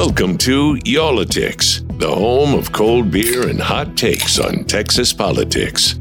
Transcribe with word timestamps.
Welcome 0.00 0.38
to 0.38 0.78
Y'all-itics, 0.86 1.98
the 1.98 2.08
home 2.10 2.54
of 2.54 2.72
cold 2.72 3.10
beer 3.10 3.46
and 3.46 3.60
hot 3.60 3.98
takes 3.98 4.38
on 4.38 4.64
Texas 4.64 5.12
politics. 5.12 6.00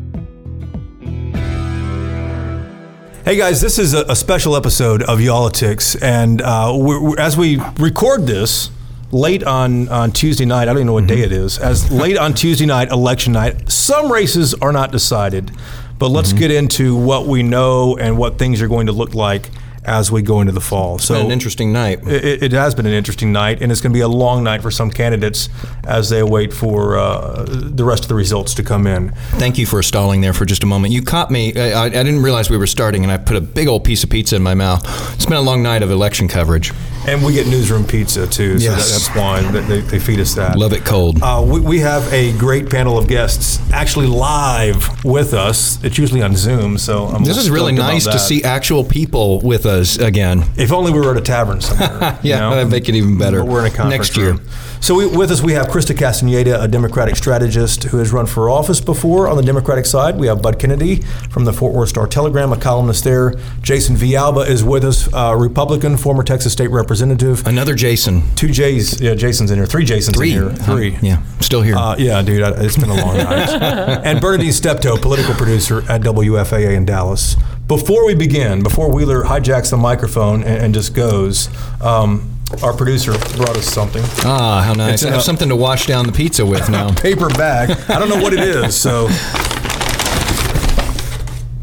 Hey 3.26 3.36
guys, 3.36 3.60
this 3.60 3.78
is 3.78 3.94
a, 3.94 4.06
a 4.06 4.16
special 4.16 4.56
episode 4.56 5.04
of 5.04 5.20
Y'all-itics, 5.20 6.02
and 6.02 6.42
uh, 6.42 6.72
we're, 6.78 7.02
we're- 7.02 7.22
as 7.22 7.36
we 7.36 7.60
record 7.78 8.26
this 8.26 8.72
late 9.12 9.44
on, 9.44 9.90
on 9.90 10.14
Tuesday 10.14 10.46
night, 10.46 10.62
I 10.62 10.66
don't 10.68 10.78
even 10.78 10.88
know 10.88 10.94
what 10.94 11.08
day 11.08 11.20
it 11.20 11.34
is, 11.34 11.58
as 11.60 11.92
late 11.92 12.18
on 12.18 12.34
Tuesday 12.34 12.66
night, 12.66 12.92
election 12.92 13.34
night, 13.34 13.70
some 13.70 14.10
races 14.10 14.54
are 14.54 14.72
not 14.72 14.94
decided, 14.94 15.52
but 15.98 16.08
let's 16.08 16.32
get 16.32 16.52
into 16.52 16.96
what 16.96 17.28
we 17.28 17.44
know 17.44 17.98
and 17.98 18.18
what 18.18 18.40
things 18.40 18.62
are 18.62 18.70
going 18.70 18.86
to 18.86 18.94
look 18.94 19.14
like 19.14 19.50
as 19.86 20.12
we 20.12 20.22
go 20.22 20.42
into 20.42 20.54
the 20.54 20.62
fall. 20.62 21.00
So 21.00 21.26
an 21.26 21.32
interesting 21.32 21.72
night. 21.72 22.00
it, 22.08 22.44
it 22.44 22.52
has 22.52 22.76
been 22.76 22.86
an 22.86 22.94
interesting 22.94 23.32
night, 23.32 23.62
and 23.62 23.72
it's 23.72 23.82
going 23.82 23.92
to 23.92 23.98
be 23.98 24.02
a 24.02 24.08
long 24.08 24.44
night 24.44 24.62
for 24.62 24.72
some 24.72 24.92
candidates 24.92 25.50
as 25.86 26.10
they 26.10 26.20
await 26.20 26.54
for 26.54 26.98
uh, 26.98 27.46
the 27.48 27.84
rest 27.84 28.04
of 28.04 28.10
the 28.10 28.16
results 28.16 28.54
to 28.56 28.64
come 28.64 28.88
in. 28.88 29.10
Thank 29.38 29.58
you 29.58 29.66
for 29.66 29.82
stalling 29.84 30.22
there 30.22 30.34
for 30.34 30.46
just 30.46 30.64
a 30.64 30.68
moment. 30.68 30.94
You 30.94 31.02
caught 31.02 31.32
me. 31.32 31.56
I 31.56 31.86
I 31.86 31.90
didn't 31.90 32.22
realize 32.22 32.50
we 32.50 32.58
were 32.58 32.68
starting, 32.68 33.04
and 33.04 33.12
I 33.12 33.18
put 33.18 33.36
a 33.36 33.42
big 33.42 33.68
old 33.68 33.84
piece 33.84 34.04
of 34.04 34.10
pizza 34.10 34.36
in 34.36 34.44
my 34.44 34.54
mouth. 34.54 34.84
It's 35.16 35.26
been 35.26 35.38
a 35.38 35.42
long 35.42 35.64
night 35.64 35.84
of 35.84 35.92
election 35.92 36.28
coverage. 36.28 36.72
And 37.10 37.26
we 37.26 37.34
get 37.34 37.48
newsroom 37.48 37.86
pizza 37.86 38.28
too, 38.28 38.60
so 38.60 38.70
that, 38.70 38.78
Yes. 38.78 38.92
that's 38.92 39.16
why 39.18 39.42
they, 39.62 39.82
they 39.82 39.98
feed 39.98 40.20
us 40.20 40.36
that. 40.36 40.56
Love 40.60 40.74
it 40.74 40.86
cold. 40.86 41.18
Uh, 41.24 41.44
we, 41.46 41.60
we 41.60 41.80
have 41.80 42.12
a 42.14 42.38
great 42.38 42.70
panel 42.70 43.00
of 43.00 43.08
guests 43.08 43.60
actually 43.74 44.06
live 44.06 45.04
with 45.04 45.34
us. 45.34 45.84
It's 45.84 45.98
usually 45.98 46.22
on 46.22 46.36
Zoom, 46.36 46.78
so 46.78 47.08
I'm 47.08 47.24
This 47.24 47.38
is 47.38 47.50
really 47.50 47.72
nice 47.72 48.06
to 48.06 48.20
see 48.20 48.44
actual 48.44 48.84
people 48.84 49.40
with 49.42 49.66
us 49.66 49.98
again. 49.98 50.44
If 50.56 50.72
only 50.72 50.92
we 50.92 51.00
were 51.00 51.10
at 51.12 51.18
a 51.18 51.22
tavern 51.22 51.62
somewhere. 51.62 52.20
you 52.22 52.30
Yeah, 52.30 52.42
know? 52.42 52.52
that'd 52.52 52.70
make 52.72 52.88
it 52.88 52.94
even 52.96 53.18
better. 53.18 53.40
But 53.40 53.48
we're 53.52 53.66
in 53.66 53.72
a 53.74 53.76
conference 53.76 53.90
Next 54.10 54.18
year. 54.18 54.34
room. 54.34 54.42
So 54.82 54.96
we, 54.96 55.06
with 55.06 55.30
us, 55.30 55.42
we 55.44 55.54
have 55.54 55.68
Chrysta 55.68 55.96
Castaneda, 55.96 56.62
a 56.62 56.68
Democratic 56.68 57.16
strategist 57.16 57.84
who 57.84 57.98
has 57.98 58.12
run 58.12 58.26
for 58.26 58.50
office 58.50 58.80
before 58.82 59.28
on 59.28 59.38
the 59.38 59.44
Democratic 59.44 59.86
side. 59.86 60.18
We 60.18 60.28
have 60.28 60.42
Bud 60.42 60.58
Kennedy 60.58 61.02
from 61.30 61.46
the 61.46 61.54
Fort 61.54 61.74
Worth 61.74 61.90
Star 61.90 62.08
Telegram, 62.08 62.52
a 62.54 62.58
columnist 62.58 63.04
there. 63.04 63.36
Jason 63.62 63.96
Villalba 63.96 64.48
is 64.48 64.64
with 64.64 64.84
us, 64.84 65.14
uh, 65.14 65.36
Republican, 65.38 65.98
former 65.98 66.24
Texas 66.24 66.54
state 66.54 66.70
representative. 66.70 67.46
Another 67.46 67.76
Jason. 67.76 68.24
Two 68.36 68.48
J's, 68.50 69.00
yeah, 69.00 69.14
Jason's 69.16 69.52
in 69.52 69.60
here. 69.60 69.68
Three 69.68 69.86
Jasons 69.86 70.18
Three. 70.18 70.32
in 70.34 70.44
here. 70.44 70.56
Three. 70.56 70.96
Um, 70.96 71.00
yeah, 71.04 71.24
still 71.40 71.62
here. 71.62 71.76
Uh, 71.76 71.96
yeah, 71.98 72.22
dude, 72.22 72.42
I, 72.42 72.52
it's 72.64 72.78
been 72.78 72.90
a 72.90 72.96
long 72.96 73.18
night. 73.18 73.50
and 74.06 74.20
Berna 74.22 74.42
Dean 74.42 74.54
Steptoe, 74.54 74.98
political 74.98 75.36
producer 75.36 75.80
at 75.92 76.02
WFAA 76.02 76.76
in 76.76 76.86
Dallas. 76.86 77.36
Before 77.68 78.06
we 78.08 78.16
begin, 78.16 78.64
before 78.64 78.92
Wheeler 78.92 79.24
hijacks 79.24 79.70
the 79.70 79.78
microphone 79.78 80.42
and, 80.44 80.64
and 80.64 80.74
just 80.74 80.96
goes, 80.96 81.50
um, 81.82 82.39
our 82.64 82.74
producer 82.74 83.12
brought 83.38 83.56
us 83.58 83.66
something. 83.68 84.04
ah, 84.26 84.62
how 84.66 84.74
nice. 84.74 84.96
It's 84.96 85.06
I 85.06 85.10
have 85.12 85.20
a- 85.20 85.24
something 85.24 85.50
to 85.50 85.56
wash 85.56 85.86
down 85.88 86.06
the 86.06 86.12
pizza 86.12 86.46
with 86.46 86.70
now. 86.70 86.94
Paper 87.02 87.30
bag. 87.30 87.72
I 87.90 88.00
don't 88.00 88.10
know 88.10 88.22
what 88.22 88.34
it 88.34 88.40
is, 88.42 88.76
so 88.76 89.08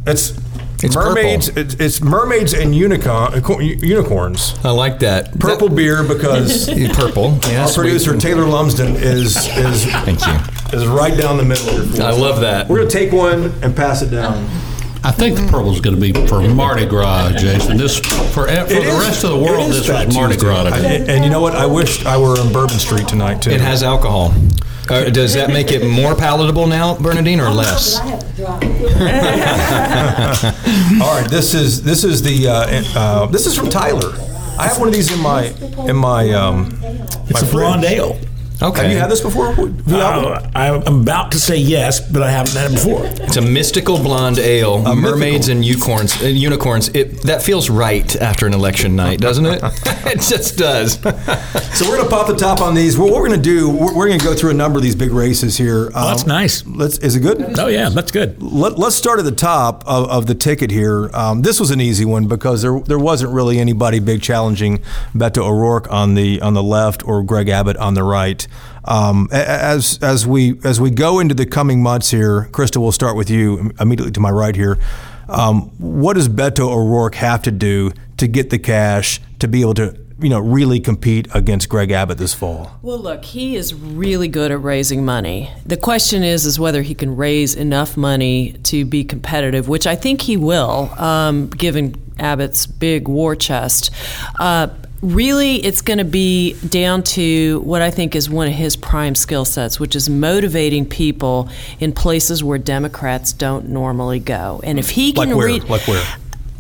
it's. 0.06 0.32
It's 0.82 0.94
mermaids. 0.94 1.48
It's, 1.56 1.72
it's 1.76 2.02
mermaids 2.02 2.52
and 2.52 2.74
unicorn, 2.76 3.42
unicorns. 3.82 4.54
I 4.62 4.70
like 4.70 4.98
that. 4.98 5.36
Purple 5.40 5.70
beer 5.70 6.04
because 6.04 6.66
That- 6.66 6.92
purple. 6.94 7.32
our 7.44 7.50
Yes. 7.50 7.76
we- 7.78 7.84
producer 7.84 8.16
Taylor 8.18 8.44
Lumsden 8.44 8.94
is 8.96 9.36
is 9.56 9.86
Thank 9.86 10.20
you. 10.26 10.78
is 10.78 10.86
right 10.86 11.16
down 11.16 11.38
the 11.38 11.44
middle. 11.46 12.02
I 12.02 12.10
love 12.10 12.42
that. 12.42 12.68
We're 12.68 12.78
gonna 12.80 12.90
take 12.90 13.10
one 13.10 13.54
and 13.62 13.74
pass 13.74 14.02
it 14.02 14.10
down. 14.10 14.46
I 15.06 15.12
think 15.12 15.36
the 15.36 15.44
purple 15.46 15.72
is 15.72 15.80
going 15.80 15.94
to 15.94 16.00
be 16.00 16.12
for 16.26 16.40
Mardi 16.40 16.84
Gras, 16.84 17.30
Jason. 17.38 17.76
This 17.76 18.00
for, 18.00 18.24
for 18.32 18.46
the 18.46 18.66
It 18.66 18.86
is- 18.88 18.98
rest 19.00 19.22
of 19.22 19.30
the 19.30 19.38
world. 19.38 19.70
is 19.70 19.86
This 19.86 20.06
was 20.06 20.14
Mardi 20.14 20.36
Gras. 20.36 20.66
I- 20.66 20.70
today. 20.80 21.04
and 21.14 21.22
you 21.24 21.30
know 21.30 21.40
what? 21.40 21.54
I 21.54 21.64
wish 21.66 22.04
I 22.04 22.16
were 22.16 22.36
on 22.40 22.52
Bourbon 22.52 22.78
Street 22.80 23.06
tonight 23.06 23.40
too. 23.40 23.50
It 23.52 23.60
has 23.60 23.84
alcohol. 23.84 24.34
Uh, 24.90 25.04
does 25.10 25.34
that 25.34 25.48
make 25.50 25.70
it 25.72 25.84
more 25.88 26.14
palatable 26.16 26.66
now, 26.66 26.96
Berna 26.98 27.22
Dean, 27.22 27.40
or 27.40 27.50
less? 27.50 27.98
All 28.00 28.06
right, 31.20 31.26
this 31.30 31.54
is 31.54 31.82
this 31.82 32.02
is 32.04 32.22
the 32.22 32.48
uh, 32.48 32.82
uh, 32.98 33.26
this 33.26 33.46
is 33.46 33.56
from 33.56 33.68
Tyler. 33.70 34.12
I 34.58 34.66
have 34.68 34.78
one 34.78 34.88
of 34.88 34.94
these 34.94 35.12
in 35.12 35.20
my 35.20 35.46
in 35.88 35.96
my 35.96 36.30
um. 36.32 36.78
It's 37.28 37.42
a 37.42 37.46
blonde 37.46 37.84
ale. 37.84 38.16
Okay. 38.62 38.82
Have 38.84 38.90
you 38.92 38.98
had 38.98 39.10
this 39.10 39.20
before? 39.20 39.52
Vial? 39.54 40.28
Uh, 40.32 40.50
I'm 40.54 41.00
about 41.02 41.32
to 41.32 41.38
say 41.38 41.56
yes, 41.58 42.00
but 42.00 42.22
I 42.22 42.30
haven't 42.30 42.54
had 42.54 42.70
it 42.70 42.74
before. 42.74 43.02
It's 43.26 43.36
a 43.36 43.42
mystical 43.42 43.98
blonde 43.98 44.38
ale, 44.38 44.82
mermaids 44.94 45.48
and 45.48 45.62
unicorns. 45.62 46.22
Uh, 46.22 46.26
unicorns. 46.28 46.88
It 46.94 47.22
that 47.24 47.42
feels 47.42 47.68
right 47.68 48.16
after 48.16 48.46
an 48.46 48.54
election 48.54 48.96
night, 48.96 49.20
doesn't 49.20 49.44
it? 49.44 49.60
it 50.06 50.20
just 50.22 50.56
does. 50.56 50.94
So 50.94 51.86
we're 51.88 51.98
gonna 51.98 52.08
pop 52.08 52.28
the 52.28 52.36
top 52.36 52.62
on 52.62 52.74
these. 52.74 52.96
Well, 52.96 53.10
what 53.10 53.20
we're 53.20 53.28
gonna 53.28 53.42
do, 53.42 53.68
we're, 53.68 53.94
we're 53.94 54.08
gonna 54.08 54.24
go 54.24 54.34
through 54.34 54.50
a 54.50 54.54
number 54.54 54.78
of 54.78 54.82
these 54.82 54.96
big 54.96 55.10
races 55.10 55.58
here. 55.58 55.90
Oh, 55.94 56.08
that's 56.08 56.22
Um, 56.22 56.28
nice. 56.28 56.64
Let's. 56.66 56.96
Is 56.98 57.14
it 57.14 57.20
good? 57.20 57.58
Oh 57.58 57.66
yeah, 57.66 57.90
that's 57.90 58.10
good. 58.10 58.42
Let, 58.42 58.78
us 58.78 58.94
start 58.94 59.18
at 59.18 59.26
the 59.26 59.32
top 59.32 59.84
of, 59.86 60.08
of 60.08 60.26
the 60.26 60.34
ticket 60.34 60.70
here. 60.70 61.10
Um, 61.12 61.42
this 61.42 61.60
was 61.60 61.70
an 61.70 61.80
easy 61.82 62.06
one 62.06 62.26
because 62.26 62.62
there 62.62 62.80
there 62.80 62.98
wasn't 62.98 63.32
really 63.32 63.58
anybody 63.58 63.98
big 63.98 64.22
challenging 64.22 64.78
Beto 65.14 65.44
O'Rourke 65.44 65.92
on 65.92 66.14
the 66.14 66.40
on 66.40 66.54
the 66.54 66.62
left 66.62 67.06
or 67.06 67.22
Greg 67.22 67.50
Abbott 67.50 67.76
on 67.76 67.92
the 67.92 68.02
right. 68.02 68.45
Um, 68.84 69.28
as 69.32 69.98
as 70.02 70.26
we 70.26 70.58
as 70.64 70.80
we 70.80 70.90
go 70.90 71.18
into 71.18 71.34
the 71.34 71.46
coming 71.46 71.82
months 71.82 72.10
here, 72.10 72.48
Chrysta, 72.52 72.78
we'll 72.78 72.92
start 72.92 73.16
with 73.16 73.30
you 73.30 73.72
immediately 73.80 74.12
to 74.12 74.20
my 74.20 74.30
right 74.30 74.54
here. 74.54 74.78
Um, 75.28 75.70
what 75.78 76.14
does 76.14 76.28
Beto 76.28 76.68
O'Rourke 76.70 77.16
have 77.16 77.42
to 77.42 77.50
do 77.50 77.90
to 78.16 78.28
get 78.28 78.50
the 78.50 78.58
cash 78.58 79.20
to 79.40 79.48
be 79.48 79.60
able 79.60 79.74
to 79.74 79.98
you 80.18 80.28
know 80.28 80.40
really 80.40 80.80
compete 80.80 81.28
against 81.34 81.68
Greg 81.68 81.90
Abbott 81.90 82.18
this 82.18 82.34
fall? 82.34 82.78
Well, 82.82 82.98
look, 82.98 83.24
he 83.24 83.56
is 83.56 83.74
really 83.74 84.28
good 84.28 84.50
at 84.50 84.62
raising 84.62 85.04
money. 85.04 85.50
The 85.64 85.76
question 85.76 86.22
is, 86.22 86.46
is 86.46 86.58
whether 86.58 86.82
he 86.82 86.94
can 86.94 87.16
raise 87.16 87.54
enough 87.54 87.96
money 87.96 88.52
to 88.64 88.84
be 88.84 89.04
competitive, 89.04 89.68
which 89.68 89.86
I 89.86 89.96
think 89.96 90.22
he 90.22 90.36
will, 90.36 90.90
um, 90.98 91.48
given 91.48 91.94
Abbott's 92.18 92.66
big 92.66 93.08
war 93.08 93.36
chest. 93.36 93.90
Uh, 94.38 94.68
really, 95.06 95.56
it's 95.64 95.80
going 95.82 95.98
to 95.98 96.04
be 96.04 96.54
down 96.68 97.02
to 97.04 97.60
what 97.60 97.80
I 97.80 97.90
think 97.90 98.14
is 98.16 98.28
one 98.28 98.48
of 98.48 98.52
his 98.54 98.76
prime 98.76 99.14
skill 99.14 99.44
sets, 99.44 99.78
which 99.78 99.94
is 99.94 100.08
motivating 100.10 100.84
people 100.86 101.48
in 101.80 101.92
places 101.92 102.42
where 102.42 102.58
Democrats 102.58 103.32
don't 103.32 103.68
normally 103.68 104.18
go. 104.20 104.60
And 104.64 104.78
if 104.78 104.90
he 104.90 105.12
Like 105.12 105.28
can 105.28 105.36
where? 105.36 105.46
read, 105.46 105.64
Like 105.64 105.86
where? 105.86 106.04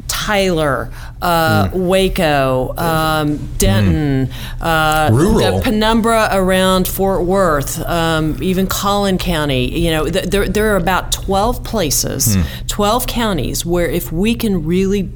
Tyler, 0.08 0.90
uh, 1.22 1.70
Waco, 1.72 2.74
um, 2.76 3.36
Denton, 3.58 4.28
uh, 4.60 5.10
Rural. 5.12 5.58
the 5.58 5.62
Penumbra 5.62 6.28
around 6.32 6.88
Fort 6.88 7.24
Worth, 7.24 7.80
um, 7.86 8.36
even 8.42 8.66
Collin 8.66 9.18
County. 9.18 9.78
You 9.78 9.90
know, 9.92 10.08
th- 10.08 10.26
there, 10.26 10.48
there 10.48 10.72
are 10.72 10.76
about 10.76 11.12
12 11.12 11.62
places, 11.62 12.36
12 12.66 13.06
counties 13.06 13.64
where 13.64 13.88
if 13.88 14.10
we 14.10 14.34
can 14.34 14.64
really 14.64 15.10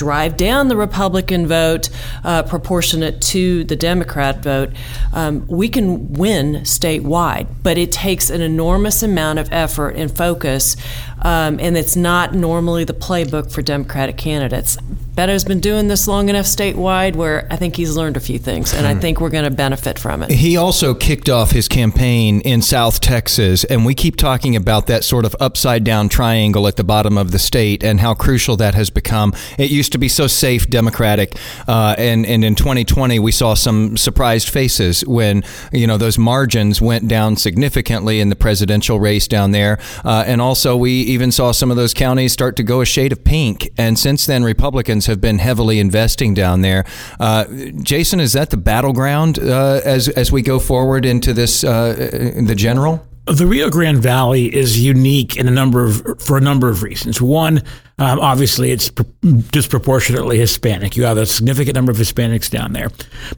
drive 0.00 0.34
down 0.38 0.68
the 0.68 0.76
Republican 0.78 1.46
vote 1.46 1.90
uh, 2.24 2.42
proportionate 2.42 3.20
to 3.20 3.64
the 3.64 3.76
Democrat 3.76 4.42
vote, 4.42 4.70
um, 5.12 5.46
we 5.46 5.68
can 5.68 6.14
win 6.14 6.54
statewide. 6.62 7.46
But 7.62 7.76
it 7.76 7.92
takes 7.92 8.30
an 8.30 8.40
enormous 8.40 9.02
amount 9.02 9.40
of 9.40 9.52
effort 9.52 9.96
and 9.96 10.10
focus, 10.10 10.74
um, 11.22 11.58
and 11.60 11.76
it's 11.76 11.96
not 11.96 12.34
normally 12.34 12.84
the 12.84 12.94
playbook 12.94 13.50
for 13.50 13.62
Democratic 13.62 14.16
candidates. 14.16 14.78
Beto's 15.20 15.44
been 15.44 15.60
doing 15.60 15.88
this 15.88 16.08
long 16.08 16.28
enough 16.28 16.46
statewide 16.46 17.14
where 17.14 17.46
I 17.50 17.56
think 17.56 17.76
he's 17.76 17.94
learned 17.94 18.16
a 18.16 18.20
few 18.20 18.38
things, 18.38 18.72
and 18.72 18.86
I 18.86 18.94
think 18.94 19.20
we're 19.20 19.28
going 19.28 19.44
to 19.44 19.50
benefit 19.50 19.98
from 19.98 20.22
it. 20.22 20.30
He 20.30 20.56
also 20.56 20.94
kicked 20.94 21.28
off 21.28 21.50
his 21.50 21.68
campaign 21.68 22.40
in 22.40 22.62
South 22.62 23.00
Texas, 23.00 23.64
and 23.64 23.84
we 23.84 23.94
keep 23.94 24.16
talking 24.16 24.56
about 24.56 24.86
that 24.86 25.04
sort 25.04 25.24
of 25.26 25.36
upside 25.38 25.84
down 25.84 26.08
triangle 26.08 26.66
at 26.66 26.76
the 26.76 26.84
bottom 26.84 27.18
of 27.18 27.32
the 27.32 27.38
state 27.38 27.84
and 27.84 28.00
how 28.00 28.14
crucial 28.14 28.56
that 28.56 28.74
has 28.74 28.88
become. 28.88 29.34
It 29.58 29.70
used 29.70 29.92
to 29.92 29.98
be 29.98 30.08
so 30.08 30.26
safe, 30.26 30.70
Democratic, 30.70 31.36
uh, 31.68 31.96
and 31.98 32.24
and 32.24 32.42
in 32.44 32.54
2020 32.54 33.18
we 33.18 33.32
saw 33.32 33.54
some 33.54 33.96
surprised 33.96 34.48
faces 34.48 35.04
when 35.06 35.44
you 35.72 35.86
know 35.86 35.98
those 35.98 36.16
margins 36.18 36.80
went 36.80 37.08
down 37.08 37.36
significantly 37.36 38.20
in 38.20 38.30
the 38.30 38.36
presidential 38.36 38.98
race 38.98 39.28
down 39.28 39.50
there, 39.50 39.78
uh, 40.04 40.24
and 40.26 40.40
also 40.40 40.76
we 40.76 41.09
even 41.10 41.32
saw 41.32 41.52
some 41.52 41.70
of 41.70 41.76
those 41.76 41.94
counties 41.94 42.32
start 42.32 42.56
to 42.56 42.62
go 42.62 42.80
a 42.80 42.84
shade 42.84 43.12
of 43.12 43.24
pink. 43.24 43.68
And 43.76 43.98
since 43.98 44.26
then, 44.26 44.44
Republicans 44.44 45.06
have 45.06 45.20
been 45.20 45.38
heavily 45.38 45.78
investing 45.78 46.34
down 46.34 46.62
there. 46.62 46.84
Uh, 47.18 47.44
Jason, 47.82 48.20
is 48.20 48.32
that 48.32 48.50
the 48.50 48.56
battleground 48.56 49.38
uh, 49.38 49.80
as 49.84 50.08
as 50.08 50.32
we 50.32 50.42
go 50.42 50.58
forward 50.58 51.04
into 51.04 51.32
this 51.32 51.64
uh, 51.64 52.34
the 52.46 52.54
general? 52.54 53.06
The 53.26 53.46
Rio 53.46 53.70
Grande 53.70 53.98
Valley 53.98 54.52
is 54.52 54.82
unique 54.82 55.36
in 55.36 55.46
a 55.46 55.50
number 55.50 55.84
of 55.84 56.20
for 56.20 56.36
a 56.36 56.40
number 56.40 56.68
of 56.68 56.82
reasons. 56.82 57.20
One, 57.20 57.62
Um, 58.00 58.18
obviously, 58.18 58.70
it's 58.70 58.88
pr- 58.88 59.02
disproportionately 59.50 60.38
Hispanic. 60.38 60.96
You 60.96 61.04
have 61.04 61.18
a 61.18 61.26
significant 61.26 61.74
number 61.74 61.92
of 61.92 61.98
Hispanics 61.98 62.50
down 62.50 62.72
there, 62.72 62.88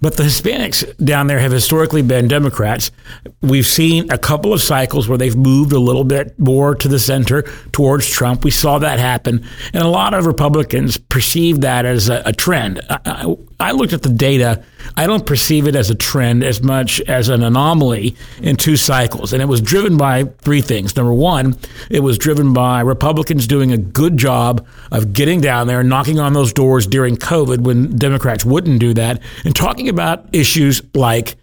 but 0.00 0.16
the 0.16 0.22
Hispanics 0.22 0.96
down 1.04 1.26
there 1.26 1.40
have 1.40 1.50
historically 1.50 2.02
been 2.02 2.28
Democrats. 2.28 2.92
We've 3.40 3.66
seen 3.66 4.10
a 4.12 4.18
couple 4.18 4.52
of 4.52 4.62
cycles 4.62 5.08
where 5.08 5.18
they've 5.18 5.36
moved 5.36 5.72
a 5.72 5.80
little 5.80 6.04
bit 6.04 6.38
more 6.38 6.76
to 6.76 6.86
the 6.86 7.00
center 7.00 7.42
towards 7.72 8.08
Trump. 8.08 8.44
We 8.44 8.52
saw 8.52 8.78
that 8.78 9.00
happen, 9.00 9.44
and 9.72 9.82
a 9.82 9.88
lot 9.88 10.14
of 10.14 10.26
Republicans 10.26 10.96
perceive 10.96 11.62
that 11.62 11.84
as 11.84 12.08
a, 12.08 12.22
a 12.24 12.32
trend. 12.32 12.80
I, 12.88 12.98
I, 13.04 13.36
I 13.62 13.72
looked 13.72 13.92
at 13.92 14.02
the 14.02 14.08
data. 14.08 14.62
I 14.96 15.06
don't 15.06 15.24
perceive 15.24 15.68
it 15.68 15.76
as 15.76 15.88
a 15.88 15.94
trend 15.94 16.42
as 16.42 16.62
much 16.62 17.00
as 17.02 17.28
an 17.28 17.42
anomaly 17.44 18.16
in 18.40 18.56
two 18.56 18.76
cycles. 18.76 19.32
And 19.32 19.40
it 19.40 19.46
was 19.46 19.60
driven 19.60 19.96
by 19.96 20.24
three 20.24 20.60
things. 20.60 20.96
Number 20.96 21.14
one, 21.14 21.56
it 21.88 22.00
was 22.00 22.18
driven 22.18 22.52
by 22.52 22.80
Republicans 22.80 23.46
doing 23.46 23.70
a 23.70 23.76
good 23.76 24.16
job 24.16 24.51
of 24.90 25.12
getting 25.12 25.40
down 25.40 25.66
there 25.66 25.82
knocking 25.82 26.18
on 26.18 26.32
those 26.32 26.52
doors 26.52 26.86
during 26.86 27.16
COVID 27.16 27.60
when 27.60 27.96
Democrats 27.96 28.44
wouldn't 28.44 28.80
do 28.80 28.94
that 28.94 29.22
and 29.44 29.54
talking 29.54 29.88
about 29.88 30.26
issues 30.32 30.82
like 30.94 31.36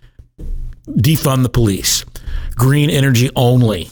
defund 0.88 1.44
the 1.44 1.50
police, 1.50 2.06
green 2.56 2.90
energy 2.90 3.30
only. 3.36 3.90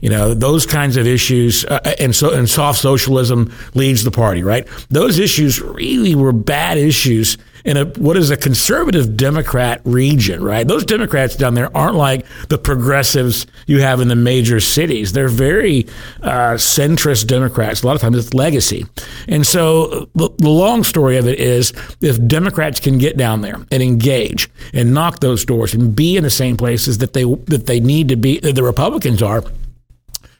You 0.00 0.10
know 0.10 0.32
those 0.32 0.64
kinds 0.64 0.96
of 0.96 1.08
issues, 1.08 1.64
uh, 1.64 1.94
and 1.98 2.14
so 2.14 2.32
and 2.32 2.48
soft 2.48 2.78
socialism 2.78 3.52
leads 3.74 4.04
the 4.04 4.12
party, 4.12 4.44
right? 4.44 4.68
Those 4.90 5.18
issues 5.18 5.60
really 5.60 6.14
were 6.14 6.32
bad 6.32 6.78
issues 6.78 7.36
in 7.68 7.76
a 7.76 7.84
what 7.98 8.16
is 8.16 8.30
a 8.30 8.36
conservative 8.36 9.14
Democrat 9.14 9.82
region, 9.84 10.42
right? 10.42 10.66
Those 10.66 10.86
Democrats 10.86 11.36
down 11.36 11.52
there 11.52 11.74
aren't 11.76 11.96
like 11.96 12.24
the 12.48 12.56
progressives 12.56 13.46
you 13.66 13.82
have 13.82 14.00
in 14.00 14.08
the 14.08 14.16
major 14.16 14.58
cities. 14.58 15.12
They're 15.12 15.28
very 15.28 15.86
uh, 16.22 16.54
centrist 16.54 17.26
Democrats. 17.26 17.82
A 17.82 17.86
lot 17.86 17.94
of 17.94 18.00
times 18.00 18.16
it's 18.16 18.32
legacy, 18.32 18.86
and 19.28 19.46
so 19.46 20.08
the, 20.14 20.30
the 20.38 20.48
long 20.48 20.82
story 20.82 21.18
of 21.18 21.28
it 21.28 21.38
is 21.38 21.74
if 22.00 22.26
Democrats 22.26 22.80
can 22.80 22.96
get 22.96 23.18
down 23.18 23.42
there 23.42 23.56
and 23.70 23.82
engage 23.82 24.48
and 24.72 24.94
knock 24.94 25.20
those 25.20 25.44
doors 25.44 25.74
and 25.74 25.94
be 25.94 26.16
in 26.16 26.24
the 26.24 26.30
same 26.30 26.56
places 26.56 26.96
that 26.98 27.12
they 27.12 27.24
that 27.24 27.66
they 27.66 27.80
need 27.80 28.08
to 28.08 28.16
be, 28.16 28.40
that 28.40 28.54
the 28.54 28.62
Republicans 28.62 29.22
are 29.22 29.44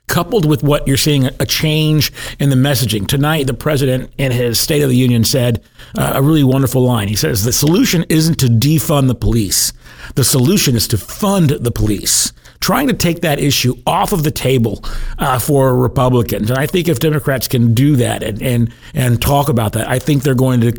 coupled 0.09 0.45
with 0.45 0.63
what 0.63 0.87
you're 0.87 0.97
seeing 0.97 1.27
a 1.27 1.47
change 1.47 2.13
in 2.41 2.51
the 2.51 2.57
messaging. 2.57 3.07
Tonight, 3.07 3.47
the 3.47 3.55
president 3.55 4.13
in 4.19 4.33
his 4.33 4.59
State 4.59 4.83
of 4.83 4.89
the 4.89 4.97
Union 4.97 5.25
said 5.25 5.63
uh, 5.97 6.13
a 6.17 6.23
really 6.23 6.45
wonderful 6.45 6.83
line. 6.83 7.09
He 7.09 7.17
says, 7.17 7.45
The 7.45 7.53
solution 7.53 8.05
isn't 8.09 8.41
to 8.41 8.47
defund 8.47 9.09
the 9.09 9.15
police, 9.15 9.73
the 10.15 10.25
solution 10.25 10.75
is 10.75 10.89
to 10.89 10.99
fund 10.99 11.51
the 11.51 11.71
police. 11.71 12.33
Trying 12.61 12.89
to 12.89 12.95
take 12.95 13.21
that 13.21 13.39
issue 13.39 13.75
off 13.87 14.13
of 14.13 14.25
the 14.25 14.33
table 14.33 14.85
uh, 15.21 15.39
for 15.39 15.77
Republicans. 15.77 16.51
And 16.51 16.59
I 16.59 16.67
think 16.67 16.89
if 16.89 16.99
Democrats 16.99 17.47
can 17.47 17.73
do 17.73 17.95
that 17.97 18.25
and, 18.25 18.43
and, 18.43 18.75
and 18.95 19.23
talk 19.23 19.49
about 19.49 19.75
that, 19.75 19.89
I 19.89 20.01
think 20.01 20.25
they're 20.25 20.35
going 20.35 20.61
to 20.63 20.73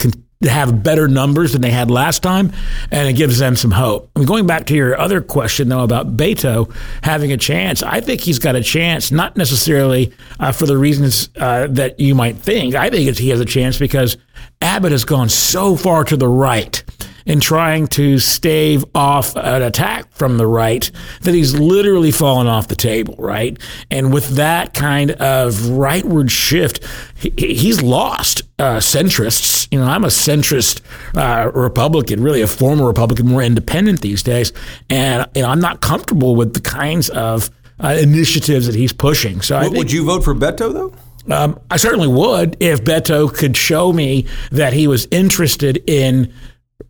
have 0.47 0.81
better 0.83 1.09
numbers 1.09 1.51
than 1.51 1.61
they 1.61 1.69
had 1.69 1.91
last 1.91 2.23
time, 2.23 2.53
and 2.91 3.09
it 3.09 3.13
gives 3.13 3.39
them 3.39 3.57
some 3.57 3.71
hope. 3.71 4.09
I 4.15 4.19
mean, 4.19 4.27
going 4.27 4.47
back 4.47 4.67
to 4.67 4.73
your 4.73 4.97
other 4.97 5.19
question, 5.19 5.67
though, 5.67 5.83
about 5.83 6.15
Beto 6.15 6.73
having 7.03 7.33
a 7.33 7.37
chance, 7.37 7.83
I 7.83 7.99
think 7.99 8.21
he's 8.21 8.39
got 8.39 8.55
a 8.55 8.63
chance, 8.63 9.11
not 9.11 9.35
necessarily 9.35 10.13
uh, 10.39 10.53
for 10.53 10.65
the 10.65 10.77
reasons 10.77 11.27
uh, 11.35 11.67
that 11.71 11.99
you 11.99 12.15
might 12.15 12.37
think. 12.37 12.73
I 12.73 12.89
think 12.89 13.17
he 13.17 13.29
has 13.29 13.41
a 13.41 13.45
chance 13.45 13.77
because 13.77 14.15
Abbott 14.61 14.93
has 14.93 15.03
gone 15.03 15.27
so 15.27 15.75
far 15.75 16.05
to 16.05 16.15
the 16.15 16.29
right 16.29 16.81
in 17.29 17.39
trying 17.39 17.85
to 17.85 18.17
stave 18.17 18.83
off 18.95 19.35
an 19.35 19.61
attack 19.61 20.11
from 20.13 20.39
the 20.39 20.47
right 20.47 20.89
that 21.21 21.35
he's 21.35 21.57
literally 21.57 22.11
fallen 22.11 22.47
off 22.47 22.67
the 22.67 22.75
table, 22.75 23.15
right? 23.19 23.55
And 23.91 24.11
with 24.11 24.29
that 24.29 24.73
kind 24.73 25.11
of 25.11 25.53
rightward 25.53 26.31
shift, 26.31 26.83
he's 27.37 27.83
lost 27.83 28.41
uh, 28.57 28.77
centrists. 28.77 29.67
You 29.71 29.79
know, 29.79 29.85
I'm 29.85 30.03
a 30.03 30.07
centrist 30.07 30.81
uh, 31.15 31.51
Republican, 31.51 32.23
really 32.23 32.41
a 32.41 32.47
former 32.47 32.87
Republican, 32.87 33.27
more 33.27 33.43
independent 33.43 34.01
these 34.01 34.23
days, 34.23 34.51
and 34.89 35.27
you 35.35 35.43
know, 35.43 35.49
I'm 35.49 35.61
not 35.61 35.81
comfortable 35.81 36.35
with 36.35 36.55
the 36.55 36.61
kinds 36.61 37.11
of 37.11 37.51
uh, 37.79 37.95
initiatives 38.01 38.65
that 38.65 38.73
he's 38.73 38.91
pushing. 38.91 39.41
So, 39.41 39.61
would, 39.61 39.77
would 39.77 39.91
you 39.91 40.03
vote 40.03 40.23
for 40.23 40.33
Beto 40.33 40.73
though? 40.73 40.93
Um, 41.31 41.59
I 41.69 41.77
certainly 41.77 42.07
would 42.07 42.57
if 42.59 42.83
Beto 42.83 43.31
could 43.31 43.55
show 43.55 43.93
me 43.93 44.25
that 44.51 44.73
he 44.73 44.87
was 44.87 45.07
interested 45.11 45.83
in 45.87 46.33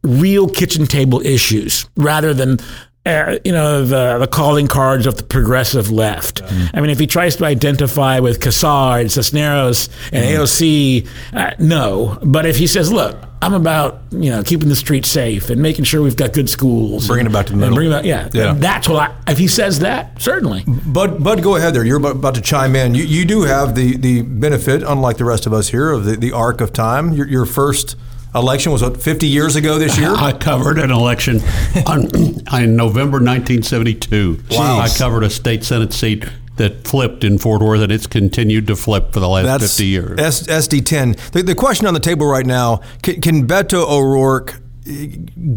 real 0.04 0.48
kitchen 0.48 0.86
table 0.86 1.22
issues 1.22 1.90
rather 1.96 2.34
than 2.34 2.58
uh, 3.06 3.38
you 3.46 3.52
know 3.52 3.84
the 3.86 4.20
the 4.20 4.28
calling 4.28 4.68
cards 4.68 5.06
of 5.06 5.18
the 5.18 5.24
progressive 5.24 5.90
left. 5.90 6.44
Mm. 6.44 6.70
I 6.74 6.82
mean, 6.82 6.90
if 6.90 7.00
he 7.00 7.08
tries 7.08 7.36
to 7.38 7.46
identify 7.46 8.20
with 8.20 8.40
Casar 8.40 9.08
Cisneros 9.10 9.90
and 10.12 10.26
mm. 10.26 10.38
AOC, 10.38 11.08
uh, 11.34 11.56
no. 11.60 12.20
But 12.22 12.46
if 12.46 12.58
he 12.58 12.68
says, 12.68 12.92
"Look, 12.92 13.18
I'm 13.42 13.54
about 13.54 14.02
you 14.12 14.30
know 14.30 14.44
keeping 14.44 14.68
the 14.68 14.76
streets 14.76 15.10
safe 15.10 15.50
and 15.50 15.62
making 15.62 15.86
sure 15.86 16.02
we've 16.02 16.18
got 16.18 16.34
good 16.34 16.50
schools, 16.50 17.08
bringing 17.08 17.26
and, 17.26 17.34
it 17.34 17.38
back 17.38 17.46
to 17.48 17.54
the 17.54 17.58
middle, 17.58 17.76
bring 17.76 17.88
about, 17.88 18.04
yeah, 18.04 18.30
yeah, 18.34 18.54
that's 18.54 18.90
what 18.90 19.10
I. 19.10 19.32
If 19.32 19.38
he 19.38 19.48
says 19.48 19.80
that, 19.80 20.22
certainly. 20.22 20.64
But 20.68 21.24
but 21.24 21.42
go 21.42 21.56
ahead 21.56 21.74
there. 21.74 21.86
You're 21.86 21.98
about, 21.98 22.18
about 22.18 22.36
to 22.36 22.42
chime 22.42 22.76
in. 22.76 22.96
You 22.96 23.04
you 23.04 23.24
do 23.24 23.44
have 23.44 23.76
the 23.76 23.96
the 23.96 24.24
benefit, 24.24 24.84
unlike 24.84 25.18
the 25.18 25.26
rest 25.26 25.46
of 25.46 25.54
us 25.54 25.70
here, 25.70 25.92
of 25.92 26.04
the, 26.04 26.18
the 26.18 26.34
arc 26.34 26.60
of 26.60 26.74
time. 26.74 27.14
Your, 27.14 27.28
your 27.28 27.46
first 27.46 27.96
election 28.36 28.72
was 28.72 28.82
what 28.82 29.02
50 29.02 29.28
years 29.28 29.56
ago 29.56 29.80
this 29.80 29.98
year. 29.98 30.14
I 30.16 30.34
covered 30.34 30.80
an 30.80 30.92
election 30.92 31.42
on, 31.86 32.06
in 32.16 32.76
November 32.76 33.18
1972. 33.18 34.44
Wow. 34.52 34.80
I 34.80 34.90
covered 34.90 35.24
a 35.24 35.30
state 35.30 35.64
senate 35.64 35.94
seat 35.94 36.26
that 36.60 36.86
flipped 36.86 37.24
in 37.24 37.38
Fort 37.38 37.62
Worth, 37.62 37.82
and 37.82 37.92
it's 37.92 38.06
continued 38.06 38.68
to 38.68 38.76
flip 38.76 39.14
for 39.14 39.22
the 39.22 39.30
last 39.30 39.46
That's 39.46 39.78
50 39.78 39.86
years. 39.86 40.20
S- 40.20 40.48
SD10. 40.48 41.32
The, 41.32 41.42
the, 41.42 41.56
question 41.56 41.88
on 41.88 41.94
the 41.94 42.02
table 42.02 42.28
right 42.28 42.46
now: 42.46 42.82
Can, 43.02 43.22
can 43.22 43.48
Beto 43.48 43.90
O'Rourke 43.90 44.60
eh, 44.86 45.08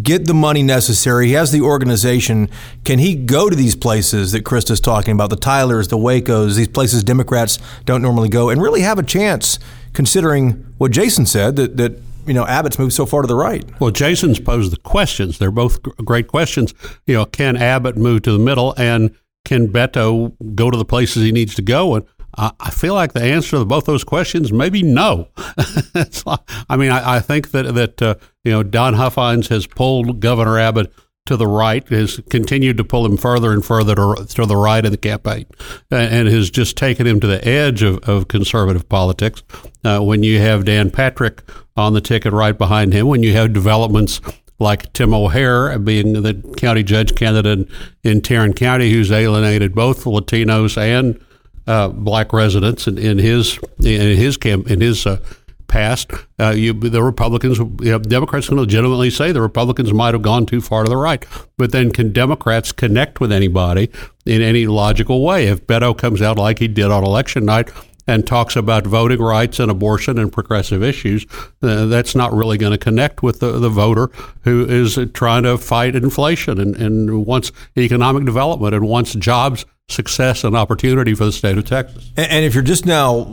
get 0.00 0.26
the 0.26 0.34
money 0.34 0.62
necessary? 0.62 1.26
He 1.26 1.32
has 1.32 1.50
the 1.50 1.60
organization. 1.60 2.48
Can 2.84 3.00
he 3.00 3.16
go 3.16 3.50
to 3.50 3.56
these 3.56 3.74
places 3.74 4.30
that 4.30 4.44
Chrysta's 4.44 4.80
talking 4.80 5.12
about, 5.12 5.30
the 5.30 5.36
Tylers, 5.36 5.88
the 5.88 5.98
Wacos, 5.98 6.56
these 6.56 6.68
places 6.68 7.02
Democrats 7.02 7.58
don't 7.84 8.00
normally 8.00 8.28
go, 8.28 8.48
and 8.48 8.62
really 8.62 8.82
have 8.82 8.98
a 8.98 9.02
chance? 9.02 9.58
Considering 9.92 10.72
what 10.78 10.92
Jason 10.92 11.26
said, 11.26 11.56
that 11.56 11.76
that 11.78 11.98
you 12.26 12.34
know 12.34 12.46
Abbott's 12.46 12.78
moved 12.78 12.92
so 12.92 13.06
far 13.06 13.22
to 13.22 13.28
the 13.28 13.34
right. 13.34 13.64
Well, 13.80 13.90
Jason's 13.90 14.40
posed 14.40 14.72
the 14.72 14.76
questions. 14.76 15.38
They're 15.38 15.50
both 15.50 15.82
great 15.82 16.28
questions. 16.28 16.74
You 17.06 17.14
know, 17.14 17.24
can 17.24 17.56
Abbott 17.56 17.96
move 17.96 18.22
to 18.22 18.32
the 18.32 18.38
middle, 18.38 18.74
and 18.76 19.14
can 19.44 19.68
Beto 19.68 20.34
go 20.54 20.70
to 20.70 20.76
the 20.76 20.84
places 20.84 21.22
he 21.22 21.32
needs 21.32 21.54
to 21.56 21.62
go? 21.62 21.94
And 21.96 22.06
I 22.38 22.70
feel 22.70 22.94
like 22.94 23.12
the 23.12 23.22
answer 23.22 23.58
to 23.58 23.64
both 23.66 23.84
those 23.84 24.04
questions 24.04 24.52
maybe 24.52 24.82
no. 24.82 25.28
I 25.36 26.76
mean, 26.76 26.90
I, 26.90 27.16
I, 27.16 27.20
think 27.20 27.50
that 27.50 27.74
that 27.74 28.00
uh, 28.00 28.14
you 28.42 28.52
know 28.52 28.62
Don 28.62 28.94
Huffines 28.94 29.48
has 29.48 29.66
pulled 29.66 30.20
Governor 30.20 30.58
Abbott 30.58 30.90
to 31.26 31.36
the 31.36 31.46
right, 31.46 31.86
has 31.88 32.20
continued 32.30 32.76
to 32.76 32.84
pull 32.84 33.06
him 33.06 33.16
further 33.16 33.52
and 33.52 33.64
further 33.64 33.94
to, 33.94 34.26
to 34.28 34.46
the 34.46 34.56
right 34.56 34.84
in 34.84 34.90
the 34.90 34.98
campaign, 34.98 35.46
and 35.90 36.28
has 36.28 36.50
just 36.50 36.76
taken 36.76 37.06
him 37.06 37.20
to 37.20 37.26
the 37.26 37.46
edge 37.46 37.82
of, 37.82 37.98
of 38.08 38.28
conservative 38.28 38.88
politics. 38.88 39.42
Uh, 39.84 40.00
when 40.00 40.22
you 40.22 40.40
have 40.40 40.64
Dan 40.64 40.90
Patrick 40.90 41.42
on 41.76 41.94
the 41.94 42.00
ticket 42.00 42.32
right 42.32 42.56
behind 42.58 42.92
him, 42.92 43.06
when 43.06 43.22
you 43.22 43.32
have 43.32 43.52
developments 43.52 44.20
like 44.58 44.92
Tim 44.92 45.14
O'Hare 45.14 45.78
being 45.78 46.22
the 46.22 46.34
county 46.56 46.82
judge 46.82 47.14
candidate 47.14 47.68
in 48.02 48.20
Tarrant 48.20 48.56
County, 48.56 48.90
who's 48.90 49.12
alienated 49.12 49.74
both 49.74 50.04
Latinos 50.04 50.76
and 50.76 51.20
uh, 51.66 51.88
black 51.88 52.32
residents 52.32 52.88
in, 52.88 52.98
in 52.98 53.18
his 53.18 53.58
in 53.78 54.16
his 54.16 54.36
camp 54.36 54.68
in 54.68 54.80
his 54.80 55.06
uh, 55.06 55.18
passed, 55.66 56.12
uh, 56.38 56.50
you, 56.50 56.72
the 56.72 57.02
Republicans, 57.02 57.58
you 57.58 57.76
know, 57.80 57.98
Democrats 57.98 58.48
can 58.48 58.56
legitimately 58.56 59.10
say 59.10 59.32
the 59.32 59.40
Republicans 59.40 59.92
might 59.92 60.14
have 60.14 60.22
gone 60.22 60.46
too 60.46 60.60
far 60.60 60.84
to 60.84 60.90
the 60.90 60.96
right. 60.96 61.24
But 61.56 61.72
then 61.72 61.90
can 61.90 62.12
Democrats 62.12 62.72
connect 62.72 63.20
with 63.20 63.32
anybody 63.32 63.90
in 64.26 64.42
any 64.42 64.66
logical 64.66 65.24
way? 65.24 65.46
If 65.46 65.66
Beto 65.66 65.96
comes 65.96 66.22
out 66.22 66.38
like 66.38 66.58
he 66.58 66.68
did 66.68 66.90
on 66.90 67.04
election 67.04 67.44
night 67.44 67.70
and 68.06 68.26
talks 68.26 68.56
about 68.56 68.86
voting 68.86 69.20
rights 69.20 69.58
and 69.60 69.70
abortion 69.70 70.18
and 70.18 70.32
progressive 70.32 70.82
issues, 70.82 71.26
uh, 71.62 71.86
that's 71.86 72.14
not 72.14 72.32
really 72.32 72.58
going 72.58 72.72
to 72.72 72.78
connect 72.78 73.22
with 73.22 73.40
the, 73.40 73.52
the 73.58 73.68
voter 73.68 74.10
who 74.42 74.64
is 74.66 74.98
trying 75.14 75.44
to 75.44 75.56
fight 75.58 75.94
inflation 75.94 76.60
and, 76.60 76.76
and 76.76 77.26
wants 77.26 77.52
economic 77.76 78.24
development 78.24 78.74
and 78.74 78.88
wants 78.88 79.14
jobs 79.14 79.64
success 79.88 80.44
and 80.44 80.56
opportunity 80.56 81.14
for 81.14 81.24
the 81.24 81.32
state 81.32 81.58
of 81.58 81.64
Texas. 81.64 82.10
And, 82.16 82.30
and, 82.30 82.44
if 82.44 82.54
you're 82.54 82.62
just 82.62 82.86
now 82.86 83.24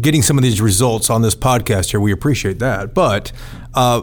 getting 0.00 0.22
some 0.22 0.36
of 0.36 0.42
these 0.42 0.60
results 0.60 1.10
on 1.10 1.22
this 1.22 1.34
podcast 1.34 1.90
here, 1.90 2.00
we 2.00 2.12
appreciate 2.12 2.58
that. 2.58 2.94
But 2.94 3.32
uh, 3.74 4.02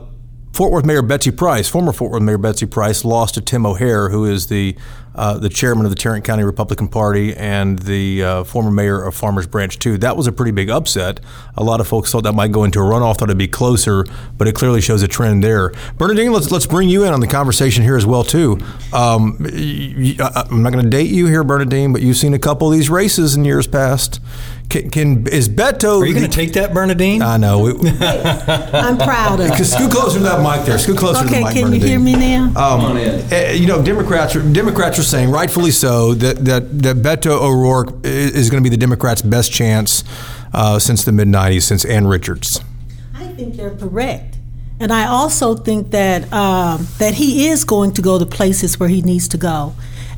Fort 0.52 0.72
Worth 0.72 0.86
Mayor 0.86 1.02
Betsy 1.02 1.32
Price, 1.32 1.70
former 1.70 1.94
Fort 1.94 2.12
Worth 2.12 2.22
Mayor 2.22 2.38
Betsy 2.38 2.66
Price, 2.66 3.06
lost 3.06 3.36
to 3.36 3.42
Tim 3.42 3.66
O'Hare, 3.66 4.10
who 4.10 4.26
is 4.26 4.48
the 4.48 4.76
uh, 5.16 5.38
the 5.38 5.50
chairman 5.50 5.86
of 5.86 5.92
the 5.92 5.98
Tarrant 5.98 6.24
County 6.24 6.44
Republican 6.44 6.88
Party 6.88 7.36
and 7.36 7.80
the 7.80 8.24
uh, 8.24 8.44
former 8.44 8.72
mayor 8.72 9.04
of 9.04 9.16
Farmers 9.16 9.48
Branch 9.48 9.78
2. 9.78 9.98
That 9.98 10.16
was 10.16 10.28
a 10.28 10.32
pretty 10.32 10.52
big 10.52 10.70
upset. 10.70 11.20
A 11.58 11.64
lot 11.64 11.82
of 11.82 11.88
folks 11.88 12.12
thought 12.12 12.24
that 12.24 12.34
might 12.34 12.52
go 12.52 12.64
into 12.64 12.80
a 12.80 12.84
runoff, 12.84 13.18
thought 13.18 13.30
it'd 13.30 13.38
be 13.38 13.48
closer, 13.48 14.06
but 14.38 14.48
it 14.48 14.56
clearly 14.56 14.80
shows 14.82 15.02
a 15.04 15.08
trend 15.08 15.44
there. 15.44 15.74
Berna 15.98 16.16
Dean, 16.16 16.32
let's 16.32 16.52
let's 16.52 16.66
bring 16.66 16.90
you 16.90 17.04
in 17.04 17.14
on 17.14 17.20
the 17.20 17.28
conversation 17.28 17.84
here 17.84 17.98
as 17.98 18.06
well 18.06 18.24
too. 18.24 18.60
Um, 18.94 19.46
you, 19.52 20.16
I, 20.20 20.46
I'm 20.50 20.64
not 20.64 20.72
going 20.72 20.84
to 20.84 20.90
date 20.90 21.10
you 21.10 21.26
here, 21.28 21.44
Berna 21.44 21.66
Dean, 21.66 21.92
but 21.92 22.02
you've 22.02 22.18
seen 22.18 22.34
a 22.34 22.40
couple 22.40 22.68
of 22.72 22.74
these 22.74 22.90
races 22.90 23.36
in 23.36 23.44
years 23.44 23.68
past. 23.68 24.22
Can, 24.70 24.92
can 24.92 25.28
is 25.28 25.50
Beto? 25.50 26.02
Are 26.02 26.06
you 26.06 26.14
going 26.14 26.30
to 26.30 26.36
take 26.36 26.54
that, 26.54 26.76
Berna 26.76 26.94
Dean? 26.94 27.24
I 27.24 27.38
know. 27.38 27.64
We, 27.64 27.72
I'm 27.90 28.98
proud 28.98 29.40
of. 29.40 29.48
Cause 29.58 29.72
scoot 29.72 29.92
closer 29.92 30.20
to 30.20 30.24
that 30.26 30.44
mic 30.44 30.64
there. 30.66 30.78
Scoot 30.78 30.98
closer 30.98 31.22
to 31.22 31.26
Okay, 31.26 31.40
the 31.40 31.46
mic. 31.46 31.52
Okay, 31.52 31.62
can 31.62 31.74
you 31.74 31.80
hear 31.80 32.00
me 32.00 32.14
now? 32.14 32.54
Um, 32.56 32.96
eh, 32.98 33.54
you 33.54 33.66
know, 33.66 33.82
Democrats 33.84 34.36
are, 34.36 34.54
Democrats 34.54 35.00
are 35.00 35.04
saying, 35.04 35.32
rightfully 35.32 35.72
so, 35.72 36.14
that 36.14 36.46
that, 36.46 36.84
that 36.84 36.98
Beto 36.98 37.32
O'Rourke 37.32 38.06
is 38.06 38.52
going 38.52 38.64
to 38.64 38.70
be 38.70 38.74
the 38.74 38.80
Democrats' 38.80 39.24
best 39.24 39.52
chance 39.52 40.04
uh, 40.54 40.78
since 40.78 41.04
the 41.04 41.12
mid 41.12 41.28
'90s, 41.28 41.64
since 41.64 41.84
Ann 41.84 42.06
Richards. 42.06 42.62
I 43.16 43.26
think 43.30 43.56
they're 43.56 43.76
correct. 43.76 44.38
And 44.80 44.94
I 44.94 45.08
also 45.08 45.56
think 45.56 45.92
that 45.92 46.32
um, 46.32 46.88
that 47.00 47.16
he 47.16 47.48
is 47.48 47.66
going 47.66 47.94
to 47.94 48.04
go 48.04 48.20
to 48.20 48.26
places 48.26 48.80
where 48.80 48.88
he 48.88 49.02
needs 49.02 49.28
to 49.30 49.38
go. 49.38 49.74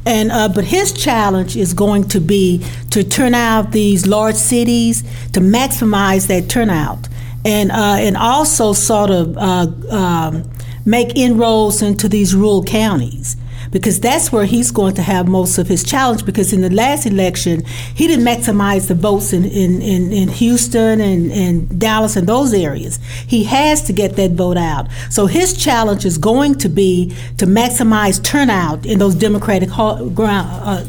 And 0.06 0.32
uh, 0.32 0.50
but 0.50 0.66
his 0.66 0.94
challenge 0.94 1.56
is 1.56 1.74
going 1.74 2.08
to 2.10 2.20
be 2.20 2.66
to 2.90 3.04
turn 3.04 3.36
out 3.36 3.72
these 3.72 4.08
large 4.08 4.36
cities 4.36 5.04
to 5.34 5.40
maximize 5.40 6.28
that 6.28 6.50
turnout, 6.50 7.08
and 7.46 7.72
uh, 7.72 7.98
and 8.00 8.18
also 8.18 8.74
sort 8.74 9.12
of 9.12 9.38
uh, 9.38 9.68
um, 9.92 10.50
make 10.86 11.16
inroads 11.16 11.82
into 11.84 12.10
these 12.10 12.34
rural 12.34 12.64
counties 12.64 13.38
because 13.72 14.00
that's 14.00 14.32
where 14.32 14.46
he's 14.46 14.72
going 14.72 14.96
to 14.96 15.02
have 15.02 15.28
most 15.28 15.58
of 15.58 15.68
his 15.68 15.84
challenge. 15.84 16.26
Because 16.26 16.54
in 16.54 16.62
the 16.62 16.70
last 16.70 17.06
election, 17.06 17.64
he 17.96 18.08
didn't 18.08 18.26
maximize 18.26 18.88
the 18.88 18.96
votes 18.96 19.34
in, 19.34 19.46
in, 19.46 19.82
in, 19.82 20.12
in 20.12 20.28
Houston 20.30 21.02
and, 21.02 21.32
and 21.32 21.80
Dallas 21.80 22.16
and 22.16 22.28
those 22.28 22.54
areas. 22.54 23.00
He 23.28 23.46
has 23.46 23.82
to 23.84 23.94
get 23.94 24.16
that 24.18 24.32
vote 24.32 24.58
out. 24.58 24.88
So 25.10 25.26
his 25.26 25.54
challenge 25.54 26.06
is 26.06 26.18
going 26.18 26.56
to 26.56 26.70
be 26.70 27.16
to 27.38 27.46
maximize 27.46 28.22
turnout 28.24 28.86
in 28.86 29.00
those 29.00 29.16
Democratic 29.16 29.70
ho- 29.70 30.10
ground. 30.10 30.48
Uh, 30.52 30.86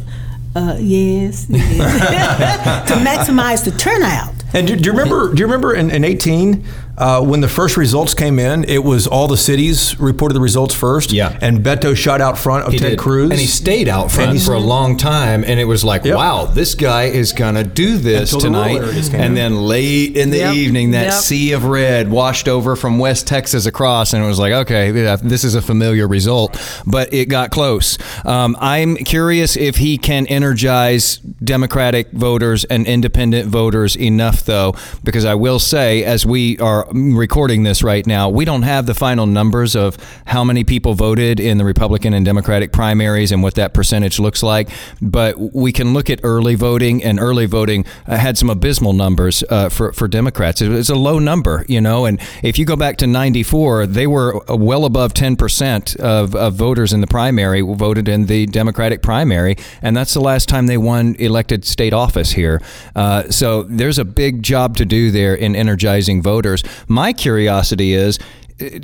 uh, 0.55 0.77
yes, 0.79 1.47
yes. 1.51 2.89
to 2.89 2.95
maximize 2.97 3.65
the 3.65 3.71
turnout. 3.71 4.35
And 4.55 4.67
do, 4.67 4.77
do 4.77 4.85
you 4.85 4.93
remember? 4.93 5.33
Do 5.33 5.41
you 5.41 5.47
remember 5.47 5.75
in, 5.75 5.91
in 5.91 6.05
18 6.05 6.65
uh, 6.99 7.21
when 7.23 7.41
the 7.41 7.49
first 7.49 7.77
results 7.77 8.15
came 8.15 8.39
in? 8.39 8.65
It 8.65 8.85
was 8.85 9.07
all 9.07 9.27
the 9.29 9.37
cities 9.37 9.99
reported 9.99 10.35
the 10.35 10.41
results 10.41 10.75
first. 10.75 11.13
Yeah. 11.13 11.37
And 11.41 11.61
Beto 11.61 11.97
shot 11.97 12.21
out 12.21 12.39
front 12.39 12.67
of 12.67 12.73
He 12.73 12.79
Ted 12.79 12.91
did. 12.91 12.99
Cruz. 12.99 13.31
and 13.31 13.41
he 13.41 13.47
stayed 13.47 13.89
out 13.89 14.11
front 14.11 14.41
for 14.43 14.55
a 14.55 14.59
long 14.61 14.97
time, 14.97 15.45
and 15.47 15.59
it 15.59 15.65
was 15.65 15.85
like, 15.85 16.05
Yep. 16.05 16.17
wow, 16.17 16.45
this 16.47 16.75
guy 16.75 17.05
is 17.05 17.33
gonna 17.33 17.65
do 17.65 17.97
this 17.99 18.33
Until 18.33 18.51
tonight. 18.51 18.77
areas 18.77 19.09
came 19.09 19.21
And 19.21 19.29
in. 19.31 19.35
then 19.35 19.57
late 19.63 20.17
in 20.17 20.31
the 20.31 20.39
Yep. 20.39 20.55
evening, 20.55 20.91
that 20.93 21.05
Yep. 21.05 21.13
sea 21.15 21.53
of 21.53 21.65
red 21.65 22.11
washed 22.11 22.49
over 22.49 22.77
from 22.77 22.99
West 22.99 23.27
Texas 23.27 23.67
across, 23.67 24.13
and 24.13 24.23
it 24.23 24.27
was 24.27 24.39
like, 24.39 24.53
okay, 24.53 24.93
yeah, 24.93 25.17
this 25.23 25.45
is 25.45 25.55
a 25.55 25.63
familiar 25.63 26.07
result, 26.07 26.57
but 26.87 27.13
it 27.13 27.29
got 27.29 27.51
close. 27.51 27.97
Um, 28.25 28.57
I'm 28.61 28.97
curious 28.97 29.57
if 29.57 29.77
he 29.77 29.99
can 29.99 30.27
energize 30.27 31.17
Democratic 31.43 32.11
voters 32.13 32.65
and 32.65 32.87
independent 32.87 33.49
voters 33.49 33.97
enough, 33.97 34.45
though, 34.45 34.75
because 35.05 35.25
I 35.25 35.35
will 35.35 35.59
say, 35.59 36.05
as 36.05 36.25
we 36.27 36.59
are 36.59 36.82
recording 36.93 37.63
this 37.63 37.83
right 37.83 38.07
now, 38.07 38.29
we 38.29 38.45
don't 38.45 38.63
have 38.63 38.87
the 38.87 38.95
final 38.95 39.27
numbers 39.27 39.75
of 39.75 39.97
how 40.27 40.45
many 40.45 40.65
people 40.65 40.95
voted 40.95 41.41
in 41.41 41.59
the 41.59 41.65
Republican 41.65 42.15
and 42.15 42.25
Democratic 42.25 42.73
primaries 42.73 43.33
and 43.33 43.43
what 43.43 43.55
that 43.55 43.75
percentage 43.75 44.19
looks 44.19 44.43
like. 44.43 44.69
But 45.01 45.39
we 45.39 45.73
can 45.73 45.93
look 45.93 46.11
at 46.11 46.21
early 46.23 46.55
voting, 46.55 47.03
and 47.03 47.19
early 47.19 47.47
voting 47.47 47.85
uh, 48.07 48.17
had 48.17 48.39
some 48.39 48.51
abysmal 48.51 48.93
numbers 48.93 49.43
uh, 49.51 49.69
for 49.69 49.93
for 49.93 50.09
Democrats. 50.09 50.61
It 50.63 50.69
was 50.69 50.91
a 50.91 50.95
low 50.95 51.19
number, 51.19 51.65
you 51.69 51.81
know. 51.81 52.05
And 52.05 52.21
if 52.43 52.59
you 52.59 52.65
go 52.65 52.77
back 52.77 52.97
to 52.99 53.07
'94, 53.07 53.87
they 53.87 54.07
were 54.07 54.51
uh, 54.51 54.57
well 54.57 54.85
above 54.85 55.15
10 55.15 55.37
percent 55.37 55.97
of, 55.97 56.35
of 56.35 56.55
voters 56.55 56.93
in 56.93 57.01
the 57.01 57.07
primary 57.07 57.63
voted 57.63 58.09
in 58.09 58.27
the 58.27 58.47
Democratic 58.47 59.03
primary, 59.03 59.57
and 59.83 59.97
that's 59.97 60.15
the 60.15 60.21
last 60.21 60.49
time 60.49 60.67
they 60.67 60.79
won 60.79 61.15
elected 61.17 61.65
state 61.65 61.93
office 61.93 62.33
here. 62.33 62.61
Uh, 62.95 63.31
so 63.31 63.63
there's 63.65 63.99
a 63.99 64.05
big 64.05 64.43
job 64.43 64.77
to 64.77 64.85
do 64.85 65.11
there 65.11 65.35
in 65.35 65.57
energizing 65.57 66.23
voters. 66.23 66.63
My 66.89 67.13
curiosity 67.13 67.95
is. 67.95 68.19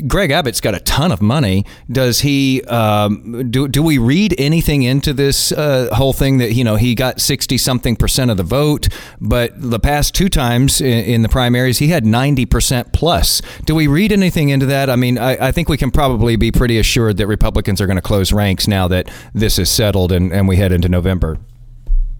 Greg 0.08 0.32
Abbott's 0.32 0.60
got 0.60 0.74
a 0.74 0.80
ton 0.80 1.12
of 1.12 1.22
money. 1.22 1.64
Does 1.92 2.20
he? 2.20 2.62
Um, 2.62 3.48
do 3.48 3.68
do 3.68 3.80
we 3.80 3.96
read 3.96 4.34
anything 4.36 4.82
into 4.82 5.12
this 5.12 5.52
uh, 5.52 5.88
whole 5.92 6.12
thing 6.12 6.38
that 6.38 6.52
you 6.52 6.64
know 6.64 6.74
he 6.74 6.96
got 6.96 7.20
sixty 7.20 7.56
something 7.58 7.94
percent 7.94 8.30
of 8.30 8.38
the 8.38 8.42
vote, 8.42 8.88
but 9.20 9.52
the 9.54 9.78
past 9.78 10.16
two 10.16 10.28
times 10.28 10.80
in, 10.80 11.04
in 11.04 11.22
the 11.22 11.28
primaries 11.28 11.78
he 11.78 11.88
had 11.88 12.04
ninety 12.04 12.44
percent 12.44 12.92
plus. 12.92 13.40
Do 13.66 13.74
we 13.76 13.86
read 13.86 14.10
anything 14.10 14.48
into 14.48 14.66
that? 14.66 14.90
I 14.90 14.96
mean, 14.96 15.16
I, 15.16 15.48
I 15.48 15.52
think 15.52 15.68
we 15.68 15.76
can 15.76 15.92
probably 15.92 16.34
be 16.34 16.50
pretty 16.50 16.78
assured 16.78 17.16
that 17.18 17.28
Republicans 17.28 17.80
are 17.80 17.86
going 17.86 17.96
to 17.96 18.02
close 18.02 18.32
ranks 18.32 18.66
now 18.66 18.88
that 18.88 19.08
this 19.32 19.60
is 19.60 19.70
settled 19.70 20.10
and, 20.10 20.32
and 20.32 20.48
we 20.48 20.56
head 20.56 20.72
into 20.72 20.88
November. 20.88 21.38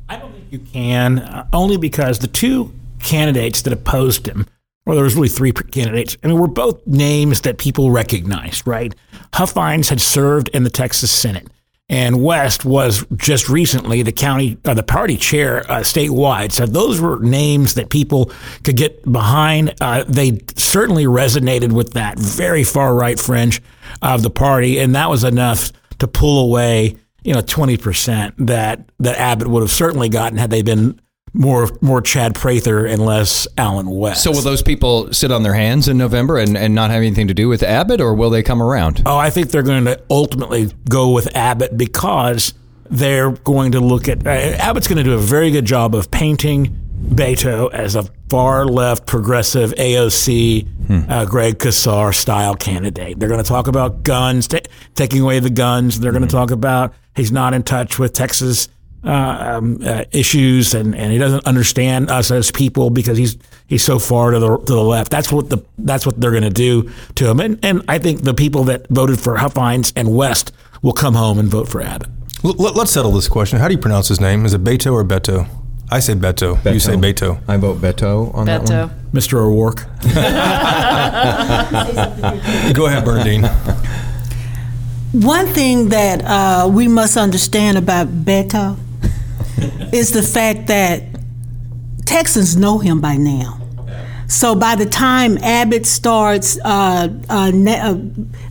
I 0.09 0.19
don't 0.19 0.33
think 0.33 0.53
you 0.53 0.61
can, 0.61 1.19
uh, 1.19 1.49
only 1.53 1.77
because 1.77 2.21
the 2.21 2.29
two 2.29 2.73
candidates 3.01 3.63
that 3.63 3.73
opposed 3.73 4.29
him, 4.29 4.47
well, 4.89 4.95
there 4.95 5.05
was 5.05 5.15
really 5.17 5.29
three 5.29 5.53
candidates. 5.53 6.17
I 6.25 6.29
mean, 6.29 6.39
were 6.39 6.49
both 6.49 6.87
names 6.87 7.43
that 7.43 7.59
people 7.59 7.91
recognized, 7.91 8.67
right? 8.67 8.95
Huffines 9.35 9.91
had 9.91 10.01
served 10.01 10.49
in 10.55 10.65
the 10.65 10.71
Texas 10.71 11.11
Senate, 11.11 11.47
and 11.91 12.25
West 12.25 12.65
was 12.65 13.05
just 13.15 13.51
recently 13.51 14.03
the 14.03 14.13
county, 14.13 14.57
uh, 14.65 14.73
the 14.73 14.83
party 14.83 15.19
chair 15.19 15.71
uh, 15.71 15.81
statewide. 15.81 16.53
So 16.53 16.65
those 16.65 17.03
were 17.03 17.19
names 17.21 17.75
that 17.75 17.91
people 17.91 18.33
could 18.65 18.79
get 18.79 19.03
behind. 19.13 19.75
Uh, 19.79 20.05
they 20.09 20.41
certainly 20.57 21.05
resonated 21.05 21.71
with 21.71 21.93
that 21.93 22.19
very 22.19 22.65
far 22.65 22.95
right 22.95 23.21
fringe 23.21 23.61
of 24.01 24.23
the 24.23 24.31
party, 24.31 24.79
and 24.79 24.95
that 24.95 25.11
was 25.11 25.23
enough 25.23 25.71
to 25.99 26.09
pull 26.09 26.47
away 26.47 26.97
you 27.25 27.35
know, 27.35 27.43
twenty 27.43 27.77
percent 27.77 28.35
that 28.39 28.89
that 29.01 29.19
Abbott 29.19 29.49
would 29.49 29.61
have 29.61 29.71
certainly 29.71 30.09
gotten 30.09 30.39
had 30.39 30.49
they 30.49 30.63
been 30.63 30.99
more 31.33 31.69
more 31.81 32.01
Chad 32.01 32.35
Prather 32.35 32.87
and 32.87 33.05
less 33.05 33.47
Allen 33.57 33.91
West. 33.91 34.23
So 34.23 34.31
will 34.31 34.43
those 34.43 34.63
people 34.63 35.13
sit 35.13 35.31
on 35.31 35.43
their 35.43 35.55
hands 35.55 35.89
in 35.89 35.99
November 35.99 36.39
and, 36.39 36.57
and 36.57 36.75
not 36.75 36.91
have 36.91 36.99
anything 36.99 37.29
to 37.29 37.35
do 37.35 37.49
with 37.49 37.63
Abbott, 37.63 38.01
or 38.01 38.15
will 38.15 38.31
they 38.31 38.43
come 38.43 38.63
around? 38.63 39.03
Oh, 39.07 39.17
I 39.17 39.31
think 39.31 39.51
they're 39.51 39.63
going 39.63 39.85
to 39.87 40.01
ultimately 40.11 40.71
go 40.89 41.11
with 41.11 41.35
Abbott 41.37 41.77
because 41.77 42.55
they're 42.91 43.33
going 43.33 43.73
to 43.73 43.81
look 43.81 44.09
at 44.09 44.27
uh, 44.27 44.31
Abbott's 44.31 44.89
going 44.89 44.99
to 44.99 45.05
do 45.05 45.15
a 45.15 45.19
very 45.19 45.51
good 45.51 45.65
job 45.65 45.95
of 45.95 46.11
painting 46.11 46.85
Beto 46.99 47.73
as 47.73 47.95
a 47.95 48.05
far 48.29 48.67
left 48.67 49.07
progressive 49.07 49.73
AOC 49.73 51.09
uh, 51.09 51.25
Greg 51.27 51.59
Casar 51.59 52.13
style 52.13 52.55
candidate. 52.55 53.19
They're 53.19 53.29
going 53.29 53.43
to 53.43 53.49
talk 53.49 53.69
about 53.69 54.03
guns, 54.03 54.49
ta 54.49 54.59
taking 54.95 55.21
away 55.21 55.39
the 55.41 55.51
guns. 55.51 56.01
They're 56.01 56.13
going 56.13 56.27
to 56.27 56.29
talk 56.29 56.51
about 56.51 56.95
he's 57.15 57.33
not 57.33 57.55
in 57.55 57.63
touch 57.63 57.99
with 57.99 58.13
Texas 58.13 58.69
uh, 59.05 59.55
um, 59.57 59.79
uh, 59.85 60.05
issues 60.11 60.75
and, 60.75 60.95
and 60.95 61.13
he 61.13 61.19
doesn't 61.19 61.47
understand 61.47 62.11
us 62.11 62.33
as 62.33 62.51
people 62.51 62.91
because 62.91 63.17
he's 63.17 63.39
he's 63.69 63.85
so 63.85 63.99
far 63.99 64.33
to 64.33 64.41
the 64.41 64.59
to 64.59 64.73
the 64.73 64.83
left. 64.83 65.11
That's 65.11 65.31
what 65.31 65.51
the 65.51 65.59
that's 65.79 66.05
what 66.05 66.21
they're 66.21 66.33
going 66.33 66.43
to 66.43 66.51
do 66.51 66.91
to 67.15 67.31
him. 67.31 67.39
And 67.39 67.65
and 67.65 67.83
I 67.87 67.99
think 67.99 68.23
the 68.23 68.35
people 68.35 68.65
that 68.65 68.89
voted 68.89 69.21
for 69.21 69.37
Huffines 69.37 69.93
and 69.95 70.15
West 70.15 70.53
will 70.83 70.93
come 70.93 71.15
home 71.15 71.39
and 71.39 71.49
vote 71.49 71.69
for 71.69 71.81
Abbott. 71.81 72.09
L- 72.45 72.55
let, 72.59 72.77
us 72.77 72.91
settle 72.91 73.13
this 73.13 73.29
question. 73.29 73.61
How 73.61 73.69
do 73.69 73.75
you 73.75 73.81
pronounce 73.81 74.09
his 74.09 74.21
name? 74.21 74.45
Is 74.45 74.55
it 74.55 74.65
Beto 74.65 74.93
or 74.93 75.05
Beto? 75.05 75.49
I 75.91 76.01
say 76.01 76.15
Beto. 76.15 76.63
You 76.73 76.81
say 76.81 76.95
Beto. 76.95 77.41
I 77.49 77.57
vote 77.57 77.79
Beto 77.79 78.35
on 78.35 78.47
that 78.47 78.63
one. 78.63 78.91
Mr. 79.13 79.39
O'Rourke. 79.39 79.87
Go 82.75 82.87
ahead, 82.87 83.05
Berna 83.05 83.25
Dean. 83.25 83.45
One 85.13 85.47
thing 85.47 85.89
that 85.89 86.23
uh, 86.25 86.69
we 86.69 86.89
must 86.89 87.17
understand 87.17 87.79
about 87.79 88.09
Beto 88.09 88.77
is 89.93 90.13
the 90.13 90.23
fact 90.23 90.67
that 90.69 91.03
Texans 92.05 92.57
know 92.57 92.79
him 92.79 93.01
by 93.01 93.17
now. 93.17 93.61
So 94.29 94.55
by 94.55 94.75
the 94.75 94.85
time 94.87 95.39
Abbott 95.39 95.87
starts 95.87 96.59
uh, 96.65 97.09
uh, 97.31 97.51
ne- 97.51 97.81
uh, 97.81 97.95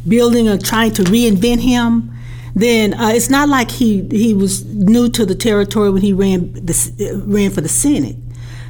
building 0.08 0.50
or 0.50 0.58
trying 0.58 0.92
to 0.94 1.04
reinvent 1.04 1.60
him, 1.60 2.12
then 2.56 2.96
uh, 2.96 3.10
it's 3.10 3.30
not 3.30 3.48
like 3.50 3.70
he, 3.70 4.08
he 4.10 4.34
was 4.34 4.66
new 4.66 5.08
to 5.10 5.26
the 5.26 5.36
territory 5.36 5.92
when 5.92 6.02
he 6.02 6.14
ran 6.14 6.54
the, 6.54 6.74
uh, 7.00 7.18
ran 7.28 7.52
for 7.52 7.62
the 7.62 7.70
Senate. 7.70 8.16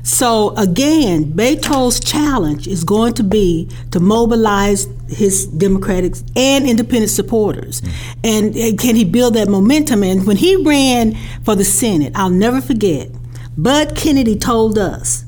So 0.08 0.56
again, 0.56 1.34
Beto's 1.34 2.00
challenge 2.00 2.66
is 2.66 2.86
going 2.86 3.14
to 3.16 3.24
be 3.24 3.70
to 3.92 4.00
mobilize 4.00 4.88
his 5.10 5.48
Democratic 5.48 6.14
and 6.34 6.66
independent 6.66 7.12
supporters. 7.12 7.82
Mm. 7.82 7.92
And, 8.24 8.56
and 8.56 8.80
can 8.80 8.96
he 8.96 9.04
build 9.04 9.34
that 9.34 9.50
momentum? 9.50 10.04
And 10.04 10.26
when 10.26 10.38
he 10.38 10.56
ran 10.56 11.18
for 11.44 11.56
the 11.56 11.66
Senate, 11.66 12.14
I'll 12.16 12.30
never 12.30 12.62
forget, 12.62 13.10
Bud 13.58 13.98
Kennedy 13.98 14.38
told 14.38 14.78
us 14.78 15.26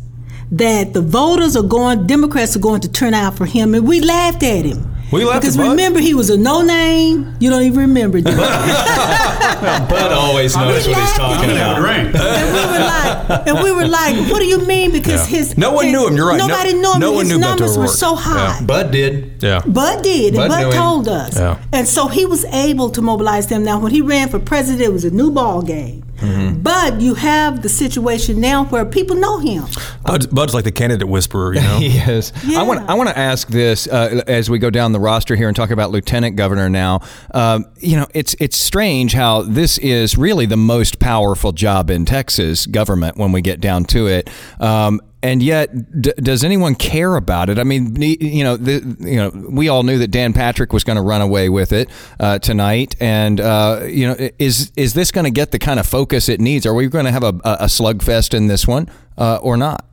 that 0.50 0.94
the 0.94 1.02
voters 1.02 1.58
are 1.58 1.64
going, 1.64 2.08
Democrats 2.08 2.56
are 2.56 2.60
going 2.60 2.80
to 2.80 2.90
turn 2.90 3.14
out 3.14 3.36
for 3.36 3.46
him, 3.46 3.76
and 3.76 3.86
we 3.86 4.00
laughed 4.00 4.44
at 4.44 4.64
him. 4.64 4.96
We 5.12 5.26
laughed 5.26 5.42
because 5.42 5.58
remember 5.58 6.00
he 6.00 6.14
was 6.14 6.30
a 6.30 6.38
no 6.38 6.62
name. 6.62 7.36
You 7.40 7.50
don't 7.50 7.64
even 7.64 7.80
remember. 7.80 8.22
Do? 8.22 8.32
Bud 8.36 10.12
always 10.14 10.56
knows 10.56 10.88
what 10.88 10.98
he's 10.98 11.14
talking 11.14 11.50
about. 11.52 11.82
Right. 11.82 12.06
and 12.16 12.54
we 12.54 12.62
were 12.62 12.80
like, 12.80 13.48
and 13.48 13.64
we 13.64 13.72
were 13.72 13.88
like, 13.88 14.16
what 14.32 14.40
do 14.40 14.46
you 14.46 14.66
mean? 14.66 14.92
Because 14.92 15.26
his 15.28 15.58
No 15.58 15.72
one 15.74 15.86
his- 15.86 15.94
knew 15.94 16.08
him, 16.08 16.16
you're 16.16 16.28
right. 16.28 16.38
No- 16.38 16.48
Nobody 16.48 16.74
knew 16.74 16.94
him. 16.94 17.00
no 17.00 17.12
one 17.12 17.26
his 17.26 17.30
knew 17.38 17.38
Beto 17.44 17.50
numbers 17.50 17.78
were 17.78 17.88
so 17.88 18.16
high. 18.16 18.62
Bud 18.64 18.92
did. 18.92 19.42
Yeah. 19.42 19.62
Bud 19.66 20.04
did, 20.04 20.36
Bud 20.36 20.44
and 20.44 20.52
knew 20.52 20.58
Bud 20.66 20.66
him. 20.68 20.72
told 20.74 21.08
us. 21.10 21.36
Yeah. 21.38 21.58
And 21.74 21.88
so 21.88 22.08
he 22.08 22.26
was 22.26 22.46
able 22.46 22.90
to 22.92 23.02
mobilize 23.02 23.48
them. 23.48 23.64
Now, 23.64 23.80
when 23.80 23.92
he 23.92 24.02
ran 24.02 24.30
for 24.30 24.40
president, 24.40 24.82
it 24.84 24.94
was 24.94 25.06
a 25.06 25.12
new 25.12 25.32
ball 25.32 25.62
game. 25.62 26.04
Mm-hmm. 26.20 26.62
But 26.62 27.02
you 27.02 27.16
have 27.16 27.62
the 27.62 27.70
situation 27.70 28.40
now 28.40 28.66
where 28.66 28.86
people 28.86 29.16
know 29.16 29.40
him. 29.40 29.66
Bud's, 30.06 30.28
Bud's 30.28 30.54
like 30.54 30.64
the 30.64 30.72
candidate 30.72 31.08
whisperer, 31.08 31.54
you 31.54 31.62
know. 31.62 31.80
He 31.90 31.98
is. 31.98 32.34
I 32.56 32.64
want. 32.64 32.90
I 32.90 32.94
want 32.96 33.10
to 33.10 33.18
ask 33.18 33.48
this 33.48 33.88
uh, 33.88 34.22
as 34.28 34.50
we 34.50 34.60
go 34.60 34.70
down 34.70 34.92
the 34.92 35.00
roster 35.00 35.36
here 35.36 35.48
and 35.48 35.56
talk 35.56 35.72
about 35.72 35.92
lieutenant 35.92 36.36
governor 36.36 36.70
now. 36.70 37.02
Um, 37.34 37.66
you 37.78 37.96
know, 37.96 38.06
it's 38.14 38.36
it's 38.40 38.58
strange 38.58 39.14
how 39.14 39.44
this 39.44 39.78
is 39.78 40.18
really 40.18 40.46
the 40.46 40.58
most 40.58 41.00
powerful 41.00 41.52
job 41.52 41.90
in 41.90 42.06
Texas 42.06 42.66
government 42.66 43.18
when 43.18 43.32
we 43.32 43.42
get 43.42 43.62
down 43.62 43.86
to 43.86 44.08
it. 44.08 44.30
Um, 44.60 45.00
and 45.22 45.44
yet, 45.44 46.02
d- 46.02 46.14
does 46.18 46.44
anyone 46.44 46.76
care 46.76 47.16
about 47.16 47.50
it? 47.50 47.60
I 47.60 47.64
mean, 47.64 48.02
you 48.02 48.44
know, 48.44 48.56
the, 48.56 48.96
you 49.00 49.18
know, 49.18 49.32
we 49.50 49.68
all 49.68 49.84
knew 49.84 49.98
that 49.98 50.12
Dan 50.12 50.34
Patrick 50.34 50.72
was 50.72 50.84
going 50.84 50.96
to 50.96 51.02
run 51.02 51.22
away 51.22 51.50
with 51.50 51.74
it 51.74 51.90
uh, 52.20 52.40
tonight, 52.40 52.96
and 53.00 53.42
uh, 53.42 53.82
you 53.86 54.08
know, 54.08 54.30
is 54.40 54.72
is 54.78 54.94
this 54.94 55.12
going 55.12 55.26
to 55.26 55.32
get 55.32 55.52
the 55.52 55.60
kind 55.60 55.80
of 55.80 55.86
focus 55.86 56.30
it 56.30 56.40
needs? 56.40 56.66
Are 56.66 56.74
we 56.74 56.88
going 56.88 57.06
to 57.06 57.12
have 57.12 57.24
a, 57.24 57.40
a 57.44 57.66
slugfest 57.66 58.34
in 58.34 58.48
this 58.48 58.68
one 58.68 58.90
uh, 59.18 59.40
or 59.42 59.58
not? 59.58 59.86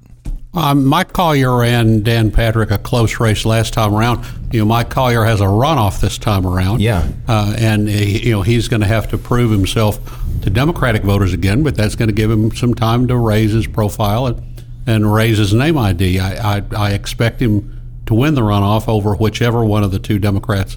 Um, 0.54 0.86
Mike 0.86 1.12
Collier 1.12 1.64
and 1.64 2.02
Dan 2.02 2.30
Patrick 2.30 2.70
a 2.70 2.78
close 2.78 3.20
race 3.20 3.44
last 3.44 3.74
time 3.74 3.94
around. 3.94 4.24
You 4.52 4.60
know, 4.60 4.64
Mike 4.64 4.88
Collier 4.88 5.24
has 5.24 5.42
a 5.42 5.44
runoff 5.44 6.00
this 6.00 6.16
time 6.16 6.46
around. 6.46 6.80
Yeah. 6.80 7.10
uh, 7.28 7.54
and 7.58 7.88
he, 7.88 8.26
you 8.26 8.32
know 8.32 8.42
he's 8.42 8.68
going 8.68 8.80
to 8.80 8.86
have 8.86 9.10
to 9.10 9.18
prove 9.18 9.50
himself 9.50 9.98
to 10.42 10.50
Democratic 10.50 11.02
voters 11.02 11.34
again, 11.34 11.62
but 11.62 11.76
that's 11.76 11.94
going 11.96 12.08
to 12.08 12.14
give 12.14 12.30
him 12.30 12.54
some 12.54 12.72
time 12.72 13.06
to 13.08 13.16
raise 13.18 13.52
his 13.52 13.66
profile 13.66 14.28
and, 14.28 14.55
and 14.86 15.12
raise 15.12 15.38
his 15.38 15.52
name 15.52 15.76
ID. 15.76 16.20
I, 16.20 16.58
I, 16.58 16.62
I 16.76 16.90
expect 16.92 17.40
him 17.40 17.72
to 18.06 18.14
win 18.14 18.34
the 18.34 18.42
runoff 18.42 18.88
over 18.88 19.14
whichever 19.14 19.64
one 19.64 19.82
of 19.82 19.90
the 19.90 19.98
two 19.98 20.18
Democrats 20.18 20.76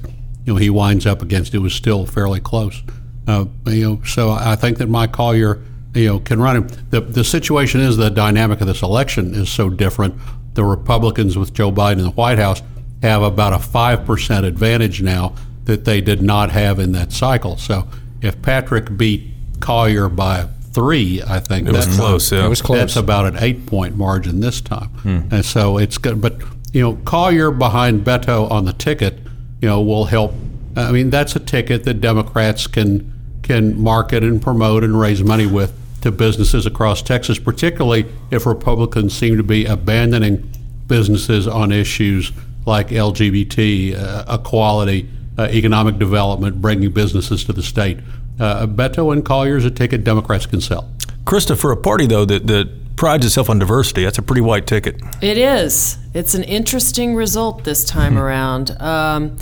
you 0.49 0.55
know 0.55 0.57
he 0.57 0.69
winds 0.71 1.05
up 1.05 1.21
against. 1.21 1.53
It 1.53 1.59
was 1.59 1.73
still 1.73 2.07
fairly 2.07 2.39
close. 2.39 2.81
Uh, 3.27 3.45
you 3.67 3.87
know, 3.87 4.03
so 4.03 4.31
I 4.31 4.55
think 4.55 4.79
that 4.79 4.87
Mike 4.87 5.11
Collier, 5.11 5.63
you 5.93 6.07
know, 6.07 6.19
can 6.19 6.41
run 6.41 6.55
him. 6.57 6.67
The 6.89 7.01
the 7.01 7.23
situation 7.23 7.81
is 7.81 7.97
the 7.97 8.09
dynamic 8.09 8.59
of 8.59 8.65
this 8.65 8.81
election 8.81 9.35
is 9.35 9.49
so 9.49 9.69
different. 9.69 10.15
The 10.55 10.63
Republicans 10.63 11.37
with 11.37 11.53
Joe 11.53 11.71
Biden 11.71 11.99
in 11.99 12.03
the 12.03 12.09
White 12.09 12.39
House 12.39 12.63
have 13.03 13.21
about 13.21 13.53
a 13.53 13.59
five 13.59 14.05
percent 14.05 14.43
advantage 14.43 15.03
now 15.03 15.35
that 15.65 15.85
they 15.85 16.01
did 16.01 16.23
not 16.23 16.49
have 16.49 16.79
in 16.79 16.93
that 16.93 17.11
cycle. 17.11 17.57
So 17.57 17.87
if 18.21 18.41
Patrick 18.41 18.97
beat 18.97 19.31
Collier 19.59 20.09
by 20.09 20.47
three, 20.71 21.21
I 21.25 21.39
think 21.39 21.67
It 21.67 21.71
was 21.73 21.85
that's 21.85 21.97
close, 21.97 22.31
yeah. 22.31 22.45
It 22.45 22.49
was 22.49 22.61
close. 22.61 22.79
That's 22.79 22.95
about 22.95 23.25
an 23.25 23.37
eight 23.39 23.65
point 23.65 23.95
margin 23.97 24.39
this 24.39 24.61
time, 24.61 24.89
Hmm. 25.03 25.19
and 25.31 25.43
so 25.45 25.77
it's 25.77 25.97
good. 25.97 26.21
But 26.21 26.37
you 26.73 26.81
know, 26.81 26.97
Collier 27.05 27.51
behind 27.51 28.05
Beto 28.05 28.49
on 28.51 28.65
the 28.65 28.73
ticket, 28.73 29.19
you 29.61 29.67
know, 29.67 29.81
will 29.81 30.05
help. 30.05 30.33
I 30.75 30.91
mean, 30.91 31.09
that's 31.09 31.35
a 31.35 31.39
ticket 31.39 31.83
that 31.85 31.95
Democrats 32.01 32.67
can 32.67 33.11
can 33.41 33.81
market 33.81 34.23
and 34.23 34.41
promote 34.41 34.83
and 34.83 34.99
raise 34.99 35.23
money 35.23 35.47
with 35.47 35.73
to 36.01 36.11
businesses 36.11 36.65
across 36.65 37.01
Texas, 37.01 37.39
particularly 37.39 38.05
if 38.31 38.45
Republicans 38.45 39.13
seem 39.13 39.35
to 39.37 39.43
be 39.43 39.65
abandoning 39.65 40.49
businesses 40.87 41.47
on 41.47 41.71
issues 41.71 42.31
like 42.65 42.89
LGBT, 42.89 43.95
uh, 43.95 44.35
equality, 44.39 45.09
uh, 45.37 45.43
economic 45.51 45.97
development, 45.97 46.61
bringing 46.61 46.91
businesses 46.91 47.43
to 47.45 47.53
the 47.53 47.63
state. 47.63 47.97
Uh, 48.39 48.67
Beto 48.67 49.11
and 49.11 49.23
Collier's 49.23 49.65
a 49.65 49.71
ticket 49.71 50.03
Democrats 50.03 50.45
can 50.45 50.61
sell. 50.61 50.89
Chrysta, 51.25 51.57
for 51.59 51.71
a 51.71 51.77
party 51.77 52.07
though 52.07 52.25
that, 52.25 52.47
that 52.47 52.95
prides 52.95 53.25
itself 53.25 53.49
on 53.49 53.59
diversity, 53.59 54.03
that's 54.03 54.17
a 54.17 54.21
pretty 54.21 54.41
white 54.41 54.67
ticket. 54.67 55.01
It 55.21 55.37
is. 55.37 55.97
It's 56.13 56.35
an 56.35 56.43
interesting 56.43 57.15
result 57.15 57.63
this 57.63 57.83
time 57.85 58.17
around. 58.17 58.71
Um, 58.81 59.37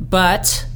but 0.00 0.66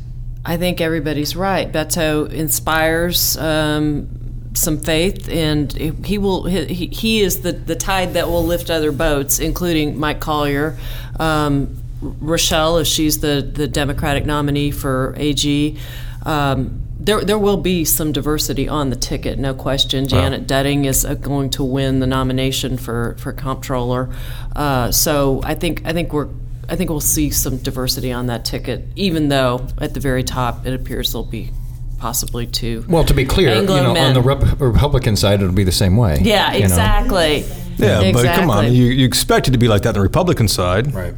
I 0.44 0.56
think 0.56 0.80
everybody's 0.80 1.36
right. 1.36 1.70
Beto 1.70 2.30
inspires 2.30 3.36
um, 3.36 4.08
some 4.54 4.78
faith, 4.78 5.28
and 5.28 5.72
he 5.72 6.18
will. 6.18 6.44
He, 6.44 6.86
he 6.86 7.20
is 7.20 7.42
the, 7.42 7.52
the 7.52 7.76
tide 7.76 8.14
that 8.14 8.28
will 8.28 8.44
lift 8.44 8.70
other 8.70 8.92
boats, 8.92 9.38
including 9.38 9.98
Mike 9.98 10.20
Collier, 10.20 10.76
um, 11.18 11.76
Rochelle, 12.00 12.78
if 12.78 12.86
she's 12.86 13.20
the 13.20 13.48
the 13.54 13.68
Democratic 13.68 14.26
nominee 14.26 14.70
for 14.70 15.14
AG. 15.16 15.78
Um, 16.24 16.82
there, 16.98 17.20
there 17.20 17.38
will 17.38 17.56
be 17.56 17.84
some 17.84 18.12
diversity 18.12 18.68
on 18.68 18.90
the 18.90 18.96
ticket, 18.96 19.38
no 19.38 19.54
question. 19.54 20.06
Janet 20.06 20.46
Dudding 20.46 20.86
is 20.86 21.04
uh, 21.04 21.14
going 21.14 21.50
to 21.50 21.64
win 21.64 21.98
the 21.98 22.06
nomination 22.06 22.76
for, 22.76 23.16
for 23.18 23.32
comptroller. 23.32 24.08
Uh, 24.54 24.92
so 24.92 25.40
I 25.42 25.54
think 25.54 25.84
I 25.84 25.92
think 25.92 26.12
we're 26.12 26.28
I 26.68 26.76
think 26.76 26.90
we'll 26.90 27.00
see 27.00 27.30
some 27.30 27.58
diversity 27.58 28.12
on 28.12 28.26
that 28.26 28.44
ticket, 28.44 28.84
even 28.94 29.28
though 29.28 29.66
at 29.78 29.94
the 29.94 30.00
very 30.00 30.22
top 30.22 30.64
it 30.64 30.74
appears 30.74 31.12
there'll 31.12 31.24
be 31.24 31.50
possibly 31.98 32.46
two. 32.46 32.84
Well, 32.88 33.04
to 33.04 33.14
be 33.14 33.24
clear, 33.24 33.50
Anglo 33.50 33.76
you 33.76 33.82
know, 33.82 33.96
on 33.96 34.14
the 34.14 34.22
Rep- 34.22 34.60
Republican 34.60 35.16
side, 35.16 35.42
it'll 35.42 35.54
be 35.54 35.64
the 35.64 35.72
same 35.72 35.96
way. 35.96 36.18
yeah, 36.22 36.52
you 36.52 36.60
know. 36.60 36.64
exactly. 36.66 37.44
Yeah, 37.76 38.12
but 38.12 38.24
come 38.34 38.50
on, 38.50 38.72
you, 38.72 38.84
you 38.84 39.06
expect 39.06 39.48
it 39.48 39.52
to 39.52 39.58
be 39.58 39.68
like 39.68 39.82
that 39.82 39.90
on 39.90 39.94
the 39.94 40.00
Republican 40.00 40.46
side. 40.46 40.94
Right. 40.94 41.14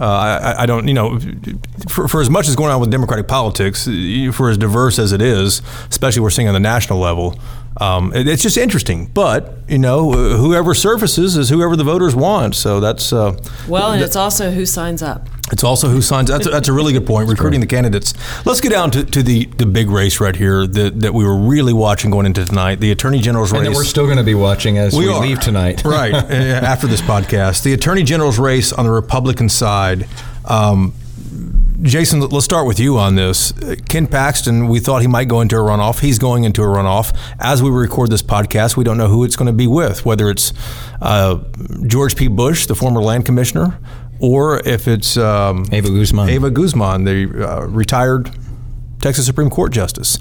Uh, 0.00 0.54
I, 0.56 0.62
I 0.62 0.66
don't, 0.66 0.88
you 0.88 0.94
know, 0.94 1.18
for, 1.88 2.08
for 2.08 2.22
as 2.22 2.30
much 2.30 2.48
as 2.48 2.56
going 2.56 2.70
on 2.70 2.80
with 2.80 2.90
Democratic 2.90 3.28
politics, 3.28 3.84
for 4.34 4.48
as 4.48 4.56
diverse 4.56 4.98
as 4.98 5.12
it 5.12 5.20
is, 5.20 5.60
especially 5.90 6.22
we're 6.22 6.30
seeing 6.30 6.48
on 6.48 6.54
the 6.54 6.60
national 6.60 6.98
level, 6.98 7.38
um, 7.76 8.12
it, 8.14 8.26
it's 8.28 8.42
just 8.42 8.56
interesting. 8.56 9.06
But 9.06 9.58
you 9.68 9.78
know, 9.78 10.12
uh, 10.12 10.36
whoever 10.36 10.74
surfaces 10.74 11.36
is 11.36 11.48
whoever 11.48 11.76
the 11.76 11.84
voters 11.84 12.14
want. 12.16 12.54
So 12.56 12.80
that's 12.80 13.12
uh, 13.12 13.36
Well, 13.68 13.92
and 13.92 14.02
it's 14.02 14.16
also 14.16 14.50
who 14.50 14.66
signs 14.66 15.02
up. 15.02 15.28
it's 15.52 15.62
also 15.64 15.88
who 15.88 16.02
signs. 16.02 16.28
That's, 16.28 16.48
that's 16.50 16.68
a 16.68 16.72
really 16.72 16.92
good 16.92 17.06
point. 17.06 17.28
Recruiting 17.28 17.60
the 17.60 17.66
candidates. 17.66 18.12
Let's 18.44 18.60
get 18.60 18.70
down 18.72 18.90
to, 18.92 19.04
to 19.04 19.22
the, 19.22 19.46
the 19.46 19.66
big 19.66 19.88
race 19.90 20.20
right 20.20 20.34
here 20.34 20.66
that, 20.66 21.00
that 21.00 21.14
we 21.14 21.24
were 21.24 21.36
really 21.36 21.72
watching 21.72 22.10
going 22.10 22.26
into 22.26 22.44
tonight. 22.44 22.80
The 22.80 22.90
Attorney 22.90 23.20
General's 23.20 23.52
And 23.52 23.60
race. 23.60 23.68
that 23.70 23.74
we're 23.76 23.84
still 23.84 24.06
going 24.06 24.18
to 24.18 24.24
be 24.24 24.34
watching 24.34 24.76
as 24.78 24.94
we, 24.94 25.08
are. 25.08 25.20
leave 25.20 25.40
tonight. 25.40 25.84
right 25.84 26.12
uh, 26.12 26.26
after 26.28 26.86
this 26.88 27.00
podcast. 27.00 27.62
The 27.62 27.72
Attorney 27.72 28.02
General's 28.02 28.38
race 28.38 28.72
on 28.72 28.84
the 28.84 28.90
Republican 28.92 29.48
side. 29.48 30.08
Um, 30.44 30.92
Jason, 31.82 32.20
let's 32.20 32.44
start 32.44 32.66
with 32.66 32.78
you 32.78 32.98
on 32.98 33.14
this. 33.14 33.52
Ken 33.88 34.06
Paxton, 34.06 34.68
we 34.68 34.80
thought 34.80 35.00
he 35.00 35.08
might 35.08 35.28
go 35.28 35.40
into 35.40 35.56
a 35.56 35.60
runoff. 35.60 36.00
He's 36.00 36.18
going 36.18 36.44
into 36.44 36.62
a 36.62 36.66
runoff. 36.66 37.16
As 37.38 37.62
we 37.62 37.70
record 37.70 38.10
this 38.10 38.22
podcast, 38.22 38.76
we 38.76 38.84
don't 38.84 38.98
know 38.98 39.08
who 39.08 39.24
it's 39.24 39.34
going 39.34 39.46
to 39.46 39.52
be 39.52 39.66
with, 39.66 40.04
whether 40.04 40.28
it's 40.28 40.52
uh, 41.00 41.42
George 41.86 42.16
P. 42.16 42.28
Bush, 42.28 42.66
the 42.66 42.74
former 42.74 43.00
land 43.00 43.24
commissioner, 43.24 43.78
or 44.20 44.60
if 44.68 44.86
it's 44.88 45.16
um, 45.16 45.64
Eva 45.72 45.88
Guzman. 45.88 46.28
Eva 46.28 46.50
Guzman, 46.50 47.04
the 47.04 47.48
uh, 47.48 47.66
retired 47.66 48.30
Texas 49.00 49.24
Supreme 49.24 49.48
Court 49.48 49.72
justice. 49.72 50.18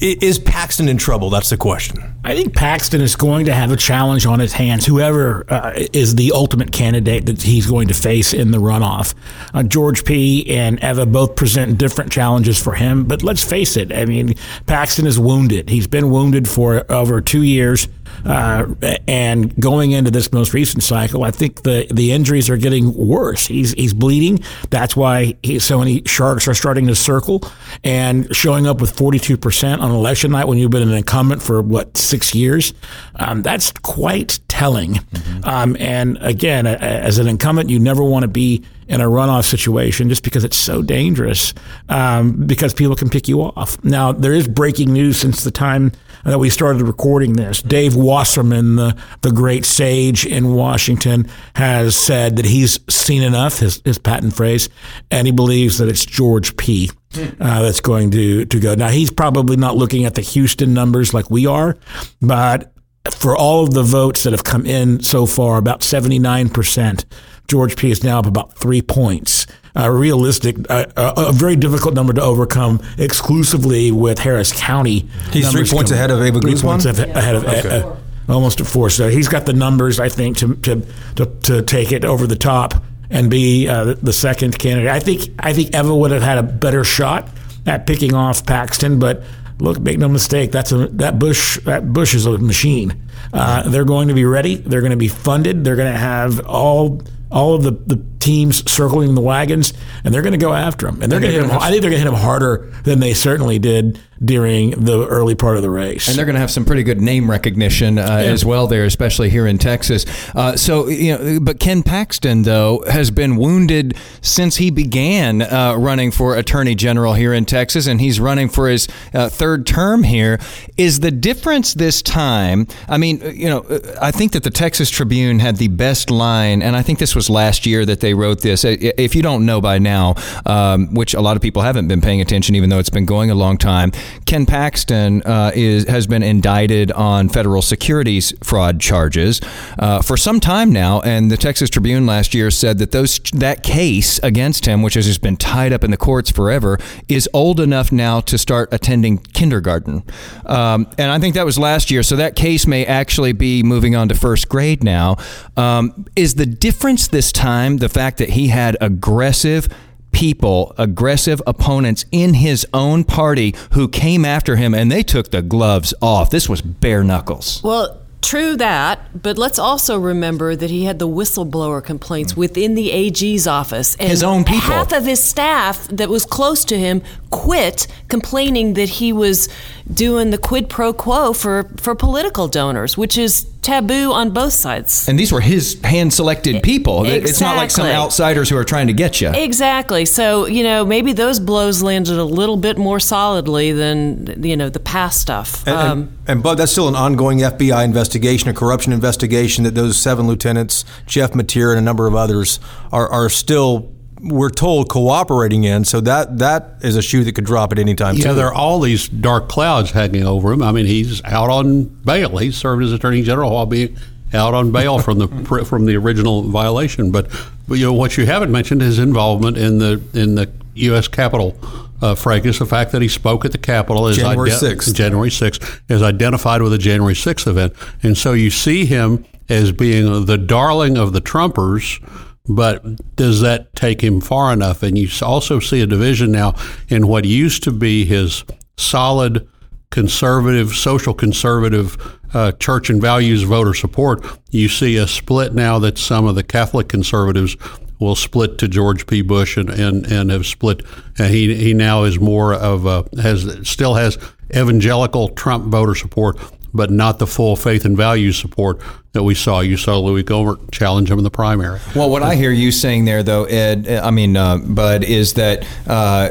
Is 0.00 0.38
Paxton 0.40 0.88
in 0.88 0.98
trouble? 0.98 1.30
That's 1.30 1.50
the 1.50 1.56
question. 1.56 2.02
I 2.24 2.34
think 2.34 2.56
Paxton 2.56 3.00
is 3.00 3.14
going 3.14 3.46
to 3.46 3.54
have 3.54 3.70
a 3.70 3.76
challenge 3.76 4.26
on 4.26 4.40
his 4.40 4.52
hands, 4.52 4.84
whoever 4.84 5.44
uh, 5.48 5.72
is 5.92 6.16
the 6.16 6.32
ultimate 6.32 6.72
candidate 6.72 7.26
that 7.26 7.42
he's 7.42 7.66
going 7.66 7.86
to 7.88 7.94
face 7.94 8.32
in 8.32 8.50
the 8.50 8.58
runoff. 8.58 9.14
Uh, 9.54 9.62
George 9.62 10.04
P. 10.04 10.48
and 10.50 10.82
Eva 10.82 11.06
both 11.06 11.36
present 11.36 11.78
different 11.78 12.10
challenges 12.10 12.60
for 12.60 12.74
him, 12.74 13.04
but 13.04 13.22
let's 13.22 13.44
face 13.44 13.76
it. 13.76 13.92
I 13.92 14.04
mean, 14.04 14.34
Paxton 14.66 15.06
is 15.06 15.20
wounded. 15.20 15.68
He's 15.68 15.86
been 15.86 16.10
wounded 16.10 16.48
for 16.48 16.90
over 16.90 17.20
two 17.20 17.42
years. 17.42 17.86
Uh, 18.24 18.74
and 19.08 19.54
going 19.60 19.92
into 19.92 20.10
this 20.10 20.32
most 20.32 20.54
recent 20.54 20.82
cycle, 20.82 21.24
I 21.24 21.30
think 21.30 21.62
the, 21.62 21.86
the 21.90 22.12
injuries 22.12 22.48
are 22.50 22.56
getting 22.56 22.94
worse. 22.94 23.46
He's 23.46 23.72
he's 23.72 23.94
bleeding. 23.94 24.40
That's 24.70 24.96
why 24.96 25.36
he, 25.42 25.58
so 25.58 25.78
many 25.78 26.02
sharks 26.06 26.46
are 26.48 26.54
starting 26.54 26.86
to 26.86 26.94
circle 26.94 27.42
and 27.84 28.34
showing 28.34 28.66
up 28.66 28.80
with 28.80 28.94
42% 28.96 29.80
on 29.80 29.90
election 29.90 30.32
night 30.32 30.46
when 30.46 30.58
you've 30.58 30.70
been 30.70 30.88
an 30.88 30.94
incumbent 30.94 31.42
for 31.42 31.62
what 31.62 31.96
six 31.96 32.34
years. 32.34 32.74
Um, 33.16 33.42
that's 33.42 33.72
quite 33.82 34.40
telling. 34.48 35.00
Um, 35.44 35.76
and 35.78 36.18
again, 36.20 36.66
as 36.66 37.18
an 37.18 37.26
incumbent, 37.26 37.70
you 37.70 37.78
never 37.78 38.02
want 38.02 38.22
to 38.22 38.28
be 38.28 38.64
in 38.88 39.00
a 39.00 39.06
runoff 39.06 39.44
situation 39.44 40.08
just 40.08 40.22
because 40.22 40.44
it's 40.44 40.56
so 40.56 40.82
dangerous 40.82 41.54
um, 41.88 42.46
because 42.46 42.74
people 42.74 42.94
can 42.94 43.08
pick 43.08 43.28
you 43.28 43.40
off. 43.40 43.82
Now, 43.82 44.12
there 44.12 44.32
is 44.32 44.46
breaking 44.46 44.92
news 44.92 45.16
since 45.16 45.44
the 45.44 45.50
time 45.50 45.92
that 46.24 46.38
we 46.38 46.50
started 46.50 46.82
recording 46.82 47.34
this. 47.34 47.62
Dave 47.62 47.96
Wasserman, 47.96 48.76
the, 48.76 48.96
the 49.22 49.32
great 49.32 49.64
sage 49.64 50.24
in 50.24 50.54
Washington, 50.54 51.28
has 51.56 51.96
said 51.96 52.36
that 52.36 52.44
he's 52.44 52.80
seen 52.88 53.22
enough, 53.22 53.58
his, 53.58 53.82
his 53.84 53.98
patent 53.98 54.34
phrase, 54.34 54.68
and 55.10 55.26
he 55.26 55.32
believes 55.32 55.78
that 55.78 55.88
it's 55.88 56.04
George 56.04 56.56
P. 56.56 56.90
Uh, 57.14 57.62
that's 57.62 57.80
going 57.80 58.10
to, 58.10 58.46
to 58.46 58.58
go. 58.58 58.74
Now, 58.74 58.88
he's 58.88 59.10
probably 59.10 59.56
not 59.56 59.76
looking 59.76 60.06
at 60.06 60.14
the 60.14 60.22
Houston 60.22 60.72
numbers 60.72 61.12
like 61.12 61.30
we 61.30 61.46
are, 61.46 61.76
but 62.22 62.72
for 63.10 63.36
all 63.36 63.64
of 63.64 63.74
the 63.74 63.82
votes 63.82 64.22
that 64.22 64.32
have 64.32 64.44
come 64.44 64.64
in 64.64 65.00
so 65.02 65.26
far, 65.26 65.58
about 65.58 65.80
79%, 65.80 67.04
George 67.48 67.76
P. 67.76 67.90
is 67.90 68.04
now 68.04 68.20
up 68.20 68.26
about 68.26 68.56
three 68.56 68.80
points. 68.80 69.46
Uh, 69.74 69.88
realistic, 69.88 70.56
uh, 70.70 70.84
a, 70.96 71.14
a 71.28 71.32
very 71.32 71.56
difficult 71.56 71.94
number 71.94 72.12
to 72.12 72.20
overcome 72.20 72.78
exclusively 72.98 73.90
with 73.90 74.18
Harris 74.18 74.52
County. 74.52 75.08
He's 75.32 75.50
three 75.50 75.64
points 75.64 75.90
ahead 75.90 76.10
of 76.10 76.20
Eva 76.20 76.40
three 76.40 76.52
Guzman? 76.52 76.80
points 76.80 76.84
ahe- 76.84 77.10
ahead 77.10 77.36
of 77.36 77.44
uh, 77.46 77.48
uh, 77.48 77.96
almost 78.28 78.60
at 78.60 78.66
four. 78.66 78.90
So 78.90 79.08
he's 79.08 79.28
got 79.28 79.46
the 79.46 79.54
numbers, 79.54 79.98
I 79.98 80.10
think, 80.10 80.36
to 80.38 80.54
to 80.56 80.82
to, 81.16 81.26
to 81.44 81.62
take 81.62 81.90
it 81.92 82.04
over 82.04 82.26
the 82.26 82.36
top 82.36 82.74
and 83.08 83.30
be 83.30 83.66
uh, 83.66 83.94
the 84.02 84.12
second 84.12 84.58
candidate. 84.58 84.90
I 84.90 85.00
think 85.00 85.30
I 85.38 85.54
think 85.54 85.74
Eva 85.74 85.94
would 85.94 86.10
have 86.10 86.22
had 86.22 86.36
a 86.36 86.42
better 86.42 86.84
shot 86.84 87.28
at 87.66 87.86
picking 87.86 88.12
off 88.14 88.44
Paxton, 88.44 88.98
but 88.98 89.22
look, 89.58 89.80
make 89.80 89.98
no 89.98 90.08
mistake, 90.08 90.52
that's 90.52 90.72
a 90.72 90.88
that 90.88 91.18
Bush 91.18 91.58
that 91.60 91.92
Bush 91.92 92.14
is 92.14 92.26
a 92.26 92.36
machine. 92.36 93.00
Uh, 93.32 93.68
they're 93.70 93.84
going 93.86 94.08
to 94.08 94.14
be 94.14 94.26
ready. 94.26 94.56
They're 94.56 94.80
going 94.82 94.90
to 94.90 94.96
be 94.98 95.08
funded. 95.08 95.64
They're 95.64 95.76
going 95.76 95.92
to 95.92 95.98
have 95.98 96.46
all 96.46 97.00
all 97.30 97.54
of 97.54 97.62
the, 97.62 97.70
the 97.70 97.96
teams 98.22 98.70
circling 98.70 99.14
the 99.14 99.20
wagons, 99.20 99.74
and 100.04 100.14
they're 100.14 100.22
going 100.22 100.32
to 100.32 100.38
go 100.38 100.52
after 100.52 100.86
him. 100.86 101.02
And 101.02 101.10
they're 101.10 101.20
going 101.20 101.32
to 101.32 101.40
hit 101.40 101.50
him. 101.50 101.58
I 101.58 101.70
think 101.70 101.82
they're 101.82 101.90
going 101.90 102.02
to 102.02 102.08
hit 102.10 102.14
him 102.14 102.14
harder 102.14 102.72
than 102.84 103.00
they 103.00 103.14
certainly 103.14 103.58
did 103.58 103.98
during 104.24 104.70
the 104.70 105.06
early 105.08 105.34
part 105.34 105.56
of 105.56 105.62
the 105.62 105.70
race. 105.70 106.08
And 106.08 106.16
they're 106.16 106.24
going 106.24 106.34
to 106.34 106.40
have 106.40 106.50
some 106.50 106.64
pretty 106.64 106.84
good 106.84 107.00
name 107.00 107.28
recognition 107.28 107.98
uh, 107.98 108.02
yeah. 108.02 108.30
as 108.30 108.44
well 108.44 108.66
there, 108.66 108.84
especially 108.84 109.30
here 109.30 109.46
in 109.46 109.58
Texas. 109.58 110.06
Uh, 110.34 110.56
so, 110.56 110.86
you 110.86 111.16
know, 111.16 111.40
but 111.40 111.58
Ken 111.58 111.82
Paxton, 111.82 112.42
though, 112.42 112.84
has 112.88 113.10
been 113.10 113.36
wounded 113.36 113.96
since 114.20 114.56
he 114.56 114.70
began 114.70 115.42
uh, 115.42 115.74
running 115.76 116.12
for 116.12 116.36
attorney 116.36 116.74
general 116.74 117.14
here 117.14 117.32
in 117.32 117.44
Texas, 117.44 117.86
and 117.86 118.00
he's 118.00 118.20
running 118.20 118.48
for 118.48 118.68
his 118.68 118.86
uh, 119.12 119.28
third 119.28 119.66
term 119.66 120.04
here. 120.04 120.38
Is 120.76 121.00
the 121.00 121.10
difference 121.10 121.74
this 121.74 122.00
time? 122.00 122.68
I 122.88 122.98
mean, 122.98 123.20
you 123.34 123.48
know, 123.48 123.66
I 124.00 124.12
think 124.12 124.32
that 124.32 124.44
the 124.44 124.50
Texas 124.50 124.88
Tribune 124.88 125.40
had 125.40 125.56
the 125.56 125.68
best 125.68 126.10
line, 126.10 126.62
and 126.62 126.76
I 126.76 126.82
think 126.82 127.00
this 127.00 127.16
was 127.16 127.28
last 127.28 127.66
year 127.66 127.84
that 127.86 128.00
they 128.00 128.11
wrote 128.14 128.40
this. 128.40 128.64
If 128.64 129.14
you 129.14 129.22
don't 129.22 129.46
know 129.46 129.60
by 129.60 129.78
now, 129.78 130.14
um, 130.46 130.94
which 130.94 131.14
a 131.14 131.20
lot 131.20 131.36
of 131.36 131.42
people 131.42 131.62
haven't 131.62 131.88
been 131.88 132.00
paying 132.00 132.20
attention, 132.20 132.54
even 132.54 132.70
though 132.70 132.78
it's 132.78 132.90
been 132.90 133.06
going 133.06 133.30
a 133.30 133.34
long 133.34 133.58
time, 133.58 133.92
Ken 134.26 134.46
Paxton 134.46 135.22
uh, 135.22 135.52
is 135.54 135.88
has 135.88 136.06
been 136.06 136.22
indicted 136.22 136.92
on 136.92 137.28
federal 137.28 137.62
securities 137.62 138.32
fraud 138.42 138.80
charges 138.80 139.40
uh, 139.78 140.02
for 140.02 140.16
some 140.16 140.40
time 140.40 140.72
now, 140.72 141.00
and 141.02 141.30
the 141.30 141.36
Texas 141.36 141.70
Tribune 141.70 142.06
last 142.06 142.34
year 142.34 142.50
said 142.50 142.78
that 142.78 142.92
those 142.92 143.18
that 143.32 143.62
case 143.62 144.18
against 144.22 144.66
him, 144.66 144.82
which 144.82 144.94
has 144.94 145.06
just 145.06 145.22
been 145.22 145.36
tied 145.36 145.72
up 145.72 145.84
in 145.84 145.90
the 145.90 145.96
courts 145.96 146.30
forever, 146.30 146.78
is 147.08 147.28
old 147.32 147.60
enough 147.60 147.92
now 147.92 148.20
to 148.20 148.38
start 148.38 148.68
attending 148.72 149.18
kindergarten. 149.18 150.02
Um, 150.46 150.88
and 150.98 151.10
I 151.10 151.18
think 151.18 151.34
that 151.34 151.44
was 151.44 151.58
last 151.58 151.90
year, 151.90 152.02
so 152.02 152.16
that 152.16 152.36
case 152.36 152.66
may 152.66 152.84
actually 152.86 153.32
be 153.32 153.62
moving 153.62 153.94
on 153.94 154.08
to 154.08 154.14
first 154.14 154.48
grade 154.48 154.82
now. 154.82 155.16
Um, 155.56 156.06
is 156.16 156.34
the 156.34 156.46
difference 156.46 157.08
this 157.08 157.32
time 157.32 157.78
the 157.78 157.88
fact 157.88 158.01
that 158.18 158.30
he 158.30 158.48
had 158.48 158.76
aggressive 158.80 159.68
people, 160.12 160.74
aggressive 160.78 161.40
opponents 161.46 162.04
in 162.12 162.34
his 162.34 162.66
own 162.72 163.04
party 163.04 163.54
who 163.72 163.88
came 163.88 164.24
after 164.24 164.56
him 164.56 164.74
and 164.74 164.92
they 164.92 165.02
took 165.02 165.30
the 165.30 165.42
gloves 165.42 165.94
off. 166.02 166.30
This 166.30 166.48
was 166.48 166.60
bare 166.62 167.02
knuckles. 167.02 167.62
Well, 167.62 168.02
True 168.22 168.56
that, 168.56 169.20
but 169.20 169.36
let's 169.36 169.58
also 169.58 169.98
remember 169.98 170.54
that 170.54 170.70
he 170.70 170.84
had 170.84 171.00
the 171.00 171.08
whistleblower 171.08 171.82
complaints 171.82 172.32
hmm. 172.32 172.40
within 172.40 172.76
the 172.76 172.92
AG's 172.92 173.46
office. 173.48 173.96
And 173.96 174.08
his 174.08 174.22
own 174.22 174.44
people. 174.44 174.70
Half 174.70 174.92
of 174.92 175.04
his 175.04 175.22
staff 175.22 175.88
that 175.88 176.08
was 176.08 176.24
close 176.24 176.64
to 176.66 176.78
him 176.78 177.02
quit 177.32 177.88
complaining 178.08 178.74
that 178.74 178.88
he 178.88 179.12
was 179.12 179.48
doing 179.92 180.30
the 180.30 180.38
quid 180.38 180.68
pro 180.68 180.92
quo 180.92 181.32
for, 181.32 181.64
for 181.78 181.94
political 181.94 182.46
donors, 182.46 182.96
which 182.96 183.18
is 183.18 183.46
taboo 183.62 184.12
on 184.12 184.30
both 184.30 184.52
sides. 184.52 185.08
And 185.08 185.18
these 185.18 185.32
were 185.32 185.40
his 185.40 185.80
hand 185.82 186.12
selected 186.12 186.62
people. 186.62 187.04
Exactly. 187.04 187.30
It's 187.30 187.40
not 187.40 187.56
like 187.56 187.70
some 187.70 187.86
outsiders 187.86 188.50
who 188.50 188.56
are 188.56 188.64
trying 188.64 188.88
to 188.88 188.92
get 188.92 189.20
you. 189.20 189.30
Exactly. 189.30 190.04
So, 190.04 190.46
you 190.46 190.62
know, 190.62 190.84
maybe 190.84 191.12
those 191.12 191.40
blows 191.40 191.82
landed 191.82 192.18
a 192.18 192.24
little 192.24 192.56
bit 192.56 192.76
more 192.76 193.00
solidly 193.00 193.72
than, 193.72 194.42
you 194.44 194.56
know, 194.56 194.68
the 194.68 194.80
past 194.80 195.20
stuff. 195.20 195.66
And, 195.66 195.76
um, 195.76 195.98
and, 196.00 196.18
and 196.28 196.42
Bud, 196.42 196.58
that's 196.58 196.72
still 196.72 196.88
an 196.88 196.96
ongoing 196.96 197.38
FBI 197.38 197.84
investigation, 197.84 198.50
a 198.50 198.54
corruption 198.54 198.92
investigation 198.92 199.64
that 199.64 199.74
those 199.74 199.96
seven 199.96 200.26
lieutenants, 200.26 200.84
Jeff 201.06 201.32
Mateer 201.32 201.70
and 201.70 201.78
a 201.78 201.82
number 201.82 202.06
of 202.06 202.14
others, 202.14 202.58
are, 202.90 203.08
are 203.08 203.28
still 203.28 203.91
we're 204.22 204.50
told 204.50 204.88
cooperating 204.88 205.64
in. 205.64 205.84
So 205.84 206.00
that 206.02 206.38
that 206.38 206.76
is 206.80 206.96
a 206.96 207.02
shoe 207.02 207.24
that 207.24 207.34
could 207.34 207.44
drop 207.44 207.72
at 207.72 207.78
any 207.78 207.94
time. 207.94 208.16
Yeah, 208.16 208.28
too. 208.28 208.34
there 208.34 208.46
are 208.46 208.54
all 208.54 208.80
these 208.80 209.08
dark 209.08 209.48
clouds 209.48 209.90
hanging 209.90 210.24
over 210.24 210.52
him. 210.52 210.62
I 210.62 210.72
mean, 210.72 210.86
he's 210.86 211.22
out 211.24 211.50
on 211.50 211.84
bail. 211.84 212.38
He 212.38 212.52
served 212.52 212.82
as 212.82 212.92
attorney 212.92 213.22
general 213.22 213.52
while 213.52 213.66
being 213.66 213.96
out 214.32 214.54
on 214.54 214.70
bail 214.70 214.98
from 215.00 215.18
the 215.18 215.28
from 215.68 215.86
the 215.86 215.96
original 215.96 216.42
violation. 216.42 217.10
But, 217.10 217.28
but 217.68 217.74
you 217.78 217.86
know 217.86 217.92
what 217.92 218.16
you 218.16 218.26
haven't 218.26 218.52
mentioned 218.52 218.82
is 218.82 218.98
involvement 218.98 219.58
in 219.58 219.78
the 219.78 220.02
in 220.14 220.36
the 220.36 220.50
U.S. 220.74 221.08
Capitol 221.08 221.56
uh, 222.00 222.14
fracas. 222.14 222.58
The 222.58 222.66
fact 222.66 222.92
that 222.92 223.02
he 223.02 223.08
spoke 223.08 223.44
at 223.44 223.52
the 223.52 223.58
Capitol 223.58 224.06
is 224.06 224.16
January 224.16 224.50
sixth. 224.50 224.94
January 224.94 225.30
sixth 225.30 225.82
is 225.88 226.00
identified 226.00 226.62
with 226.62 226.72
a 226.72 226.78
January 226.78 227.16
sixth 227.16 227.46
event, 227.46 227.74
and 228.02 228.16
so 228.16 228.32
you 228.32 228.50
see 228.50 228.84
him 228.84 229.24
as 229.48 229.72
being 229.72 230.26
the 230.26 230.38
darling 230.38 230.96
of 230.96 231.12
the 231.12 231.20
Trumpers 231.20 232.00
but 232.46 233.16
does 233.16 233.40
that 233.40 233.74
take 233.74 234.02
him 234.02 234.20
far 234.20 234.52
enough? 234.52 234.82
And 234.82 234.98
you 234.98 235.08
also 235.22 235.60
see 235.60 235.80
a 235.80 235.86
division 235.86 236.32
now 236.32 236.54
in 236.88 237.08
what 237.08 237.24
used 237.24 237.62
to 237.64 237.70
be 237.70 238.04
his 238.04 238.44
solid 238.76 239.48
conservative, 239.90 240.70
social 240.70 241.14
conservative 241.14 242.18
uh, 242.34 242.52
church 242.52 242.90
and 242.90 243.00
values 243.00 243.42
voter 243.42 243.74
support. 243.74 244.24
You 244.50 244.68
see 244.68 244.96
a 244.96 245.06
split 245.06 245.54
now 245.54 245.78
that 245.80 245.98
some 245.98 246.26
of 246.26 246.34
the 246.34 246.42
Catholic 246.42 246.88
conservatives 246.88 247.56
will 248.00 248.16
split 248.16 248.58
to 248.58 248.66
George 248.66 249.06
P. 249.06 249.22
Bush 249.22 249.56
and, 249.56 249.70
and, 249.70 250.04
and 250.10 250.30
have 250.30 250.46
split. 250.46 250.84
He, 251.16 251.54
he 251.54 251.74
now 251.74 252.02
is 252.02 252.18
more 252.18 252.54
of 252.54 252.86
a, 252.86 253.04
has 253.20 253.68
still 253.68 253.94
has 253.94 254.18
evangelical 254.50 255.28
Trump 255.28 255.66
voter 255.66 255.94
support, 255.94 256.38
but 256.74 256.90
not 256.90 257.18
the 257.20 257.26
full 257.26 257.54
faith 257.54 257.84
and 257.84 257.96
values 257.96 258.36
support 258.36 258.80
that 259.12 259.22
we 259.22 259.34
saw. 259.34 259.60
You 259.60 259.76
saw 259.76 259.98
Louis 259.98 260.24
Gohmert 260.24 260.70
challenge 260.70 261.10
him 261.10 261.18
in 261.18 261.24
the 261.24 261.30
primary. 261.30 261.80
Well, 261.94 262.08
what 262.08 262.22
I 262.22 262.34
hear 262.34 262.50
you 262.50 262.72
saying 262.72 263.04
there, 263.04 263.22
though, 263.22 263.44
Ed, 263.44 263.88
I 263.88 264.10
mean, 264.10 264.36
uh, 264.36 264.58
Bud, 264.58 265.04
is 265.04 265.34
that 265.34 265.64
uh, 265.86 266.30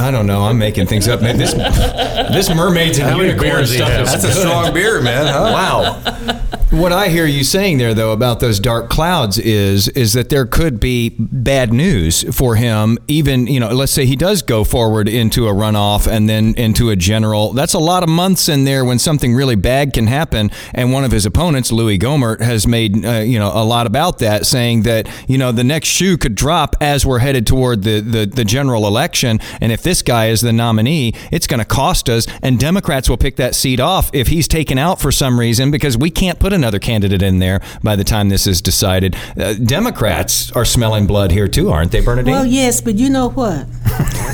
I 0.00 0.10
don't 0.10 0.26
know. 0.26 0.42
I'm 0.42 0.58
making 0.58 0.86
things 0.86 1.08
up. 1.08 1.22
Man, 1.22 1.38
this 1.38 1.54
this 2.32 2.54
mermaids 2.54 2.98
and 2.98 3.16
unicorn 3.16 3.66
stuff. 3.66 4.06
That's 4.06 4.24
a 4.24 4.32
strong 4.32 4.74
beer, 4.74 5.00
man. 5.00 5.26
Huh? 5.26 5.50
Wow. 5.52 6.40
What 6.74 6.90
I 6.90 7.08
hear 7.08 7.24
you 7.24 7.44
saying 7.44 7.78
there, 7.78 7.94
though, 7.94 8.10
about 8.10 8.40
those 8.40 8.58
dark 8.58 8.90
clouds 8.90 9.38
is 9.38 9.86
is 9.88 10.12
that 10.14 10.28
there 10.28 10.44
could 10.44 10.80
be 10.80 11.10
bad 11.18 11.72
news 11.72 12.24
for 12.36 12.56
him. 12.56 12.98
Even 13.06 13.46
you 13.46 13.60
know, 13.60 13.68
let's 13.68 13.92
say 13.92 14.06
he 14.06 14.16
does 14.16 14.42
go 14.42 14.64
forward 14.64 15.08
into 15.08 15.46
a 15.46 15.52
runoff 15.52 16.08
and 16.08 16.28
then 16.28 16.52
into 16.56 16.90
a 16.90 16.96
general. 16.96 17.52
That's 17.52 17.74
a 17.74 17.78
lot 17.78 18.02
of 18.02 18.08
months 18.08 18.48
in 18.48 18.64
there 18.64 18.84
when 18.84 18.98
something 18.98 19.34
really 19.34 19.54
bad 19.54 19.92
can 19.92 20.08
happen. 20.08 20.50
And 20.72 20.92
one 20.92 21.04
of 21.04 21.12
his 21.12 21.24
opponents, 21.24 21.70
Louis 21.70 21.93
Gohmert, 21.98 22.40
has 22.40 22.66
made 22.66 23.04
uh, 23.04 23.20
you 23.20 23.38
know 23.38 23.50
a 23.52 23.64
lot 23.64 23.86
about 23.86 24.18
that, 24.18 24.46
saying 24.46 24.82
that 24.82 25.08
you 25.28 25.38
know 25.38 25.52
the 25.52 25.64
next 25.64 25.88
shoe 25.88 26.16
could 26.16 26.34
drop 26.34 26.76
as 26.80 27.04
we're 27.06 27.18
headed 27.18 27.46
toward 27.46 27.82
the 27.82 28.00
the, 28.00 28.26
the 28.26 28.44
general 28.44 28.86
election. 28.86 29.40
And 29.60 29.72
if 29.72 29.82
this 29.82 30.02
guy 30.02 30.26
is 30.26 30.40
the 30.40 30.52
nominee, 30.52 31.14
it's 31.30 31.46
going 31.46 31.58
to 31.58 31.64
cost 31.64 32.08
us. 32.08 32.26
And 32.42 32.58
Democrats 32.58 33.08
will 33.08 33.16
pick 33.16 33.36
that 33.36 33.54
seat 33.54 33.80
off 33.80 34.10
if 34.12 34.28
he's 34.28 34.48
taken 34.48 34.78
out 34.78 35.00
for 35.00 35.12
some 35.12 35.38
reason 35.38 35.70
because 35.70 35.96
we 35.96 36.10
can't 36.10 36.38
put 36.38 36.52
another 36.52 36.78
candidate 36.78 37.22
in 37.22 37.38
there 37.38 37.60
by 37.82 37.96
the 37.96 38.04
time 38.04 38.28
this 38.28 38.46
is 38.46 38.60
decided. 38.60 39.16
Uh, 39.38 39.54
Democrats 39.54 40.52
are 40.52 40.64
smelling 40.64 41.06
blood 41.06 41.30
here 41.32 41.48
too, 41.48 41.70
aren't 41.70 41.92
they, 41.92 42.00
Berna 42.00 42.22
Dean? 42.22 42.32
Well, 42.32 42.46
yes, 42.46 42.80
but 42.80 42.96
you 42.96 43.10
know 43.10 43.30
what? 43.30 43.66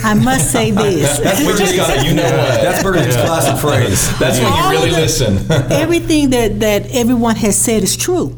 I 0.02 0.14
must 0.14 0.50
say 0.50 0.70
this. 0.70 1.18
That's 1.18 1.40
we 1.40 1.52
just 1.58 1.76
got 1.76 2.04
you 2.04 2.14
know 2.14 2.22
what? 2.22 2.60
That's 2.60 2.82
Berna 2.82 3.02
Dean's 3.02 3.16
yeah. 3.16 3.26
classic 3.26 3.60
phrase. 3.60 4.18
That's 4.18 4.38
when 4.38 4.52
you 4.52 4.70
really 4.70 4.90
the, 4.90 4.96
listen. 4.96 5.50
everything 5.72 6.30
that, 6.30 6.60
that 6.60 6.94
everyone 6.94 7.36
has 7.36 7.49
said 7.50 7.82
is 7.82 7.96
true. 7.96 8.36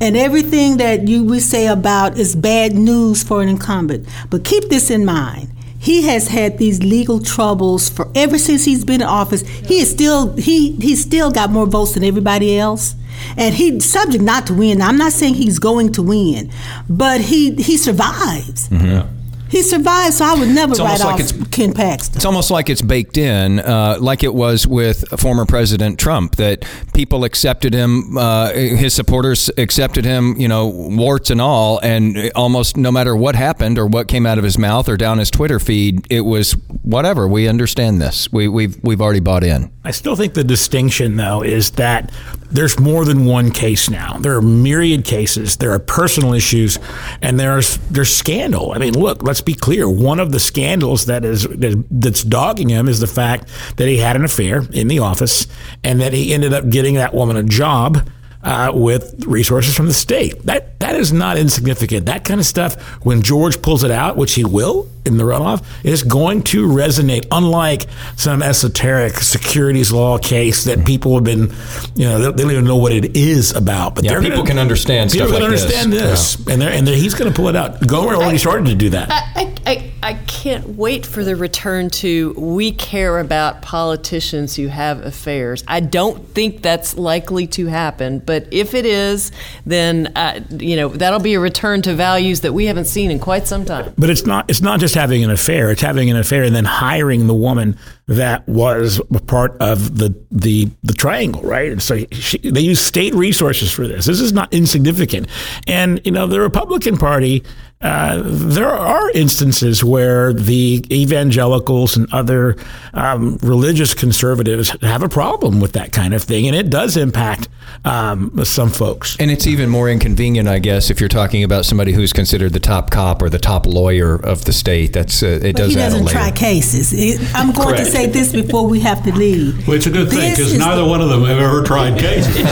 And 0.00 0.16
everything 0.16 0.78
that 0.78 1.08
you 1.08 1.24
we 1.24 1.40
say 1.40 1.66
about 1.66 2.18
is 2.18 2.34
bad 2.34 2.72
news 2.72 3.22
for 3.22 3.42
an 3.42 3.48
incumbent. 3.48 4.06
But 4.28 4.44
keep 4.44 4.68
this 4.68 4.90
in 4.90 5.04
mind 5.04 5.54
he 5.84 6.00
has 6.04 6.28
had 6.28 6.56
these 6.56 6.82
legal 6.82 7.20
troubles 7.20 7.90
for 7.90 8.10
ever 8.14 8.38
since 8.38 8.64
he's 8.64 8.86
been 8.86 9.02
in 9.02 9.06
office. 9.06 9.42
He 9.42 9.80
is 9.80 9.90
still 9.90 10.34
he 10.34 10.72
he's 10.76 11.02
still 11.02 11.30
got 11.30 11.50
more 11.50 11.66
votes 11.66 11.92
than 11.92 12.02
everybody 12.04 12.58
else. 12.58 12.94
And 13.36 13.54
he's 13.54 13.84
subject 13.84 14.24
not 14.24 14.46
to 14.46 14.54
win. 14.54 14.80
I'm 14.80 14.96
not 14.96 15.12
saying 15.12 15.34
he's 15.34 15.58
going 15.58 15.92
to 15.92 16.02
win, 16.02 16.50
but 16.88 17.20
he 17.20 17.54
he 17.56 17.76
survives. 17.76 18.70
Mm-hmm. 18.70 19.06
He 19.54 19.62
survived, 19.62 20.14
so 20.14 20.24
I 20.24 20.34
would 20.34 20.48
never 20.48 20.74
write 20.74 20.98
like 20.98 21.22
off 21.22 21.50
Ken 21.52 21.72
Paxton. 21.72 22.16
It's 22.16 22.24
almost 22.24 22.50
like 22.50 22.68
it's 22.68 22.82
baked 22.82 23.16
in, 23.16 23.60
uh, 23.60 23.98
like 24.00 24.24
it 24.24 24.34
was 24.34 24.66
with 24.66 25.04
former 25.20 25.46
President 25.46 25.96
Trump, 25.96 26.34
that 26.36 26.64
people 26.92 27.22
accepted 27.22 27.72
him, 27.72 28.18
uh, 28.18 28.52
his 28.52 28.94
supporters 28.94 29.52
accepted 29.56 30.04
him, 30.04 30.34
you 30.38 30.48
know, 30.48 30.66
warts 30.66 31.30
and 31.30 31.40
all, 31.40 31.78
and 31.84 32.32
almost 32.34 32.76
no 32.76 32.90
matter 32.90 33.14
what 33.14 33.36
happened 33.36 33.78
or 33.78 33.86
what 33.86 34.08
came 34.08 34.26
out 34.26 34.38
of 34.38 34.44
his 34.44 34.58
mouth 34.58 34.88
or 34.88 34.96
down 34.96 35.18
his 35.18 35.30
Twitter 35.30 35.60
feed, 35.60 36.04
it 36.10 36.22
was 36.22 36.54
whatever. 36.82 37.28
We 37.28 37.46
understand 37.46 38.02
this. 38.02 38.32
We, 38.32 38.48
we've 38.48 38.82
we've 38.82 39.00
already 39.00 39.20
bought 39.20 39.44
in. 39.44 39.70
I 39.84 39.92
still 39.92 40.16
think 40.16 40.34
the 40.34 40.42
distinction, 40.42 41.14
though, 41.14 41.44
is 41.44 41.70
that 41.72 42.10
there's 42.54 42.78
more 42.78 43.04
than 43.04 43.24
one 43.24 43.50
case 43.50 43.90
now. 43.90 44.16
There 44.18 44.36
are 44.36 44.40
myriad 44.40 45.04
cases. 45.04 45.56
There 45.56 45.72
are 45.72 45.80
personal 45.80 46.34
issues, 46.34 46.78
and 47.20 47.38
there's 47.38 47.78
there's 47.90 48.14
scandal. 48.14 48.72
I 48.72 48.78
mean, 48.78 48.96
look, 48.96 49.24
let's 49.24 49.40
be 49.40 49.54
clear. 49.54 49.90
One 49.90 50.20
of 50.20 50.30
the 50.30 50.38
scandals 50.38 51.06
that 51.06 51.24
is 51.24 51.48
that's 51.90 52.22
dogging 52.22 52.68
him 52.68 52.88
is 52.88 53.00
the 53.00 53.08
fact 53.08 53.48
that 53.76 53.88
he 53.88 53.98
had 53.98 54.14
an 54.14 54.24
affair 54.24 54.62
in 54.70 54.86
the 54.86 55.00
office, 55.00 55.48
and 55.82 56.00
that 56.00 56.12
he 56.12 56.32
ended 56.32 56.54
up 56.54 56.70
getting 56.70 56.94
that 56.94 57.12
woman 57.12 57.36
a 57.36 57.42
job 57.42 58.08
uh, 58.44 58.72
with 58.74 59.24
resources 59.26 59.74
from 59.74 59.86
the 59.86 59.94
state. 59.94 60.42
That 60.42 60.78
that 60.80 60.96
is 60.96 61.12
not 61.12 61.38
insignificant. 61.38 62.06
That 62.06 62.24
kind 62.24 62.40
of 62.40 62.46
stuff, 62.46 62.80
when 63.04 63.22
George 63.22 63.62
pulls 63.62 63.84
it 63.84 63.90
out, 63.90 64.16
which 64.16 64.34
he 64.34 64.44
will 64.44 64.88
in 65.06 65.16
the 65.18 65.24
runoff, 65.24 65.62
is 65.84 66.02
going 66.02 66.42
to 66.42 66.66
resonate. 66.66 67.26
Unlike 67.30 67.86
some 68.16 68.42
esoteric 68.42 69.18
securities 69.18 69.92
law 69.92 70.18
case 70.18 70.64
that 70.64 70.84
people 70.86 71.14
have 71.14 71.24
been, 71.24 71.52
you 71.94 72.06
know, 72.08 72.18
they 72.32 72.42
don't 72.42 72.50
even 72.50 72.64
know 72.64 72.76
what 72.76 72.92
it 72.92 73.14
is 73.16 73.54
about. 73.54 73.94
But 73.94 74.04
Yeah, 74.04 74.12
they're 74.12 74.22
people 74.22 74.38
gonna, 74.38 74.50
can 74.50 74.58
understand 74.58 75.10
People 75.10 75.28
stuff 75.28 75.40
can 75.40 75.50
like 75.50 75.52
this. 75.52 75.62
understand 75.64 75.92
this, 75.92 76.46
and 76.48 76.60
they're, 76.62 76.72
and 76.72 76.86
they're, 76.86 76.96
he's 76.96 77.14
going 77.14 77.30
to 77.30 77.36
pull 77.36 77.48
it 77.48 77.56
out. 77.56 77.80
Gohmert 77.80 78.16
already 78.16 78.38
started 78.38 78.66
to 78.66 78.74
do 78.74 78.90
that. 78.90 79.08
I, 79.10 79.54
I, 79.66 79.92
I 80.02 80.14
can't 80.26 80.68
wait 80.70 81.04
for 81.06 81.22
the 81.22 81.36
return 81.36 81.90
to 81.90 82.32
we 82.36 82.72
care 82.72 83.18
about 83.20 83.60
politicians 83.62 84.56
who 84.56 84.68
have 84.68 85.00
affairs. 85.00 85.64
I 85.68 85.80
don't 85.80 86.26
think 86.34 86.62
that's 86.62 86.96
likely 86.96 87.46
to 87.48 87.66
happen, 87.66 88.18
but 88.20 88.33
if 88.50 88.74
it 88.74 88.86
is, 88.86 89.32
then 89.66 90.12
uh, 90.16 90.40
you 90.50 90.76
know 90.76 90.88
that'll 90.88 91.20
be 91.20 91.34
a 91.34 91.40
return 91.40 91.82
to 91.82 91.94
values 91.94 92.40
that 92.40 92.52
we 92.52 92.66
haven't 92.66 92.86
seen 92.86 93.10
in 93.10 93.18
quite 93.18 93.46
some 93.46 93.64
time. 93.64 93.92
But 93.96 94.10
it's 94.10 94.26
not. 94.26 94.48
It's 94.48 94.62
not 94.62 94.80
just 94.80 94.94
having 94.94 95.24
an 95.24 95.30
affair. 95.30 95.70
It's 95.70 95.82
having 95.82 96.10
an 96.10 96.16
affair 96.16 96.44
and 96.44 96.54
then 96.54 96.64
hiring 96.64 97.26
the 97.26 97.34
woman 97.34 97.78
that 98.06 98.46
was 98.46 99.00
a 99.14 99.20
part 99.20 99.56
of 99.60 99.98
the 99.98 100.14
the 100.30 100.70
the 100.82 100.92
triangle, 100.92 101.42
right? 101.42 101.72
And 101.72 101.82
so 101.82 102.04
she, 102.12 102.38
they 102.38 102.60
use 102.60 102.80
state 102.80 103.14
resources 103.14 103.72
for 103.72 103.86
this. 103.86 104.06
This 104.06 104.20
is 104.20 104.32
not 104.32 104.52
insignificant. 104.52 105.26
And 105.66 106.00
you 106.04 106.12
know, 106.12 106.26
the 106.26 106.40
Republican 106.40 106.96
Party. 106.96 107.42
Uh, 107.80 108.22
there 108.24 108.70
are 108.70 109.10
instances 109.10 109.84
where 109.84 110.32
the 110.32 110.82
evangelicals 110.90 111.98
and 111.98 112.10
other 112.14 112.56
um, 112.94 113.36
religious 113.42 113.92
conservatives 113.92 114.74
have 114.80 115.02
a 115.02 115.08
problem 115.08 115.60
with 115.60 115.72
that 115.72 115.92
kind 115.92 116.14
of 116.14 116.22
thing, 116.22 116.46
and 116.46 116.56
it 116.56 116.70
does 116.70 116.96
impact 116.96 117.46
um, 117.84 118.42
some 118.42 118.70
folks. 118.70 119.18
And 119.20 119.30
it's 119.30 119.46
even 119.46 119.68
more 119.68 119.90
inconvenient, 119.90 120.48
I 120.48 120.60
guess, 120.60 120.88
if 120.88 120.98
you're 120.98 121.10
talking 121.10 121.44
about 121.44 121.66
somebody 121.66 121.92
who's 121.92 122.14
considered 122.14 122.54
the 122.54 122.60
top 122.60 122.90
cop 122.90 123.20
or 123.20 123.28
the 123.28 123.38
top 123.38 123.66
lawyer 123.66 124.14
of 124.14 124.46
the 124.46 124.54
state. 124.54 124.94
That's 124.94 125.22
uh, 125.22 125.40
it 125.42 125.52
But 125.52 125.56
does 125.56 125.74
he 125.74 125.80
add 125.80 125.88
a 125.88 125.90
doesn't 125.90 126.04
layer. 126.06 126.14
try 126.14 126.30
cases. 126.30 126.92
It, 126.94 127.20
I'm 127.34 127.52
going 127.52 127.68
to 127.76 127.82
Correct. 127.82 127.93
Say 127.94 128.06
this 128.06 128.32
before 128.32 128.66
we 128.66 128.80
have 128.80 129.02
to 129.04 129.12
leave. 129.12 129.66
Well, 129.66 129.76
it's 129.76 129.86
a 129.86 129.90
good 129.90 130.10
thing 130.10 130.30
because 130.30 130.58
neither 130.58 130.82
the- 130.82 130.88
one 130.88 131.00
of 131.00 131.08
them 131.08 131.24
have 131.24 131.38
ever 131.38 131.62
tried 131.62 131.98
cases. 131.98 132.34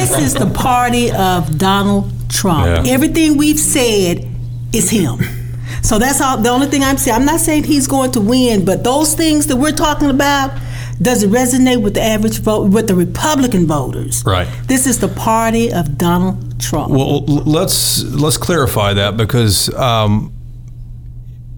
This 0.00 0.18
is 0.18 0.34
the 0.34 0.50
party 0.50 1.10
of 1.12 1.58
Donald 1.58 2.10
Trump. 2.28 2.86
Yeah. 2.86 2.92
Everything 2.92 3.36
we've 3.36 3.58
said 3.58 4.26
is 4.72 4.90
him. 4.90 5.18
So 5.82 5.98
that's 5.98 6.20
all. 6.20 6.36
The 6.38 6.48
only 6.48 6.66
thing 6.66 6.82
I'm 6.82 6.96
saying. 6.98 7.16
I'm 7.16 7.24
not 7.24 7.40
saying 7.40 7.64
he's 7.64 7.86
going 7.86 8.12
to 8.12 8.20
win, 8.20 8.64
but 8.64 8.84
those 8.84 9.14
things 9.14 9.46
that 9.46 9.56
we're 9.56 9.72
talking 9.72 10.10
about 10.10 10.50
does 11.00 11.22
it 11.22 11.30
resonate 11.30 11.82
with 11.82 11.94
the 11.94 12.02
average 12.02 12.40
vote 12.40 12.70
with 12.70 12.86
the 12.86 12.94
Republican 12.94 13.66
voters? 13.66 14.22
Right. 14.26 14.48
This 14.66 14.86
is 14.86 14.98
the 14.98 15.08
party 15.08 15.72
of 15.72 15.96
Donald 15.96 16.60
Trump. 16.60 16.90
Well, 16.90 17.24
let's 17.24 18.02
let's 18.04 18.36
clarify 18.36 18.94
that 18.94 19.16
because 19.16 19.72
um, 19.74 20.32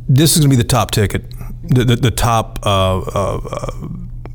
this 0.09 0.35
is 0.35 0.39
going 0.41 0.51
to 0.51 0.57
be 0.57 0.63
the 0.63 0.69
top 0.69 0.91
ticket, 0.93 1.25
the 1.63 1.85
the, 1.85 1.97
the 1.97 2.11
top 2.11 2.59
uh, 2.65 3.01
uh, 3.01 3.71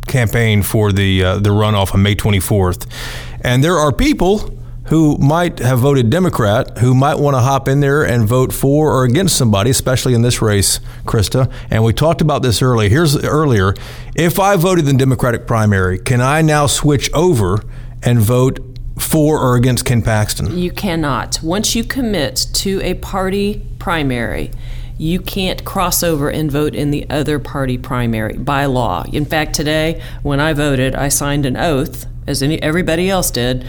campaign 0.08 0.64
for 0.64 0.92
the 0.92 1.24
uh, 1.24 1.38
the 1.38 1.50
runoff 1.50 1.94
on 1.94 2.04
May 2.04 2.16
24th, 2.16 2.88
and 3.42 3.64
there 3.64 3.78
are 3.78 3.92
people 3.92 4.54
who 4.88 5.18
might 5.18 5.60
have 5.60 5.80
voted 5.80 6.10
Democrat 6.10 6.78
who 6.78 6.96
might 6.96 7.16
want 7.16 7.36
to 7.36 7.42
hop 7.42 7.68
in 7.68 7.82
there 7.82 8.04
and 8.04 8.26
vote 8.26 8.54
for 8.54 8.92
or 8.92 9.04
against 9.04 9.36
somebody, 9.36 9.70
especially 9.70 10.14
in 10.14 10.22
this 10.22 10.42
race, 10.42 10.80
Chrysta. 11.04 11.52
And 11.70 11.84
we 11.84 11.92
talked 11.92 12.22
about 12.22 12.42
this 12.42 12.62
earlier. 12.62 12.90
Here's 12.90 13.22
earlier. 13.24 13.74
If 14.16 14.40
I 14.40 14.56
voted 14.56 14.88
in 14.88 14.96
the 14.96 15.00
Democratic 15.00 15.46
primary, 15.46 16.00
can 16.00 16.22
I 16.22 16.42
now 16.42 16.68
switch 16.68 17.12
over 17.14 17.64
and 18.02 18.20
vote 18.20 18.60
for 18.98 19.40
or 19.40 19.56
against 19.56 19.86
Ken 19.86 20.02
Paxton? 20.02 20.58
You 20.58 20.72
cannot. 20.72 21.42
Once 21.44 21.76
you 21.76 21.84
commit 21.84 22.48
to 22.54 22.82
a 22.82 22.94
party 22.96 23.66
primary, 23.80 24.52
you 24.98 25.20
can't 25.20 25.64
cross 25.64 26.04
over 26.04 26.30
and 26.30 26.52
vote 26.52 26.74
in 26.76 26.92
the 26.92 27.06
other 27.10 27.40
party 27.40 27.78
primary 27.78 28.38
by 28.38 28.66
law. 28.66 29.06
In 29.12 29.26
fact, 29.26 29.54
today 29.54 30.02
when 30.24 30.40
I 30.40 30.54
voted, 30.54 30.96
I 30.96 31.10
signed 31.10 31.46
an 31.46 31.58
oath, 31.58 32.06
as 32.26 32.42
any, 32.42 32.62
everybody 32.62 33.10
else 33.10 33.32
did. 33.32 33.66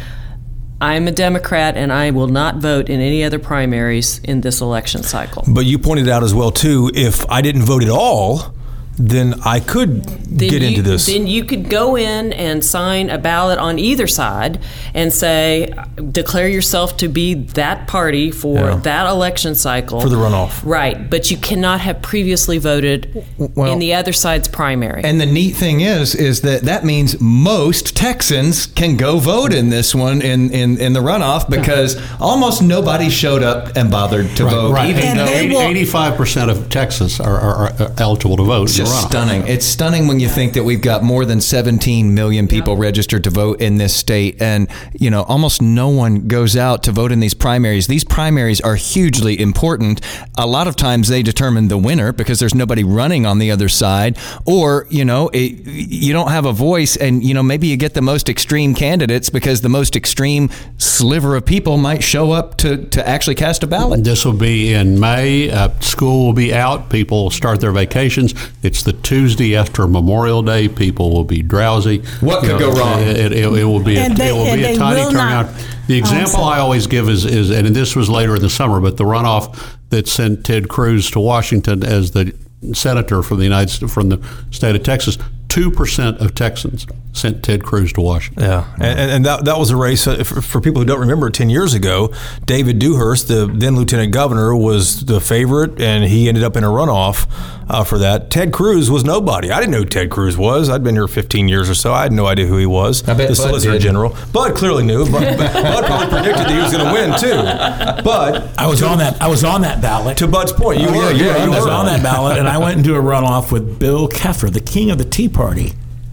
I'm 0.80 1.08
a 1.08 1.12
Democrat 1.12 1.76
and 1.76 1.92
I 1.92 2.12
will 2.12 2.28
not 2.28 2.56
vote 2.56 2.88
in 2.88 3.00
any 3.00 3.24
other 3.24 3.38
primaries 3.38 4.20
in 4.20 4.42
this 4.42 4.60
election 4.60 5.02
cycle. 5.02 5.44
But 5.48 5.66
you 5.66 5.78
pointed 5.78 6.08
out 6.08 6.22
as 6.22 6.32
well 6.32 6.52
too. 6.52 6.90
If 6.94 7.28
I 7.28 7.42
didn't 7.42 7.62
vote 7.62 7.82
at 7.82 7.90
all, 7.90 8.54
then 8.98 9.34
I 9.44 9.60
could 9.60 10.04
then 10.04 10.48
get 10.50 10.62
you, 10.62 10.68
into 10.68 10.82
this. 10.82 11.06
Then 11.06 11.26
you 11.26 11.44
could 11.44 11.70
go 11.70 11.96
in 11.96 12.32
and 12.32 12.64
sign 12.64 13.10
a 13.10 13.18
ballot 13.18 13.58
on 13.58 13.78
either 13.78 14.06
side 14.06 14.58
and 14.94 15.12
say, 15.12 15.72
declare 16.10 16.48
yourself 16.48 16.96
to 16.98 17.08
be 17.08 17.34
that 17.34 17.86
party 17.86 18.30
for 18.30 18.56
Yeah. 18.58 18.76
that 18.82 19.06
election 19.08 19.54
cycle. 19.54 20.00
For 20.00 20.08
the 20.08 20.16
runoff. 20.16 20.60
Right. 20.64 21.08
But 21.08 21.30
you 21.30 21.36
cannot 21.36 21.80
have 21.80 22.02
previously 22.02 22.58
voted 22.58 23.24
well- 23.38 23.72
in 23.72 23.78
the 23.78 23.94
other 23.94 24.12
side's 24.12 24.48
primary. 24.48 25.02
And 25.04 25.20
the 25.20 25.26
neat 25.26 25.54
thing 25.54 25.80
is, 25.80 26.14
is 26.14 26.40
that 26.42 26.62
that 26.62 26.84
means 26.84 27.20
most 27.20 27.96
Texans 27.96 28.66
can 28.66 28.96
go 28.96 29.18
vote 29.18 29.52
in 29.54 29.68
this 29.70 29.94
one 29.94 30.20
in, 30.22 30.50
in, 30.50 30.78
in 30.80 30.92
the 30.92 31.00
runoff 31.00 31.48
because 31.48 32.00
almost 32.20 32.62
nobody 32.62 33.10
showed 33.10 33.42
up 33.42 33.76
and 33.76 33.90
bothered 33.90 34.28
to 34.36 34.44
vote. 34.44 34.72
right. 34.72 34.90
Even 34.90 35.02
And 35.04 35.18
though 35.20 35.26
they 35.26 35.48
will- 35.48 35.60
85% 35.60 36.50
of 36.50 36.68
Texans 36.68 37.20
are, 37.20 37.38
are, 37.38 37.56
are 37.80 37.92
eligible 37.98 38.36
to 38.36 38.42
vote. 38.44 38.64
It's 38.70 38.78
in 38.78 38.84
the 38.84 38.87
just 38.88 39.06
runoff. 39.06 39.10
stunning. 39.10 39.46
It's 39.46 39.66
stunning 39.66 40.06
when 40.06 40.20
you 40.20 40.28
think 40.28 40.54
that 40.54 40.64
we've 40.64 40.80
got 40.80 41.02
more 41.02 41.24
than 41.24 41.40
17 41.40 42.14
million 42.14 42.48
people 42.48 42.76
registered 42.76 43.24
to 43.24 43.30
vote 43.30 43.60
in 43.60 43.76
this 43.76 43.94
state, 43.94 44.40
and 44.40 44.68
you 44.92 45.10
know 45.10 45.22
almost 45.22 45.62
no 45.62 45.88
one 45.88 46.28
goes 46.28 46.56
out 46.56 46.82
to 46.84 46.92
vote 46.92 47.12
in 47.12 47.20
these 47.20 47.34
primaries. 47.34 47.86
These 47.86 48.04
primaries 48.04 48.60
are 48.60 48.76
hugely 48.76 49.40
important. 49.40 50.00
A 50.36 50.46
lot 50.46 50.66
of 50.66 50.76
times 50.76 51.08
they 51.08 51.22
determine 51.22 51.68
the 51.68 51.78
winner 51.78 52.12
because 52.12 52.38
there's 52.38 52.54
nobody 52.54 52.84
running 52.84 53.26
on 53.26 53.38
the 53.38 53.50
other 53.50 53.68
side, 53.68 54.18
or 54.44 54.86
you 54.90 55.04
know 55.04 55.28
it, 55.32 55.66
you 55.66 56.12
don't 56.12 56.30
have 56.30 56.44
a 56.44 56.52
voice, 56.52 56.96
and 56.96 57.22
you 57.22 57.34
know 57.34 57.42
maybe 57.42 57.66
you 57.66 57.76
get 57.76 57.94
the 57.94 58.02
most 58.02 58.28
extreme 58.28 58.74
candidates 58.74 59.30
because 59.30 59.60
the 59.60 59.68
most 59.68 59.96
extreme 59.96 60.50
sliver 60.78 61.36
of 61.36 61.44
people 61.44 61.76
might 61.76 62.02
show 62.02 62.32
up 62.32 62.56
to 62.58 62.86
to 62.86 63.06
actually 63.06 63.34
cast 63.34 63.62
a 63.62 63.66
ballot. 63.66 64.04
This 64.04 64.24
will 64.24 64.32
be 64.32 64.72
in 64.72 64.98
May. 64.98 65.50
Uh, 65.50 65.68
school 65.80 66.26
will 66.26 66.32
be 66.32 66.54
out. 66.54 66.90
People 66.90 67.24
will 67.24 67.30
start 67.30 67.60
their 67.60 67.72
vacations. 67.72 68.34
It's 68.62 68.77
the 68.82 68.92
Tuesday 68.92 69.54
after 69.56 69.86
Memorial 69.86 70.42
Day. 70.42 70.68
People 70.68 71.10
will 71.12 71.24
be 71.24 71.42
drowsy. 71.42 71.98
What 72.20 72.40
could 72.40 72.52
You 72.52 72.58
go 72.58 72.72
wrong? 72.72 73.00
It, 73.00 73.16
it, 73.16 73.32
it 73.32 73.64
will 73.64 73.82
be 73.82 73.96
a, 73.96 74.00
And 74.00 74.16
they- 74.16 74.28
it 74.28 74.32
will 74.32 74.54
be 74.54 74.64
a 74.64 74.76
tiny 74.76 75.00
will 75.02 75.10
turnout. 75.12 75.48
The 75.86 75.96
example 75.98 76.32
sorry. 76.32 76.56
I 76.56 76.60
always 76.60 76.86
give 76.86 77.08
is, 77.08 77.24
is, 77.24 77.50
and 77.50 77.66
this 77.68 77.96
was 77.96 78.10
later 78.10 78.36
in 78.36 78.42
the 78.42 78.50
summer, 78.50 78.78
but 78.80 78.96
the 78.98 79.04
runoff 79.04 79.76
that 79.88 80.06
sent 80.06 80.44
Ted 80.44 80.68
Cruz 80.68 81.10
to 81.12 81.20
Washington 81.20 81.82
as 81.82 82.10
the 82.10 82.34
senator 82.74 83.22
from 83.22 83.38
the 83.38 83.44
United 83.44 83.90
from 83.90 84.08
the 84.10 84.18
state 84.50 84.76
of 84.76 84.82
Texas. 84.82 85.16
Two 85.48 85.70
percent 85.70 86.18
of 86.20 86.34
Texans 86.34 86.86
sent 87.14 87.42
Ted 87.42 87.64
Cruz 87.64 87.92
to 87.94 88.00
Washington. 88.00 88.44
Yeah, 88.44 88.72
and, 88.76 89.10
and 89.10 89.24
that, 89.26 89.44
that 89.46 89.58
was 89.58 89.70
a 89.70 89.76
race 89.76 90.06
uh, 90.06 90.22
for, 90.22 90.40
for 90.40 90.60
people 90.60 90.80
who 90.80 90.86
don't 90.86 91.00
remember. 91.00 91.30
Ten 91.30 91.50
years 91.50 91.74
ago, 91.74 92.12
David 92.44 92.78
Dewhurst, 92.78 93.28
the 93.28 93.46
then 93.46 93.74
lieutenant 93.74 94.12
governor, 94.12 94.54
was 94.54 95.06
the 95.06 95.20
favorite, 95.20 95.80
and 95.80 96.04
he 96.04 96.28
ended 96.28 96.44
up 96.44 96.54
in 96.56 96.62
a 96.64 96.68
runoff 96.68 97.26
uh, 97.68 97.82
for 97.82 97.98
that. 97.98 98.30
Ted 98.30 98.52
Cruz 98.52 98.90
was 98.90 99.04
nobody. 99.04 99.50
I 99.50 99.58
didn't 99.58 99.72
know 99.72 99.78
who 99.78 99.84
Ted 99.86 100.10
Cruz 100.10 100.36
was. 100.36 100.68
I'd 100.68 100.84
been 100.84 100.94
here 100.94 101.08
15 101.08 101.48
years 101.48 101.68
or 101.68 101.74
so. 101.74 101.92
I 101.92 102.02
had 102.02 102.12
no 102.12 102.26
idea 102.26 102.46
who 102.46 102.58
he 102.58 102.66
was. 102.66 103.02
I 103.08 103.14
bet 103.14 103.28
the 103.28 103.34
Bud 103.34 103.36
Solicitor 103.36 103.72
did. 103.72 103.82
General. 103.82 104.14
Bud 104.32 104.54
clearly 104.54 104.84
knew. 104.84 105.04
Bud, 105.10 105.36
Bud 105.38 105.84
probably 105.86 106.06
predicted 106.10 106.46
that 106.46 106.50
he 106.50 106.58
was 106.58 106.72
going 106.72 106.86
to 106.86 106.92
win 106.92 107.18
too. 107.18 108.02
But 108.04 108.56
I 108.58 108.66
was 108.66 108.82
on 108.82 108.98
that. 108.98 109.20
I 109.20 109.26
was 109.28 109.42
on 109.44 109.62
that 109.62 109.80
ballot. 109.80 110.18
to 110.18 110.28
Bud's 110.28 110.52
point, 110.52 110.80
you 110.82 110.88
Oh, 110.88 110.92
were. 110.92 111.10
yeah, 111.12 111.36
Yeah, 111.36 111.44
you 111.46 111.52
I 111.52 111.56
was 111.56 111.64
were 111.64 111.70
on 111.72 111.86
that 111.86 112.02
ballot, 112.02 112.38
and 112.38 112.46
I 112.46 112.58
went 112.58 112.78
into 112.78 112.94
a 112.94 113.00
runoff 113.02 113.50
with 113.50 113.78
Bill 113.78 114.08
Keffer, 114.08 114.52
the 114.52 114.60
king 114.60 114.90
of 114.90 114.98
the 114.98 115.04
Tea 115.04 115.28
Party. 115.28 115.37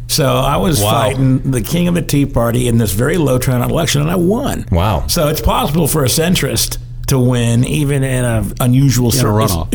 So 0.08 0.36
I 0.38 0.58
was 0.58 0.80
Wow. 0.82 0.92
fighting 0.92 1.52
the 1.52 1.62
king 1.62 1.88
of 1.88 1.96
the 1.96 2.02
Tea 2.02 2.26
Party 2.26 2.68
in 2.68 2.78
this 2.78 2.92
very 2.92 3.18
low 3.18 3.38
turnout 3.40 3.72
election, 3.72 4.02
and 4.02 4.10
I 4.12 4.16
won. 4.16 4.66
Wow. 4.72 5.06
So 5.08 5.28
it's 5.28 5.42
possible 5.42 5.88
for 5.88 6.04
a 6.04 6.08
centrist 6.08 6.78
to 7.08 7.20
win, 7.20 7.64
even 7.66 8.04
in 8.04 8.26
an 8.26 8.54
unusual 8.60 9.12
cir- 9.12 9.28
runoff. 9.28 9.70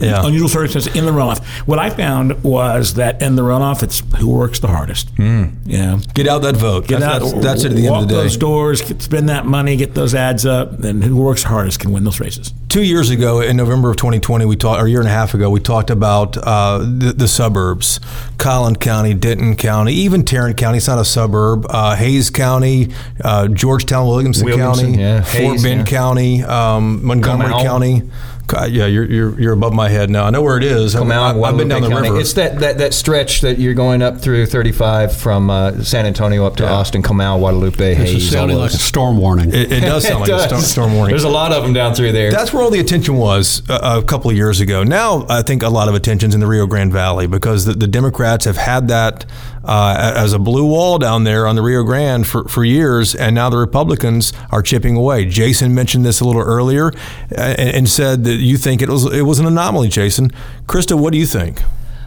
Yeah. 0.00 0.26
unusual 0.26 0.48
circumstance 0.48 0.86
in 0.94 1.04
the 1.04 1.12
runoff. 1.12 1.44
What 1.66 1.78
I 1.78 1.90
found 1.90 2.42
was 2.44 2.94
that 2.94 3.22
in 3.22 3.36
the 3.36 3.42
runoff, 3.42 3.82
it's 3.82 4.02
who 4.18 4.28
works 4.28 4.60
the 4.60 4.68
hardest. 4.68 5.08
Hmm. 5.10 5.46
Yeah. 5.64 5.98
Get 6.14 6.28
out 6.28 6.42
that 6.42 6.56
vote. 6.56 6.86
Get 6.86 7.00
that's, 7.00 7.24
out, 7.24 7.30
that's, 7.32 7.44
that's 7.44 7.64
it 7.64 7.72
at 7.72 7.76
the 7.76 7.86
end 7.86 7.96
of 7.96 8.02
the 8.02 8.08
day. 8.08 8.14
those 8.14 8.36
doors, 8.36 8.82
spend 9.02 9.28
that 9.28 9.46
money, 9.46 9.76
get 9.76 9.94
those 9.94 10.14
ads 10.14 10.46
up, 10.46 10.84
and 10.84 11.02
who 11.02 11.16
works 11.16 11.42
hardest 11.42 11.80
can 11.80 11.92
win 11.92 12.04
those 12.04 12.20
races. 12.20 12.52
two 12.68 12.82
years 12.82 13.10
ago, 13.10 13.40
in 13.40 13.56
November 13.56 13.90
of 13.90 13.96
2020, 13.96 14.44
we 14.44 14.56
talked, 14.56 14.80
or 14.80 14.86
a 14.86 14.90
year 14.90 15.00
and 15.00 15.08
a 15.08 15.12
half 15.12 15.34
ago, 15.34 15.50
we 15.50 15.60
talked 15.60 15.90
about 15.90 16.36
uh, 16.36 16.78
the, 16.78 17.14
the 17.16 17.28
suburbs, 17.28 18.00
Collin 18.38 18.76
County, 18.76 19.14
Denton 19.14 19.56
County, 19.56 19.92
even 19.94 20.24
Tarrant 20.24 20.56
County. 20.56 20.78
It's 20.78 20.88
not 20.88 20.98
a 20.98 21.04
suburb. 21.04 21.66
Uh, 21.68 21.96
Hays 21.96 22.30
County, 22.30 22.92
uh, 23.24 23.48
Georgetown, 23.48 24.06
Williamson, 24.06 24.44
Williamson, 24.44 24.86
County, 24.86 25.00
yeah. 25.00 25.22
Fort 25.22 25.32
Hays, 25.32 25.62
Bend 25.62 25.80
yeah. 25.80 25.86
County, 25.86 26.42
um, 26.42 26.75
Montgomery 26.80 27.48
Comal. 27.52 27.62
County, 27.62 28.02
God, 28.46 28.70
yeah, 28.70 28.86
you're, 28.86 29.04
you're 29.10 29.40
you're 29.40 29.52
above 29.52 29.72
my 29.72 29.88
head 29.88 30.08
now. 30.08 30.24
I 30.24 30.30
know 30.30 30.40
where 30.40 30.56
it 30.56 30.62
is. 30.62 30.94
I- 30.94 31.00
Comal, 31.00 31.42
I, 31.44 31.48
have 31.48 31.56
been 31.56 31.66
down 31.68 31.82
the 31.82 31.88
County. 31.88 32.08
river. 32.10 32.20
It's 32.20 32.34
that, 32.34 32.60
that, 32.60 32.78
that 32.78 32.94
stretch 32.94 33.40
that 33.40 33.58
you're 33.58 33.74
going 33.74 34.02
up 34.02 34.20
through 34.20 34.46
35 34.46 35.16
from 35.16 35.50
uh, 35.50 35.82
San 35.82 36.06
Antonio 36.06 36.46
up 36.46 36.54
to 36.56 36.68
Austin, 36.68 37.02
Comal, 37.02 37.38
Guadalupe, 37.38 37.76
This 37.76 37.98
Hays. 38.12 38.14
is 38.24 38.30
sounding 38.30 38.56
all 38.56 38.62
like 38.62 38.72
a 38.72 38.76
storm 38.76 39.16
warning. 39.18 39.48
it, 39.52 39.72
it 39.72 39.80
does 39.80 40.06
sound 40.06 40.20
like 40.20 40.30
a 40.30 40.38
storm, 40.46 40.60
storm 40.62 40.94
warning. 40.94 41.10
There's 41.12 41.24
a 41.24 41.28
lot 41.28 41.50
of 41.52 41.64
them 41.64 41.72
down 41.72 41.94
through 41.94 42.12
there. 42.12 42.30
That's 42.30 42.52
where 42.52 42.62
all 42.62 42.70
the 42.70 42.78
attention 42.80 43.16
was 43.16 43.68
uh, 43.68 44.00
a 44.02 44.06
couple 44.06 44.30
of 44.30 44.36
years 44.36 44.60
ago. 44.60 44.84
Now, 44.84 45.26
I 45.28 45.42
think 45.42 45.62
a 45.64 45.68
lot 45.68 45.88
of 45.88 45.94
attention's 45.96 46.32
in 46.34 46.40
the 46.40 46.46
Rio 46.46 46.66
Grande 46.66 46.92
Valley 46.92 47.26
because 47.26 47.64
the, 47.64 47.72
the 47.74 47.88
Democrats 47.88 48.44
have 48.44 48.56
had 48.58 48.86
that 48.88 49.26
uh, 49.66 50.12
as 50.16 50.32
a 50.32 50.38
blue 50.38 50.64
wall 50.64 50.98
down 50.98 51.24
there 51.24 51.46
on 51.46 51.56
the 51.56 51.62
Rio 51.62 51.82
Grande 51.82 52.26
for, 52.26 52.44
for 52.48 52.64
years, 52.64 53.14
and 53.14 53.34
now 53.34 53.50
the 53.50 53.58
Republicans 53.58 54.32
are 54.50 54.62
chipping 54.62 54.96
away. 54.96 55.24
Jason 55.24 55.74
mentioned 55.74 56.06
this 56.06 56.20
a 56.20 56.24
little 56.24 56.42
earlier 56.42 56.92
uh, 57.36 57.54
and, 57.58 57.70
and 57.70 57.88
said 57.88 58.24
that 58.24 58.36
you 58.36 58.56
think 58.56 58.80
it 58.80 58.88
was 58.88 59.12
it 59.12 59.22
was 59.22 59.38
an 59.38 59.46
anomaly. 59.46 59.88
Jason, 59.88 60.30
Chrysta, 60.66 60.98
what 60.98 61.12
do 61.12 61.18
you 61.18 61.26
think? 61.26 61.62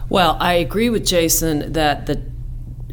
Well, 0.08 0.36
I 0.40 0.54
agree 0.54 0.90
with 0.90 1.06
Jason 1.06 1.72
that 1.72 2.06
the 2.06 2.22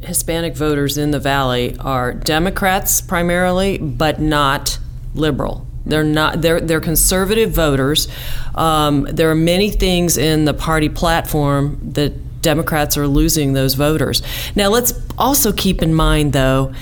Hispanic 0.03 0.55
voters 0.55 0.97
in 0.97 1.11
the 1.11 1.19
Valley 1.19 1.75
are 1.79 2.13
Democrats 2.13 3.01
primarily, 3.01 3.77
but 3.77 4.19
not 4.19 4.77
liberal. 5.15 5.65
They're 5.85 6.03
not. 6.03 6.41
They're 6.41 6.59
they're 6.59 6.81
conservative 6.81 7.51
voters. 7.51 8.09
Um, 8.55 9.07
there 9.09 9.31
are 9.31 9.35
many 9.35 9.69
things 9.69 10.17
in 10.17 10.45
the 10.45 10.53
party 10.53 10.89
platform 10.89 11.79
that 11.93 12.13
Democrats 12.41 12.97
are 12.97 13.07
losing 13.07 13.53
those 13.53 13.73
voters. 13.73 14.21
Now, 14.55 14.69
let's 14.69 14.93
also 15.17 15.51
keep 15.51 15.81
in 15.81 15.93
mind, 15.93 16.33
though, 16.33 16.73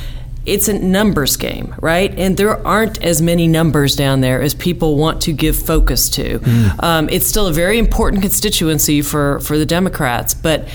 it's 0.45 0.67
a 0.67 0.73
numbers 0.73 1.37
game, 1.37 1.73
right? 1.81 2.13
And 2.19 2.37
there 2.37 2.65
aren't 2.65 3.03
as 3.03 3.21
many 3.21 3.47
numbers 3.47 3.95
down 3.95 4.21
there 4.21 4.41
as 4.41 4.53
people 4.53 4.95
want 4.95 5.21
to 5.23 5.33
give 5.33 5.55
focus 5.55 6.07
to. 6.09 6.39
Um, 6.79 7.09
it's 7.09 7.25
still 7.25 7.47
a 7.47 7.53
very 7.53 7.79
important 7.79 8.21
constituency 8.21 9.01
for, 9.01 9.39
for 9.39 9.57
the 9.57 9.65
Democrats, 9.65 10.35
but 10.35 10.67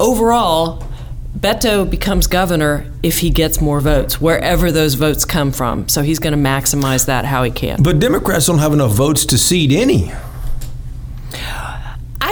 overall, 0.00 0.82
Beto 1.38 1.88
becomes 1.88 2.26
governor 2.26 2.86
if 3.02 3.18
he 3.18 3.30
gets 3.30 3.60
more 3.60 3.80
votes, 3.80 4.20
wherever 4.20 4.70
those 4.70 4.94
votes 4.94 5.24
come 5.24 5.52
from. 5.52 5.88
So 5.88 6.02
he's 6.02 6.18
going 6.18 6.32
to 6.32 6.38
maximize 6.38 7.06
that 7.06 7.24
how 7.24 7.42
he 7.42 7.50
can. 7.50 7.82
But 7.82 7.98
Democrats 7.98 8.46
don't 8.46 8.58
have 8.58 8.72
enough 8.72 8.92
votes 8.92 9.26
to 9.26 9.38
seat 9.38 9.72
any. 9.72 10.12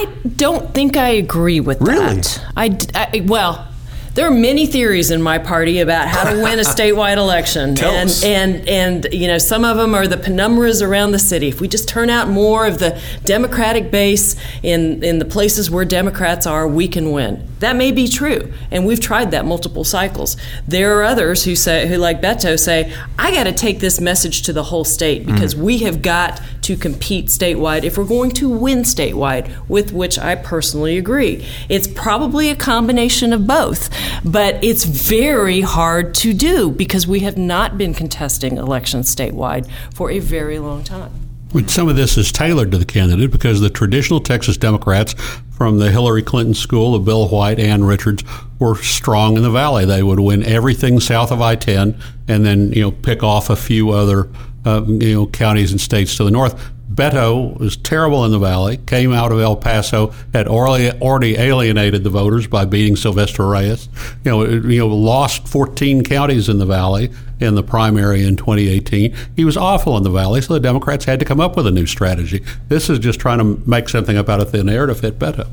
I 0.00 0.06
don't 0.36 0.72
think 0.74 0.96
I 0.96 1.10
agree 1.10 1.60
with 1.60 1.80
Really? 1.80 2.14
that. 2.16 2.44
I, 2.56 2.68
d- 2.68 2.86
I- 2.94 3.22
well, 3.26 3.68
there 4.14 4.26
are 4.26 4.30
many 4.30 4.66
theories 4.66 5.10
in 5.10 5.22
my 5.22 5.38
party 5.38 5.80
about 5.80 6.08
how 6.08 6.30
to 6.30 6.42
win 6.42 6.58
a 6.58 6.62
statewide 6.76 7.16
election, 7.16 7.78
and 7.82 8.20
and 8.24 8.68
and 8.68 9.06
you 9.12 9.26
know 9.26 9.38
some 9.38 9.64
of 9.64 9.76
them 9.76 9.94
are 9.94 10.06
the 10.06 10.16
penumbras 10.16 10.86
around 10.86 11.12
the 11.12 11.18
city. 11.18 11.48
If 11.48 11.60
we 11.60 11.68
just 11.68 11.88
turn 11.88 12.10
out 12.10 12.28
more 12.28 12.66
of 12.66 12.78
the 12.78 13.00
Democratic 13.24 13.90
base 13.90 14.36
in 14.62 15.02
in 15.04 15.18
the 15.18 15.24
places 15.24 15.70
where 15.70 15.84
Democrats 15.84 16.46
are, 16.46 16.66
we 16.66 16.88
can 16.88 17.12
win. 17.12 17.46
That 17.60 17.76
may 17.76 17.92
be 17.92 18.08
true, 18.08 18.52
and 18.70 18.86
we've 18.86 19.00
tried 19.00 19.32
that 19.32 19.44
multiple 19.44 19.84
cycles. 19.84 20.36
There 20.66 20.98
are 20.98 21.02
others 21.02 21.44
who 21.44 21.54
say, 21.54 21.86
who 21.88 21.96
like 21.96 22.22
Beto 22.22 22.58
say, 22.58 22.94
I 23.18 23.32
got 23.32 23.44
to 23.44 23.52
take 23.52 23.80
this 23.80 24.00
message 24.00 24.42
to 24.42 24.54
the 24.54 24.64
whole 24.64 24.84
state 24.84 25.22
mm-hmm. 25.22 25.34
because 25.34 25.54
we 25.54 25.78
have 25.78 26.00
got 26.00 26.40
to 26.62 26.76
compete 26.76 27.26
statewide 27.26 27.84
if 27.84 27.98
we're 27.98 28.04
going 28.04 28.30
to 28.30 28.48
win 28.48 28.78
statewide, 28.78 29.50
with 29.68 29.92
which 29.92 30.18
I 30.18 30.36
personally 30.36 30.96
agree. 30.96 31.46
It's 31.68 31.86
probably 31.86 32.48
a 32.48 32.56
combination 32.56 33.34
of 33.34 33.46
both, 33.46 33.90
but 34.24 34.62
it's 34.62 34.84
very 34.84 35.60
hard 35.60 36.14
to 36.16 36.32
do 36.32 36.70
because 36.70 37.06
we 37.06 37.20
have 37.20 37.36
not 37.36 37.78
been 37.78 37.94
contesting 37.94 38.56
elections 38.56 39.14
statewide 39.14 39.68
for 39.94 40.10
a 40.10 40.18
very 40.18 40.58
long 40.58 40.84
time. 40.84 41.12
But 41.52 41.68
some 41.68 41.88
of 41.88 41.96
this 41.96 42.16
is 42.16 42.30
tailored 42.30 42.70
to 42.70 42.78
the 42.78 42.84
candidate 42.84 43.30
because 43.30 43.60
the 43.60 43.70
traditional 43.70 44.20
Texas 44.20 44.56
Democrats 44.56 45.14
from 45.50 45.78
the 45.78 45.90
Hillary 45.90 46.22
Clinton 46.22 46.54
school 46.54 46.94
of 46.94 47.04
Bill 47.04 47.28
White 47.28 47.58
and 47.58 47.86
Richards 47.86 48.22
were 48.60 48.76
strong 48.76 49.36
in 49.36 49.42
the 49.42 49.50
valley. 49.50 49.84
They 49.84 50.02
would 50.02 50.20
win 50.20 50.44
everything 50.44 51.00
south 51.00 51.32
of 51.32 51.40
I-10 51.40 52.00
and 52.28 52.46
then 52.46 52.72
you 52.72 52.82
know 52.82 52.92
pick 52.92 53.22
off 53.22 53.50
a 53.50 53.56
few 53.56 53.90
other 53.90 54.28
uh, 54.64 54.84
you 54.86 55.14
know 55.14 55.26
counties 55.26 55.72
and 55.72 55.80
states 55.80 56.16
to 56.18 56.24
the 56.24 56.30
north. 56.30 56.70
Beto 56.92 57.56
was 57.58 57.76
terrible 57.76 58.24
in 58.24 58.32
the 58.32 58.38
valley. 58.38 58.78
Came 58.78 59.12
out 59.12 59.30
of 59.30 59.38
El 59.38 59.56
Paso, 59.56 60.12
had 60.32 60.48
already, 60.48 60.90
already 61.00 61.36
alienated 61.36 62.02
the 62.02 62.10
voters 62.10 62.46
by 62.46 62.64
beating 62.64 62.96
Silvestre 62.96 63.46
Reyes. 63.46 63.88
You 64.24 64.30
know, 64.30 64.44
you 64.44 64.78
know, 64.80 64.88
lost 64.88 65.46
14 65.46 66.02
counties 66.02 66.48
in 66.48 66.58
the 66.58 66.66
valley 66.66 67.10
in 67.40 67.54
the 67.54 67.62
primary 67.62 68.24
in 68.24 68.36
2018. 68.36 69.14
He 69.36 69.44
was 69.44 69.56
awful 69.56 69.96
in 69.96 70.02
the 70.02 70.10
valley, 70.10 70.40
so 70.42 70.54
the 70.54 70.60
Democrats 70.60 71.04
had 71.04 71.18
to 71.20 71.24
come 71.24 71.40
up 71.40 71.56
with 71.56 71.66
a 71.66 71.70
new 71.70 71.86
strategy. 71.86 72.42
This 72.68 72.90
is 72.90 72.98
just 72.98 73.18
trying 73.20 73.38
to 73.38 73.68
make 73.68 73.88
something 73.88 74.16
up 74.16 74.28
out 74.28 74.40
of 74.40 74.50
thin 74.50 74.68
air 74.68 74.86
to 74.86 74.94
fit 74.94 75.18
Beto. 75.18 75.48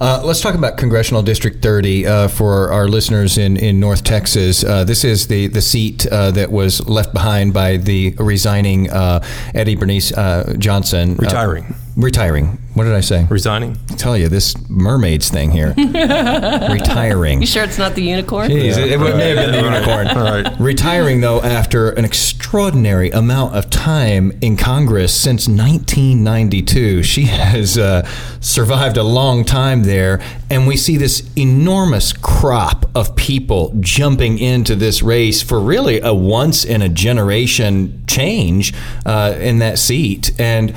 Uh, 0.00 0.22
let's 0.24 0.40
talk 0.40 0.54
about 0.54 0.76
Congressional 0.76 1.22
District 1.22 1.60
30 1.62 2.06
uh, 2.06 2.28
for 2.28 2.70
our 2.72 2.88
listeners 2.88 3.36
in, 3.36 3.56
in 3.56 3.80
North 3.80 4.04
Texas. 4.04 4.62
Uh, 4.64 4.84
this 4.84 5.04
is 5.04 5.26
the, 5.26 5.48
the 5.48 5.60
seat 5.60 6.06
uh, 6.06 6.30
that 6.32 6.50
was 6.50 6.86
left 6.88 7.12
behind 7.12 7.52
by 7.52 7.76
the 7.76 8.14
resigning 8.18 8.90
uh, 8.90 9.24
Eddie 9.54 9.74
Bernice 9.74 10.12
uh, 10.12 10.54
Johnson. 10.58 11.12
Uh, 11.12 11.22
Retiring. 11.22 11.74
retiring. 11.96 12.58
What 12.74 12.84
did 12.84 12.94
I 12.94 13.00
say? 13.00 13.26
Resigning. 13.30 13.78
I 13.90 13.94
tell 13.94 14.18
you, 14.18 14.28
this 14.28 14.56
mermaids 14.68 15.30
thing 15.30 15.52
here. 15.52 15.74
retiring. 15.76 17.40
You 17.40 17.46
sure 17.46 17.62
it's 17.62 17.78
not 17.78 17.94
the 17.94 18.02
unicorn? 18.02 18.50
Jeez, 18.50 18.76
it, 18.76 18.90
it 18.90 18.98
may 18.98 19.28
have 19.28 19.36
been 19.36 19.52
the 19.52 19.62
unicorn. 19.62 20.08
All 20.08 20.24
right. 20.24 20.60
Retiring, 20.60 21.20
though, 21.20 21.40
after 21.40 21.90
an 21.90 22.04
extraordinary 22.04 23.10
amount 23.10 23.54
of 23.54 23.70
time 23.70 24.32
in 24.40 24.56
Congress 24.56 25.14
since 25.14 25.46
1992. 25.46 27.02
She 27.04 27.26
has 27.26 27.78
uh, 27.78 28.04
survived 28.40 28.96
a 28.96 29.02
long 29.04 29.44
time 29.44 29.84
there, 29.84 30.20
and 30.50 30.66
we 30.66 30.76
see 30.76 30.96
this 30.96 31.30
enormous 31.36 32.12
crop 32.12 32.90
of 32.94 33.14
people 33.14 33.72
jumping 33.80 34.38
into 34.38 34.74
this 34.74 35.02
race 35.02 35.42
for 35.42 35.60
really 35.60 36.00
a 36.00 36.12
once 36.12 36.64
in 36.64 36.82
a 36.82 36.88
generation 36.88 38.04
change 38.06 38.74
uh, 39.06 39.34
in 39.38 39.58
that 39.58 39.78
seat. 39.78 40.32
And 40.40 40.74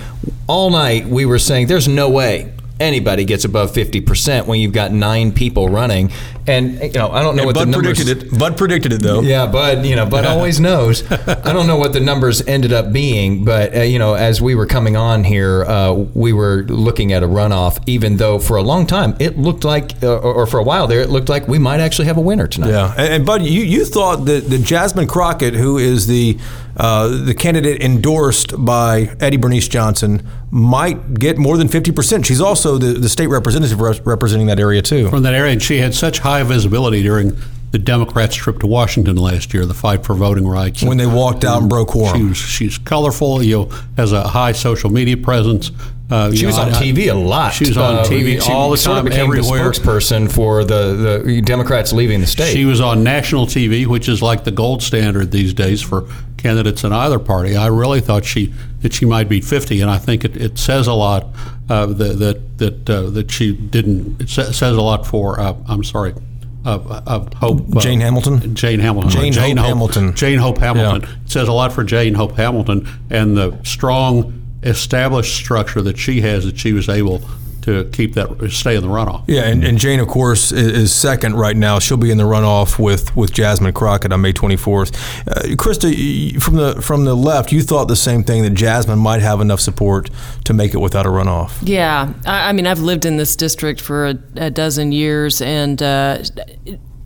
all 0.48 0.70
night 0.70 1.08
we 1.08 1.26
were 1.26 1.40
saying, 1.40 1.68
there's 1.68 1.87
no 1.88 2.10
way 2.10 2.54
anybody 2.80 3.26
gets 3.26 3.46
above 3.46 3.72
50% 3.72 4.46
when 4.46 4.60
you've 4.60 4.74
got 4.74 4.92
nine 4.92 5.32
people 5.32 5.70
running. 5.70 6.12
And, 6.46 6.80
you 6.82 6.92
know, 6.92 7.10
I 7.10 7.22
don't 7.22 7.36
know 7.36 7.42
And 7.42 7.48
what 7.48 7.56
Bud 7.56 7.68
the 7.68 7.72
numbers... 7.72 7.98
predicted 7.98 8.32
it. 8.32 8.40
Bud 8.40 8.58
predicted 8.58 8.94
it 8.94 9.02
though. 9.02 9.22
Yeah, 9.22 9.48
Bud, 9.48 9.86
you 9.86 9.96
know, 9.96 10.06
Bud 10.06 10.26
always 10.28 10.60
knows. 10.60 11.10
I 11.12 11.52
don't 11.52 11.68
know 11.68 11.76
what 11.76 11.92
the 11.92 12.00
numbers 12.00 12.46
ended 12.48 12.72
up 12.72 12.94
being, 12.94 13.44
but, 13.44 13.76
uh, 13.76 13.82
you 13.82 14.00
know, 14.00 14.14
as 14.14 14.42
we 14.42 14.56
were 14.56 14.66
coming 14.66 14.96
on 14.96 15.24
here, 15.24 15.66
uh, 15.66 15.92
we 15.92 16.32
were 16.32 16.64
looking 16.64 17.12
at 17.12 17.22
a 17.22 17.28
runoff, 17.28 17.84
even 17.86 18.18
though 18.18 18.40
for 18.40 18.56
a 18.56 18.62
long 18.62 18.88
time 18.88 19.16
it 19.20 19.38
looked 19.38 19.66
like, 19.66 20.02
uh, 20.02 20.18
or, 20.20 20.34
or 20.34 20.48
for 20.48 20.60
a 20.60 20.64
while 20.64 20.88
there, 20.88 21.02
it 21.02 21.10
looked 21.10 21.30
like 21.30 21.48
we 21.48 21.60
might 21.60 21.80
actually 21.80 22.08
have 22.08 22.18
a 22.18 22.22
winner 22.22 22.48
tonight. 22.48 22.70
Yeah, 22.70 22.94
and, 22.98 23.14
and 23.14 23.26
Bud, 23.26 23.42
you, 23.42 23.64
you 23.64 23.84
thought 23.84 24.26
that, 24.26 24.50
that 24.50 24.64
Jasmine 24.64 25.08
Crockett, 25.08 25.54
who 25.54 25.78
is 25.78 26.08
the 26.08 26.38
uh, 26.78 27.08
the 27.26 27.34
candidate 27.34 27.82
endorsed 27.82 28.54
by 28.64 29.16
Eddie 29.20 29.38
Bernice 29.38 29.68
Johnson, 29.68 30.26
might 30.52 31.16
get 31.16 31.38
more 31.38 31.58
than 31.58 31.68
fifty 31.68 31.92
percent. 31.92 32.26
She's 32.26 32.42
also 32.42 32.78
the, 32.78 32.94
the 33.00 33.10
state 33.10 33.28
representative 33.28 33.82
res- 33.82 34.00
representing 34.02 34.48
that 34.48 34.60
area 34.60 34.82
too. 34.82 35.10
From 35.10 35.24
that 35.24 35.34
area, 35.34 35.54
and 35.54 35.62
she 35.62 35.80
had 35.80 35.94
such 35.96 36.20
high 36.20 36.44
visibility 36.44 37.02
during 37.04 37.38
the 37.72 37.80
Democrats' 37.80 38.36
trip 38.36 38.60
to 38.60 38.68
Washington 38.68 39.18
last 39.18 39.54
year, 39.54 39.66
the 39.66 39.74
fight 39.74 40.06
for 40.06 40.14
voting 40.14 40.48
rights. 40.48 40.82
When 40.84 40.98
they 40.98 41.06
walked 41.06 41.44
out 41.44 41.60
and 41.62 41.70
broke 41.70 41.92
She 41.92 42.24
was, 42.24 42.38
she's 42.38 42.78
colorful, 42.78 43.44
you 43.44 43.58
know, 43.58 43.66
has 43.98 44.14
a 44.14 44.26
high 44.26 44.54
social 44.54 44.90
media 44.90 45.18
presence. 45.18 45.72
Uh, 46.10 46.32
She 46.32 46.46
was 46.46 46.56
know, 46.56 46.62
on 46.64 46.74
I- 46.74 46.78
I- 46.80 46.82
TV 46.82 47.10
a 47.12 47.14
lot. 47.14 47.54
She 47.54 47.66
was 47.68 47.76
on 47.76 47.96
Uh, 47.96 48.04
TV 48.06 48.42
she 48.42 48.54
all 48.54 48.72
the 48.72 48.78
sort 48.78 49.00
of 49.00 49.04
time, 49.04 49.10
became 49.12 49.26
everywhere. 49.28 49.66
The 49.66 49.80
spokesperson 49.82 50.32
for 50.32 50.64
the, 50.64 51.22
the 51.26 51.42
Democrats 51.42 51.92
leaving 51.92 52.22
the 52.22 52.28
state. 52.28 52.54
She 52.54 52.64
was 52.64 52.80
on 52.80 53.04
national 53.04 53.48
TV, 53.48 53.86
which 53.86 54.08
is 54.08 54.22
like 54.22 54.46
the 54.46 54.52
gold 54.52 54.82
standard 54.82 55.32
these 55.34 55.54
days 55.54 55.82
for 55.82 56.06
candidates 56.48 56.84
in 56.86 56.94
either 56.94 57.20
party. 57.20 57.58
I 57.58 57.68
really 57.68 58.00
thought 58.00 58.24
she 58.24 58.54
that 58.82 58.94
she 58.94 59.06
might 59.06 59.28
beat 59.28 59.44
50, 59.44 59.82
and 59.82 59.92
I 59.92 59.98
think 59.98 60.24
it, 60.24 60.38
it 60.38 60.58
says 60.58 60.88
a 60.88 60.94
lot 60.94 61.28
uh, 61.70 61.88
that 61.88 62.20
that 62.20 62.58
that, 62.58 62.90
uh, 62.90 63.10
that 63.10 63.30
she 63.32 63.54
didn't. 63.54 64.22
It 64.22 64.30
sa- 64.30 64.52
says 64.52 64.78
a 64.78 64.82
lot 64.82 65.06
for. 65.06 65.40
Uh, 65.40 65.56
I'm 65.68 65.84
sorry. 65.84 66.14
Of, 66.66 66.92
of 67.08 67.34
Hope 67.36 67.78
uh, 67.78 67.80
Jane 67.80 68.02
Hamilton? 68.02 68.54
Jane 68.54 68.82
Hamilton. 68.82 69.32
Jane 69.32 69.56
Hope 69.56 69.68
Hamilton. 69.68 70.16
Jane 70.16 70.40
Hope 70.40 70.58
Hamilton. 70.58 71.02
Yeah. 71.02 71.16
It 71.24 71.32
says 71.32 71.48
a 71.48 71.54
lot 71.54 71.72
for 71.72 71.86
Jane 71.86 72.14
Hope 72.14 72.34
Hamilton 72.36 72.86
and 73.10 73.38
the 73.38 73.58
strong 73.64 74.42
established 74.64 75.34
structure 75.36 75.82
that 75.82 75.98
she 75.98 76.20
has 76.22 76.44
that 76.44 76.58
she 76.58 76.74
was 76.74 76.90
able 76.90 77.22
to 77.68 77.84
keep 77.92 78.14
that 78.16 78.50
stay 78.52 78.76
in 78.76 78.82
the 78.82 78.88
runoff. 78.88 79.24
Yeah, 79.28 79.44
and, 79.44 79.64
and 79.64 79.78
Jane, 79.78 80.00
of 80.00 80.08
course, 80.08 80.52
i- 80.52 80.56
is 80.56 80.94
second 80.94 81.36
right 81.36 81.56
now. 81.56 81.80
She'll 81.80 81.98
be 81.98 82.12
in 82.12 82.18
the 82.18 82.24
runoff 82.24 82.80
with, 82.80 83.16
with 83.16 83.32
Jasmine 83.34 83.74
Crockett 83.74 84.12
on 84.14 84.22
May 84.22 84.34
24th. 84.34 84.96
Uh, 85.28 85.42
Chrysta, 85.56 86.42
from 86.42 86.56
the 86.56 86.82
from 86.82 87.06
the 87.06 87.16
left, 87.16 87.52
you 87.52 87.62
thought 87.62 87.86
the 87.90 87.96
same 87.96 88.24
thing 88.24 88.44
that 88.44 88.52
Jasmine 88.56 89.00
might 89.00 89.22
have 89.22 89.42
enough 89.42 89.60
support 89.60 90.10
to 90.46 90.54
make 90.54 90.74
it 90.74 90.80
without 90.80 91.06
a 91.06 91.10
runoff. 91.10 91.58
Yeah, 91.62 92.14
I, 92.26 92.50
I 92.50 92.54
mean, 92.54 92.66
I've 92.68 92.80
lived 92.80 93.06
in 93.06 93.18
this 93.18 93.36
district 93.36 93.82
for 93.82 94.08
a, 94.08 94.16
a 94.38 94.50
dozen 94.50 94.92
years, 94.92 95.42
and 95.42 95.82
uh, 95.84 96.20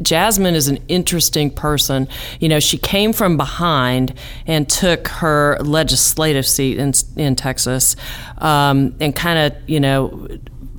Jasmine 0.02 0.56
is 0.56 0.68
an 0.68 0.80
interesting 0.88 1.52
person. 1.52 2.08
You 2.40 2.50
know, 2.50 2.60
she 2.60 2.78
came 2.78 3.14
from 3.14 3.38
behind 3.38 4.14
and 4.48 4.68
took 4.68 5.08
her 5.10 5.58
legislative 5.62 6.46
seat 6.48 6.78
in 6.80 6.94
in 7.16 7.36
Texas, 7.36 7.96
um, 8.40 8.96
and 9.00 9.16
kind 9.16 9.38
of 9.54 9.70
you 9.70 9.80
know 9.80 10.28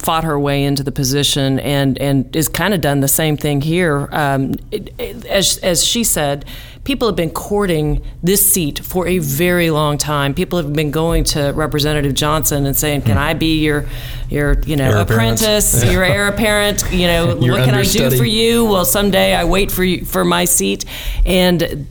fought 0.02 0.24
her 0.24 0.38
way 0.38 0.64
into 0.64 0.82
the 0.82 0.92
position 0.92 1.60
and 1.60 1.96
and 1.98 2.34
is 2.34 2.48
kind 2.48 2.74
of 2.74 2.80
done 2.80 3.00
the 3.00 3.08
same 3.08 3.36
thing 3.36 3.60
here. 3.60 4.08
Um, 4.12 4.54
it, 4.70 4.92
it, 4.98 5.24
as 5.26 5.58
as 5.58 5.84
she 5.84 6.02
said, 6.04 6.44
people 6.84 7.06
have 7.06 7.16
been 7.16 7.30
courting 7.30 8.02
this 8.22 8.52
seat 8.52 8.80
for 8.80 9.06
a 9.06 9.18
very 9.18 9.70
long 9.70 9.98
time. 9.98 10.34
People 10.34 10.58
have 10.58 10.72
been 10.72 10.90
going 10.90 11.24
to 11.24 11.52
Representative 11.52 12.14
Johnson 12.14 12.66
and 12.66 12.76
saying, 12.76 13.02
"Can 13.02 13.16
I 13.16 13.34
be 13.34 13.60
your 13.60 13.86
your 14.28 14.58
you 14.60 14.76
know 14.76 14.90
Heir 14.90 14.98
apprentice, 14.98 15.74
apparent. 15.82 15.92
your 15.92 16.04
heir 16.04 16.28
apparent? 16.28 16.92
You 16.92 17.06
know, 17.06 17.36
what 17.36 17.64
can 17.64 17.74
I 17.74 17.84
do 17.84 18.10
for 18.16 18.24
you? 18.24 18.64
Well, 18.64 18.84
someday 18.84 19.34
I 19.34 19.44
wait 19.44 19.70
for 19.70 19.84
you 19.84 20.04
for 20.04 20.24
my 20.24 20.44
seat." 20.44 20.84
And 21.24 21.86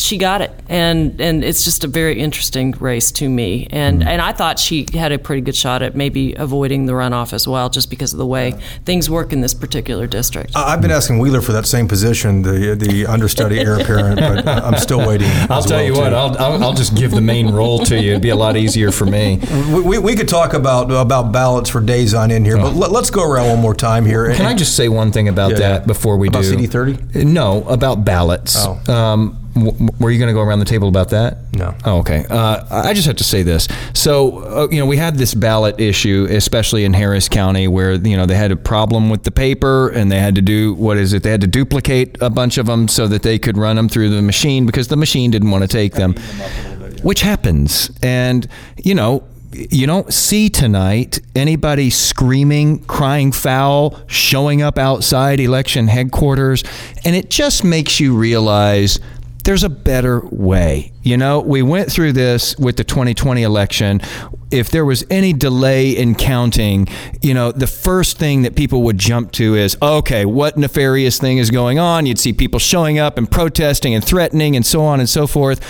she 0.00 0.18
got 0.18 0.40
it, 0.40 0.50
and 0.68 1.20
and 1.20 1.44
it's 1.44 1.64
just 1.64 1.84
a 1.84 1.86
very 1.88 2.18
interesting 2.20 2.72
race 2.80 3.10
to 3.12 3.28
me, 3.28 3.66
and 3.70 4.02
and 4.02 4.20
I 4.22 4.32
thought 4.32 4.58
she 4.58 4.86
had 4.94 5.12
a 5.12 5.18
pretty 5.18 5.42
good 5.42 5.56
shot 5.56 5.82
at 5.82 5.94
maybe 5.94 6.34
avoiding 6.34 6.86
the 6.86 6.92
runoff 6.92 7.32
as 7.32 7.46
well, 7.46 7.68
just 7.70 7.90
because 7.90 8.12
of 8.12 8.18
the 8.18 8.26
way 8.26 8.52
things 8.84 9.08
work 9.10 9.32
in 9.32 9.40
this 9.40 9.54
particular 9.54 10.06
district. 10.06 10.52
I- 10.56 10.72
I've 10.72 10.80
been 10.80 10.90
asking 10.90 11.18
Wheeler 11.18 11.40
for 11.40 11.52
that 11.52 11.66
same 11.66 11.86
position, 11.88 12.42
the 12.42 12.74
the 12.74 13.06
understudy 13.06 13.58
heir 13.60 13.78
apparent, 13.80 14.20
but 14.20 14.46
I'm 14.48 14.76
still 14.78 15.06
waiting. 15.06 15.28
I'll 15.50 15.62
tell 15.62 15.78
well, 15.78 15.84
you 15.86 15.94
too. 15.94 16.00
what, 16.00 16.14
I'll, 16.14 16.36
I'll, 16.38 16.64
I'll 16.64 16.74
just 16.74 16.94
give 16.96 17.10
the 17.10 17.20
main 17.20 17.50
role 17.50 17.78
to 17.80 18.00
you. 18.00 18.10
It'd 18.12 18.22
be 18.22 18.30
a 18.30 18.36
lot 18.36 18.56
easier 18.56 18.90
for 18.92 19.06
me. 19.06 19.40
We, 19.72 19.80
we, 19.80 19.98
we 19.98 20.16
could 20.16 20.28
talk 20.28 20.54
about 20.54 20.90
about 20.90 21.32
ballots 21.32 21.68
for 21.70 21.80
days 21.80 22.14
on 22.14 22.30
end 22.30 22.46
here, 22.46 22.56
but 22.56 22.74
let, 22.74 22.90
us 22.92 23.10
go 23.10 23.22
around 23.28 23.48
one 23.48 23.60
more 23.60 23.74
time 23.74 24.04
here. 24.06 24.32
Can 24.34 24.46
I 24.46 24.54
just 24.54 24.76
say 24.76 24.88
one 24.88 25.10
thing 25.12 25.28
about 25.28 25.52
Yeah, 25.52 25.58
that 25.58 25.80
yeah. 25.82 25.86
before 25.86 26.16
we 26.16 26.28
About 26.28 26.44
do? 26.44 26.56
CD30? 26.56 27.24
No, 27.24 27.64
about 27.64 28.04
ballots. 28.04 28.56
Oh. 28.58 28.92
Um, 28.92 29.39
w- 29.54 29.88
were 29.98 30.10
you 30.10 30.18
going 30.18 30.28
to 30.28 30.34
go 30.34 30.40
around 30.40 30.58
the 30.58 30.64
table 30.64 30.88
about 30.88 31.10
that? 31.10 31.38
No. 31.54 31.74
Oh, 31.84 31.98
okay. 31.98 32.24
Uh, 32.28 32.64
I 32.70 32.94
just 32.94 33.06
have 33.06 33.16
to 33.16 33.24
say 33.24 33.42
this. 33.42 33.68
So, 33.94 34.38
uh, 34.38 34.68
you 34.70 34.78
know, 34.78 34.86
we 34.86 34.96
had 34.96 35.16
this 35.16 35.34
ballot 35.34 35.80
issue, 35.80 36.26
especially 36.30 36.84
in 36.84 36.92
Harris 36.92 37.28
County, 37.28 37.68
where 37.68 37.94
you 37.94 38.16
know 38.16 38.26
they 38.26 38.36
had 38.36 38.52
a 38.52 38.56
problem 38.56 39.10
with 39.10 39.24
the 39.24 39.30
paper, 39.30 39.88
and 39.90 40.10
they 40.10 40.18
had 40.18 40.34
to 40.36 40.42
do 40.42 40.74
what 40.74 40.96
is 40.96 41.12
it? 41.12 41.22
They 41.22 41.30
had 41.30 41.40
to 41.40 41.46
duplicate 41.46 42.20
a 42.20 42.30
bunch 42.30 42.58
of 42.58 42.66
them 42.66 42.88
so 42.88 43.06
that 43.08 43.22
they 43.22 43.38
could 43.38 43.56
run 43.56 43.76
them 43.76 43.88
through 43.88 44.10
the 44.10 44.22
machine 44.22 44.66
because 44.66 44.88
the 44.88 44.96
machine 44.96 45.30
didn't 45.30 45.50
want 45.50 45.62
to 45.62 45.68
take 45.68 45.94
them, 45.94 46.14
which 47.02 47.20
happens. 47.22 47.90
And 48.02 48.46
you 48.82 48.94
know, 48.94 49.24
you 49.52 49.86
don't 49.86 50.12
see 50.12 50.48
tonight 50.48 51.20
anybody 51.34 51.90
screaming, 51.90 52.78
crying 52.84 53.32
foul, 53.32 53.98
showing 54.06 54.62
up 54.62 54.78
outside 54.78 55.40
election 55.40 55.88
headquarters. 55.88 56.62
And 57.04 57.16
it 57.16 57.30
just 57.30 57.64
makes 57.64 57.98
you 57.98 58.16
realize 58.16 59.00
there's 59.42 59.64
a 59.64 59.68
better 59.68 60.20
way. 60.30 60.92
You 61.02 61.16
know, 61.16 61.40
we 61.40 61.62
went 61.62 61.90
through 61.90 62.12
this 62.12 62.56
with 62.58 62.76
the 62.76 62.84
2020 62.84 63.42
election. 63.42 64.00
If 64.50 64.70
there 64.70 64.84
was 64.84 65.04
any 65.10 65.32
delay 65.32 65.90
in 65.90 66.14
counting, 66.14 66.88
you 67.22 67.34
know, 67.34 67.52
the 67.52 67.66
first 67.66 68.18
thing 68.18 68.42
that 68.42 68.56
people 68.56 68.82
would 68.82 68.98
jump 68.98 69.32
to 69.32 69.54
is, 69.54 69.76
okay, 69.80 70.24
what 70.24 70.56
nefarious 70.56 71.18
thing 71.18 71.38
is 71.38 71.50
going 71.50 71.78
on? 71.78 72.06
You'd 72.06 72.18
see 72.18 72.32
people 72.32 72.58
showing 72.58 72.98
up 72.98 73.16
and 73.16 73.30
protesting 73.30 73.94
and 73.94 74.04
threatening 74.04 74.56
and 74.56 74.66
so 74.66 74.82
on 74.82 75.00
and 75.00 75.08
so 75.08 75.26
forth. 75.26 75.60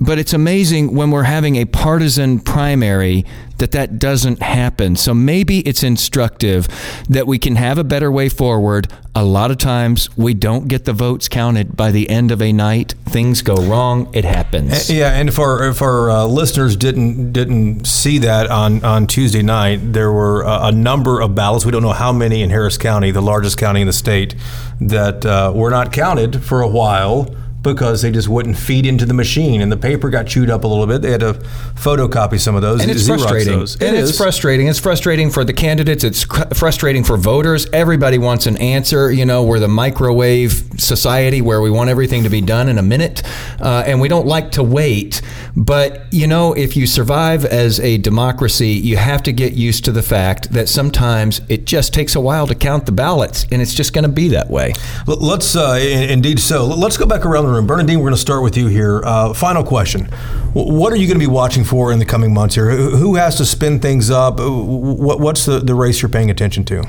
But 0.00 0.18
it's 0.18 0.32
amazing 0.32 0.94
when 0.94 1.10
we're 1.10 1.22
having 1.22 1.56
a 1.56 1.64
partisan 1.64 2.40
primary 2.40 3.24
that 3.58 3.70
that 3.72 3.98
doesn't 3.98 4.42
happen. 4.42 4.96
So 4.96 5.14
maybe 5.14 5.60
it's 5.60 5.82
instructive 5.82 6.66
that 7.08 7.26
we 7.26 7.38
can 7.38 7.56
have 7.56 7.78
a 7.78 7.84
better 7.84 8.10
way 8.10 8.28
forward. 8.28 8.88
A 9.14 9.24
lot 9.24 9.52
of 9.52 9.58
times 9.58 10.14
we 10.16 10.34
don't 10.34 10.66
get 10.66 10.84
the 10.84 10.92
votes 10.92 11.28
counted 11.28 11.76
by 11.76 11.92
the 11.92 12.10
end 12.10 12.32
of 12.32 12.42
a 12.42 12.52
night. 12.52 12.94
Things 13.06 13.42
go 13.42 13.54
wrong. 13.54 14.12
It 14.12 14.24
happens. 14.24 14.90
Yeah, 14.90 15.12
and 15.12 15.28
if 15.28 15.38
our 15.38 16.10
uh, 16.10 16.24
listeners 16.26 16.74
didn't 16.76 17.32
didn't 17.32 17.86
see 17.86 18.18
that 18.18 18.50
on, 18.50 18.84
on 18.84 19.06
Tuesday 19.06 19.42
night, 19.42 19.92
there 19.92 20.10
were 20.10 20.42
a, 20.42 20.66
a 20.66 20.72
number 20.72 21.20
of 21.20 21.36
ballots. 21.36 21.64
We 21.64 21.70
don't 21.70 21.82
know 21.82 21.92
how 21.92 22.12
many 22.12 22.42
in 22.42 22.50
Harris 22.50 22.76
County, 22.76 23.12
the 23.12 23.22
largest 23.22 23.56
county 23.56 23.80
in 23.80 23.86
the 23.86 23.92
state, 23.92 24.34
that 24.80 25.24
uh, 25.24 25.52
were 25.54 25.70
not 25.70 25.92
counted 25.92 26.44
for 26.44 26.60
a 26.60 26.68
while 26.68 27.34
because 27.64 28.02
they 28.02 28.12
just 28.12 28.28
wouldn't 28.28 28.56
feed 28.56 28.86
into 28.86 29.04
the 29.06 29.14
machine, 29.14 29.60
and 29.60 29.72
the 29.72 29.76
paper 29.76 30.10
got 30.10 30.26
chewed 30.28 30.50
up 30.50 30.62
a 30.62 30.66
little 30.68 30.86
bit. 30.86 31.02
They 31.02 31.10
had 31.10 31.20
to 31.20 31.32
photocopy 31.74 32.38
some 32.38 32.54
of 32.54 32.62
those. 32.62 32.82
and 32.82 32.90
it's 32.90 33.02
Xerox 33.02 33.18
frustrating. 33.18 33.58
Those. 33.58 33.74
and 33.76 33.96
It 33.96 34.00
it's 34.00 34.10
is. 34.10 34.16
frustrating. 34.16 34.68
It's 34.68 34.78
frustrating 34.78 35.30
for 35.30 35.44
the 35.44 35.52
candidates. 35.52 36.04
It's 36.04 36.22
frustrating 36.56 37.02
for 37.02 37.16
voters. 37.16 37.66
Everybody 37.72 38.18
wants 38.18 38.46
an 38.46 38.56
answer. 38.58 39.10
You 39.10 39.24
know, 39.24 39.42
we're 39.42 39.58
the 39.58 39.68
microwave 39.68 40.52
society 40.76 41.40
where 41.40 41.60
we 41.60 41.70
want 41.70 41.90
everything 41.90 42.22
to 42.24 42.30
be 42.30 42.40
done 42.40 42.68
in 42.68 42.78
a 42.78 42.82
minute, 42.82 43.22
uh, 43.60 43.82
and 43.86 44.00
we 44.00 44.08
don't 44.08 44.26
like 44.26 44.52
to 44.52 44.62
wait. 44.62 45.20
But 45.56 46.12
you 46.12 46.26
know, 46.26 46.52
if 46.52 46.76
you 46.76 46.86
survive 46.86 47.44
as 47.44 47.80
a 47.80 47.98
democracy, 47.98 48.68
you 48.70 48.96
have 48.98 49.22
to 49.24 49.32
get 49.32 49.54
used 49.54 49.84
to 49.86 49.92
the 49.92 50.02
fact 50.02 50.52
that 50.52 50.68
sometimes 50.68 51.40
it 51.48 51.64
just 51.64 51.94
takes 51.94 52.14
a 52.14 52.20
while 52.20 52.46
to 52.46 52.54
count 52.54 52.86
the 52.86 52.92
ballots, 52.92 53.46
and 53.50 53.62
it's 53.62 53.74
just 53.74 53.92
going 53.94 54.02
to 54.04 54.08
be 54.08 54.28
that 54.28 54.50
way. 54.50 54.72
Let's 55.06 55.56
uh, 55.56 55.78
indeed 55.80 56.38
so. 56.40 56.66
Let's 56.66 56.96
go 56.96 57.06
back 57.06 57.24
around 57.24 57.46
the 57.46 57.53
room. 57.54 57.66
Berna 57.66 57.84
Dean, 57.84 57.98
we're 57.98 58.04
going 58.04 58.14
to 58.14 58.20
start 58.20 58.42
with 58.42 58.56
you 58.56 58.66
here. 58.66 59.02
Uh, 59.04 59.32
final 59.32 59.64
question: 59.64 60.08
W- 60.54 60.72
What 60.78 60.92
are 60.92 60.96
you 60.96 61.06
going 61.06 61.18
to 61.18 61.24
be 61.24 61.30
watching 61.30 61.64
for 61.64 61.92
in 61.92 61.98
the 61.98 62.04
coming 62.04 62.34
months 62.34 62.54
here? 62.54 62.70
Who 62.70 62.96
who 62.96 63.14
has 63.16 63.36
to 63.36 63.44
spin 63.44 63.80
things 63.80 64.10
up? 64.10 64.34
What's 64.38 65.46
the, 65.46 65.58
the 65.60 65.74
race 65.74 66.02
you're 66.02 66.08
paying 66.08 66.30
attention 66.30 66.64
to? 66.66 66.84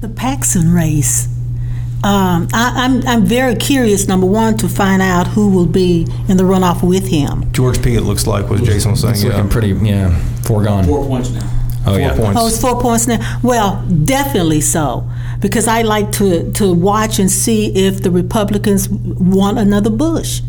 The 0.00 0.08
Paxton 0.08 0.72
race. 0.72 1.28
Um, 2.02 2.48
I, 2.54 2.72
I'm 2.76 3.06
I'm 3.06 3.26
very 3.26 3.54
curious. 3.54 4.08
Number 4.08 4.26
one, 4.26 4.56
to 4.58 4.68
find 4.68 5.02
out 5.02 5.26
who 5.26 5.50
will 5.50 5.66
be 5.66 6.06
in 6.28 6.38
the 6.38 6.44
runoff 6.44 6.82
with 6.82 7.08
him. 7.08 7.52
George 7.52 7.82
P. 7.82 7.94
It 7.94 8.02
looks 8.02 8.26
like 8.26 8.48
was 8.48 8.62
Jason 8.62 8.92
was 8.92 9.00
saying. 9.02 9.14
It's 9.14 9.24
yeah. 9.24 9.36
looking 9.36 9.50
pretty, 9.50 9.68
yeah, 9.68 10.18
foregone. 10.42 10.84
Four 10.84 11.04
points 11.04 11.30
now. 11.30 11.59
Oh 11.86 11.96
yeah. 11.96 12.14
Four 12.14 12.24
points. 12.24 12.40
Oh, 12.40 12.46
it's 12.46 12.60
four 12.60 12.80
points 12.80 13.06
now. 13.06 13.40
Well, 13.42 13.84
definitely 14.04 14.60
so, 14.60 15.08
because 15.40 15.66
I 15.66 15.82
like 15.82 16.12
to 16.12 16.52
to 16.52 16.72
watch 16.74 17.18
and 17.18 17.30
see 17.30 17.74
if 17.74 18.02
the 18.02 18.10
Republicans 18.10 18.88
want 18.88 19.58
another 19.58 19.90
Bush, 19.90 20.42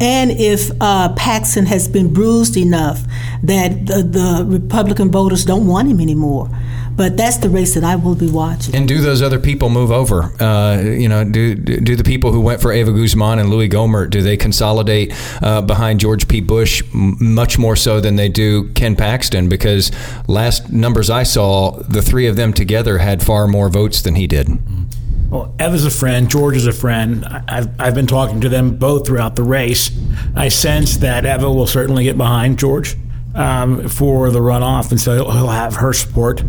and 0.00 0.30
if 0.30 0.70
uh, 0.80 1.12
Paxton 1.14 1.66
has 1.66 1.88
been 1.88 2.12
bruised 2.12 2.56
enough 2.56 3.02
that 3.42 3.86
the, 3.86 4.02
the 4.02 4.44
Republican 4.46 5.10
voters 5.10 5.44
don't 5.44 5.66
want 5.66 5.88
him 5.88 6.00
anymore. 6.00 6.50
But 6.96 7.16
that's 7.16 7.38
the 7.38 7.48
race 7.50 7.74
that 7.74 7.82
I 7.82 7.96
will 7.96 8.14
be 8.14 8.30
watching. 8.30 8.74
And 8.74 8.86
do 8.86 9.00
those 9.00 9.20
other 9.20 9.40
people 9.40 9.68
move 9.68 9.90
over? 9.90 10.32
Uh, 10.40 10.80
you 10.80 11.08
know, 11.08 11.24
do 11.24 11.54
do 11.56 11.96
the 11.96 12.04
people 12.04 12.30
who 12.32 12.40
went 12.40 12.60
for 12.60 12.72
Eva 12.72 12.92
Guzman 12.92 13.38
and 13.40 13.50
Louie 13.50 13.68
Gohmert 13.68 14.10
do 14.10 14.22
they 14.22 14.36
consolidate 14.36 15.12
uh, 15.42 15.60
behind 15.62 15.98
George 16.00 16.28
P. 16.28 16.40
Bush 16.40 16.82
much 16.92 17.58
more 17.58 17.74
so 17.74 18.00
than 18.00 18.14
they 18.16 18.28
do 18.28 18.70
Ken 18.74 18.94
Paxton? 18.94 19.48
Because 19.48 19.90
last 20.28 20.70
numbers 20.72 21.10
I 21.10 21.24
saw, 21.24 21.72
the 21.88 22.00
three 22.02 22.26
of 22.28 22.36
them 22.36 22.52
together 22.52 22.98
had 22.98 23.22
far 23.22 23.48
more 23.48 23.68
votes 23.68 24.00
than 24.02 24.14
he 24.14 24.26
did. 24.28 24.48
Well, 25.30 25.52
Eva's 25.58 25.84
a 25.84 25.90
friend. 25.90 26.30
George 26.30 26.56
is 26.56 26.66
a 26.68 26.72
friend. 26.72 27.24
I- 27.24 27.42
I've, 27.48 27.80
I've 27.80 27.94
been 27.96 28.06
talking 28.06 28.40
to 28.42 28.48
them 28.48 28.76
both 28.76 29.04
throughout 29.06 29.34
the 29.34 29.42
race. 29.42 29.90
I 30.36 30.48
sense 30.48 30.98
that 30.98 31.26
Eva 31.26 31.50
will 31.50 31.66
certainly 31.66 32.04
get 32.04 32.16
behind 32.16 32.58
George 32.60 32.94
um, 33.34 33.88
for 33.88 34.30
the 34.30 34.38
runoff, 34.38 34.92
and 34.92 35.00
so 35.00 35.16
he'll, 35.16 35.30
he'll 35.32 35.48
have 35.48 35.74
her 35.76 35.92
support. 35.92 36.44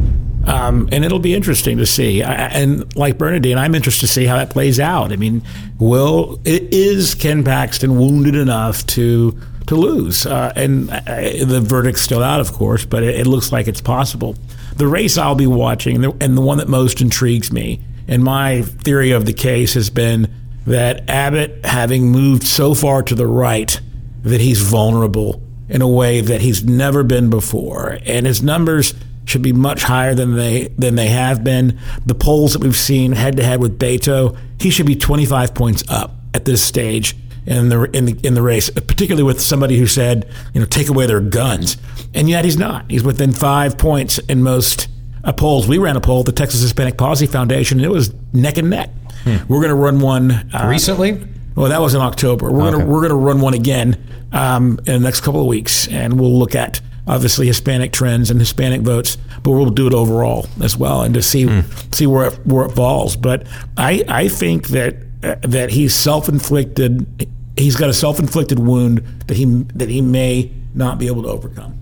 Um, 0.46 0.90
and 0.92 1.04
it'll 1.04 1.20
be 1.20 1.34
interesting 1.34 1.78
to 1.78 1.86
see. 1.86 2.22
I, 2.22 2.34
and 2.34 2.96
like 2.96 3.18
Berna 3.18 3.40
Dean, 3.40 3.58
I'm 3.58 3.74
interested 3.74 4.08
to 4.08 4.14
see 4.14 4.26
how 4.26 4.38
that 4.38 4.52
plays 4.52 4.80
out. 4.80 5.12
I 5.12 5.16
mean, 5.16 5.42
will 5.80 6.40
is 6.46 7.16
Ken 7.16 7.44
Paxton 7.44 7.98
wounded 8.00 8.36
enough 8.36 8.86
to 8.88 9.40
to 9.68 9.76
lose? 9.76 10.26
Uh, 10.26 10.54
and 10.56 10.92
uh, 10.92 11.04
the 11.46 11.62
verdict's 11.64 12.02
still 12.02 12.22
out, 12.22 12.40
of 12.40 12.54
course, 12.54 12.86
but 12.86 13.04
it, 13.04 13.22
it 13.22 13.28
looks 13.28 13.52
like 13.52 13.68
it's 13.68 13.82
possible. 13.82 14.36
The 14.76 14.88
race 14.88 15.18
I'll 15.18 15.36
be 15.36 15.48
watching, 15.48 15.96
and 15.96 16.04
the, 16.04 16.18
and 16.22 16.38
the 16.38 16.42
one 16.42 16.60
that 16.60 16.68
most 16.68 17.02
intrigues 17.02 17.52
me, 17.52 17.82
and 18.08 18.24
my 18.24 18.62
theory 18.62 19.12
of 19.12 19.26
the 19.26 19.34
case 19.34 19.74
has 19.74 19.90
been 19.90 20.32
that 20.68 21.10
Abbott, 21.10 21.66
having 21.66 22.12
moved 22.12 22.44
so 22.44 22.74
far 22.74 23.02
to 23.04 23.16
the 23.16 23.28
right, 23.28 23.80
that 24.24 24.42
he's 24.42 24.62
vulnerable 24.62 25.42
in 25.70 25.82
a 25.82 25.88
way 25.88 26.22
that 26.22 26.42
he's 26.42 26.64
never 26.64 27.04
been 27.04 27.30
before, 27.30 27.98
and 28.06 28.26
his 28.26 28.44
numbers 28.44 28.94
should 29.26 29.42
be 29.42 29.54
much 29.54 29.84
higher 29.84 30.14
than 30.16 30.36
they 30.36 30.68
than 30.78 30.96
they 30.96 31.08
have 31.08 31.44
been. 31.44 31.80
The 32.06 32.16
polls 32.16 32.54
that 32.54 32.62
we've 32.62 32.76
seen 32.76 33.12
head 33.14 33.38
to 33.38 33.44
head 33.44 33.60
with 33.60 33.78
Beto, 33.80 34.38
he 34.60 34.70
should 34.70 34.86
be 34.86 34.96
25 34.96 35.54
points 35.54 35.84
up 35.90 36.16
at 36.34 36.46
this 36.46 36.62
stage 36.64 37.16
in 37.46 37.70
the 37.70 37.84
in 37.96 38.06
the 38.06 38.20
in 38.24 38.34
the 38.34 38.42
race, 38.42 38.70
particularly 38.70 39.24
with 39.24 39.42
somebody 39.42 39.78
who 39.78 39.88
said, 39.88 40.28
you 40.54 40.60
know, 40.60 40.66
take 40.66 40.90
away 40.90 41.06
their 41.06 41.22
guns, 41.22 41.78
and 42.14 42.30
yet 42.30 42.44
he's 42.46 42.58
not. 42.58 42.90
He's 42.90 43.04
within 43.04 43.32
five 43.32 43.78
points 43.78 44.18
in 44.20 44.42
most 44.44 44.88
uh, 45.24 45.32
polls. 45.34 45.68
We 45.68 45.78
ran 45.78 45.96
a 45.96 46.02
poll, 46.02 46.24
the 46.24 46.32
Texas 46.32 46.62
Hispanic 46.62 46.98
Policy 46.98 47.26
Foundation, 47.28 47.80
and 47.80 47.86
it 47.86 47.90
was 47.92 48.14
neck 48.34 48.58
and 48.58 48.70
neck. 48.70 48.90
We're 49.26 49.58
going 49.60 49.70
to 49.70 49.74
run 49.76 50.00
one 50.02 50.32
uh, 50.54 50.68
Recently? 50.70 51.20
well, 51.56 51.70
that 51.70 51.82
was 51.82 51.96
in 51.96 52.02
October. 52.02 52.52
We're 52.52 52.68
Okay. 52.68 52.78
gonna 52.78 52.86
we're 52.86 53.02
gonna 53.02 53.16
run 53.16 53.42
one 53.42 53.56
again 53.56 53.98
um, 54.32 54.78
in 54.86 54.94
the 54.94 55.00
next 55.00 55.22
couple 55.22 55.42
of 55.42 55.48
weeks, 55.48 55.88
and 55.88 56.20
we'll 56.20 56.38
look 56.38 56.54
at 56.54 56.80
obviously 57.08 57.48
Hispanic 57.48 57.92
trends 57.92 58.30
and 58.32 58.40
Hispanic 58.40 58.82
votes, 58.82 59.18
but 59.44 59.52
we'll 59.52 59.70
do 59.70 59.88
it 59.88 59.94
overall 59.94 60.48
as 60.62 60.76
well, 60.78 61.02
and 61.02 61.14
to 61.14 61.22
see 61.22 61.48
see 61.92 62.08
where 62.08 62.28
it, 62.28 62.34
where 62.46 62.66
it 62.66 62.72
falls. 62.72 63.16
But 63.16 63.46
I 63.78 64.04
I 64.08 64.28
think 64.28 64.70
that 64.70 64.96
uh, 65.24 65.36
that 65.42 65.72
he's 65.72 65.94
self-inflicted. 65.94 67.28
He's 67.58 67.76
got 67.78 67.90
a 67.90 67.94
self-inflicted 67.94 68.60
wound 68.60 69.02
that 69.28 69.38
he 69.38 69.46
that 69.76 69.90
he 69.90 70.02
may 70.02 70.52
not 70.74 70.98
be 71.00 71.08
able 71.08 71.24
to 71.24 71.30
overcome. 71.30 71.80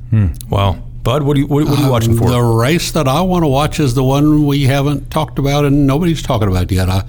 Wow. 0.49 0.77
Bud, 1.03 1.23
what 1.23 1.35
are 1.35 1.39
you, 1.41 1.47
what, 1.47 1.65
what 1.67 1.79
are 1.79 1.83
you 1.83 1.89
watching 1.91 2.15
for? 2.15 2.29
The 2.29 2.41
race 2.41 2.91
that 2.91 3.09
I 3.09 3.19
want 3.21 3.43
to 3.43 3.47
watch 3.49 3.79
is 3.81 3.93
the 3.93 4.03
one 4.05 4.45
we 4.45 4.63
haven't 4.63 5.11
talked 5.11 5.37
about 5.37 5.65
and 5.65 5.85
nobody's 5.85 6.21
talking 6.21 6.47
about 6.47 6.71
yet. 6.71 6.87
I, 6.89 6.99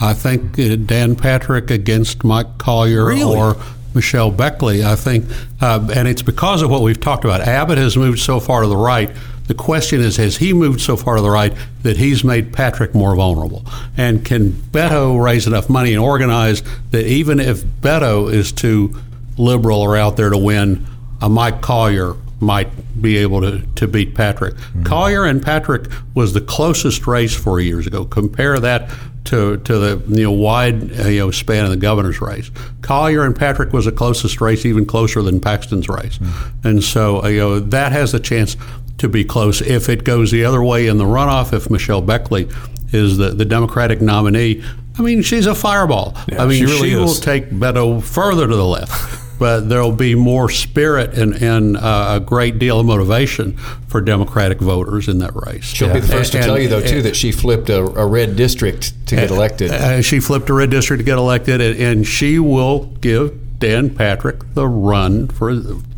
I 0.00 0.14
think 0.14 0.58
uh, 0.58 0.76
Dan 0.76 1.16
Patrick 1.16 1.70
against 1.70 2.24
Mike 2.24 2.56
Collier 2.56 3.04
Really? 3.04 3.36
or 3.36 3.56
Michelle 3.94 4.30
Beckley. 4.30 4.84
I 4.84 4.96
think, 4.96 5.26
uh, 5.60 5.88
and 5.94 6.08
it's 6.08 6.22
because 6.22 6.62
of 6.62 6.70
what 6.70 6.82
we've 6.82 7.00
talked 7.00 7.24
about. 7.24 7.40
Abbott 7.40 7.78
has 7.78 7.96
moved 7.96 8.18
so 8.18 8.40
far 8.40 8.62
to 8.62 8.68
the 8.68 8.76
right. 8.76 9.10
The 9.46 9.54
question 9.54 10.00
is, 10.00 10.16
has 10.16 10.36
he 10.36 10.52
moved 10.52 10.80
so 10.80 10.96
far 10.96 11.16
to 11.16 11.22
the 11.22 11.30
right 11.30 11.52
that 11.82 11.96
he's 11.96 12.22
made 12.24 12.52
Patrick 12.52 12.94
more 12.94 13.14
vulnerable? 13.16 13.66
And 13.96 14.24
can 14.24 14.52
Beto 14.52 15.22
raise 15.22 15.46
enough 15.46 15.68
money 15.68 15.92
and 15.92 16.02
organize 16.02 16.62
that 16.90 17.06
even 17.06 17.40
if 17.40 17.62
Beto 17.64 18.32
is 18.32 18.52
too 18.52 18.94
liberal 19.36 19.80
or 19.80 19.96
out 19.96 20.16
there 20.16 20.30
to 20.30 20.38
win, 20.38 20.86
a 21.20 21.28
Mike 21.28 21.60
Collier 21.60 22.14
might 22.40 22.68
be 23.00 23.16
able 23.18 23.40
to, 23.40 23.62
to 23.76 23.86
beat 23.86 24.14
Patrick. 24.14 24.54
Collier 24.84 25.24
and 25.24 25.40
Patrick 25.42 25.88
was 26.14 26.32
the 26.32 26.40
closest 26.40 27.06
race 27.06 27.34
four 27.34 27.60
years 27.60 27.86
ago. 27.86 28.04
Compare 28.04 28.58
that 28.60 28.90
to, 29.24 29.58
to 29.58 29.78
the 29.78 30.02
you 30.08 30.24
know 30.24 30.32
wide 30.32 30.98
uh, 31.00 31.08
you 31.08 31.20
know 31.20 31.30
span 31.30 31.64
of 31.64 31.70
the 31.70 31.76
governor's 31.76 32.20
race. 32.20 32.50
Collier 32.80 33.24
and 33.24 33.36
Patrick 33.36 33.72
was 33.72 33.84
the 33.84 33.92
closest 33.92 34.40
race, 34.40 34.64
even 34.66 34.84
closer 34.86 35.22
than 35.22 35.40
Paxton's 35.40 35.88
race, 35.88 36.18
and 36.64 36.82
so 36.82 37.22
uh, 37.24 37.28
you 37.28 37.38
know 37.38 37.60
that 37.60 37.92
has 37.92 38.14
a 38.14 38.20
chance 38.20 38.56
to 38.98 39.08
be 39.08 39.24
close. 39.24 39.60
If 39.60 39.88
it 39.88 40.04
goes 40.04 40.30
the 40.30 40.44
other 40.44 40.62
way 40.62 40.86
in 40.86 40.98
the 40.98 41.04
runoff, 41.04 41.52
if 41.52 41.70
Michelle 41.70 42.02
Beckley 42.02 42.48
is 42.92 43.16
the, 43.16 43.30
the 43.30 43.44
Democratic 43.44 44.00
nominee, 44.00 44.62
I 44.98 45.02
mean 45.02 45.22
she's 45.22 45.46
a 45.46 45.54
fireball. 45.54 46.14
I 46.38 46.46
mean 46.46 46.58
she 46.58 46.64
really 46.64 46.94
will 46.94 47.14
take 47.14 47.50
Beto 47.50 48.02
further 48.02 48.46
to 48.46 48.56
the 48.56 48.66
left. 48.66 49.31
But 49.42 49.68
there'll 49.68 49.90
be 49.90 50.14
more 50.14 50.48
spirit 50.48 51.14
and, 51.18 51.34
and 51.42 51.76
uh, 51.76 52.12
a 52.16 52.20
great 52.20 52.60
deal 52.60 52.78
of 52.78 52.86
motivation 52.86 53.56
for 53.88 54.00
Democratic 54.00 54.60
voters 54.60 55.08
in 55.08 55.18
that 55.18 55.32
race. 55.34 55.64
She'll 55.64 55.92
be 55.92 55.98
the 55.98 56.06
first 56.06 56.30
to 56.30 56.38
tell 56.38 56.56
you, 56.56 56.68
though, 56.68 56.78
and- 56.78 56.86
too, 56.88 57.02
that 57.02 57.16
she 57.16 57.32
flipped 57.32 57.68
a, 57.68 57.80
a 57.82 58.06
red 58.06 58.36
district 58.36 58.94
to 59.08 59.16
get 59.16 59.30
elected. 59.32 59.72
uh, 59.72 60.00
she 60.00 60.20
flipped 60.20 60.48
a 60.48 60.54
red 60.54 60.70
district 60.70 61.00
to 61.00 61.04
get 61.04 61.18
elected, 61.18 61.60
and, 61.60 61.76
and 61.80 62.06
she 62.06 62.38
will 62.38 62.84
give 63.00 63.58
Dan 63.58 63.90
Patrick 63.90 64.54
the 64.54 64.68
run 64.68 65.26
for 65.26 65.52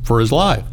for 0.04 0.20
his 0.20 0.30
life. 0.30 0.64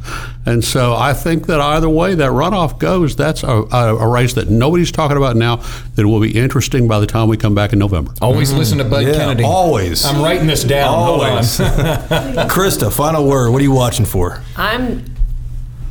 And 0.46 0.64
so 0.64 0.94
I 0.94 1.14
think 1.14 1.48
that 1.48 1.60
either 1.62 1.90
way 1.90 2.16
that 2.16 2.30
runoff 2.32 2.78
goes, 2.78 3.16
that's 3.16 3.44
a, 3.44 3.48
a, 3.72 3.96
a 3.96 4.08
race 4.08 4.34
that 4.34 4.50
nobody's 4.50 4.92
talking 4.92 5.18
about 5.18 5.36
now 5.36 5.64
that 5.96 6.06
will 6.08 6.20
be 6.20 6.38
interesting 6.38 6.88
by 6.88 7.00
the 7.00 7.08
time 7.08 7.30
we 7.30 7.38
come 7.38 7.56
back 7.56 7.74
in 7.74 7.80
November. 7.80 8.14
Always 8.22 8.50
mm-hmm. 8.50 8.60
listen 8.60 8.78
to 8.80 8.84
Bud 8.84 9.06
Yeah, 9.06 9.14
Kennedy. 9.14 9.44
always. 9.44 10.04
I'm 10.06 10.22
writing 10.22 10.48
this 10.48 10.64
down. 10.64 10.94
Always. 10.94 11.58
Chrysta, 11.60 12.92
final 12.92 13.28
word. 13.28 13.52
What 13.52 13.62
are 13.62 13.64
you 13.64 13.72
watching 13.72 14.06
for? 14.06 14.42
I'm 14.56 15.06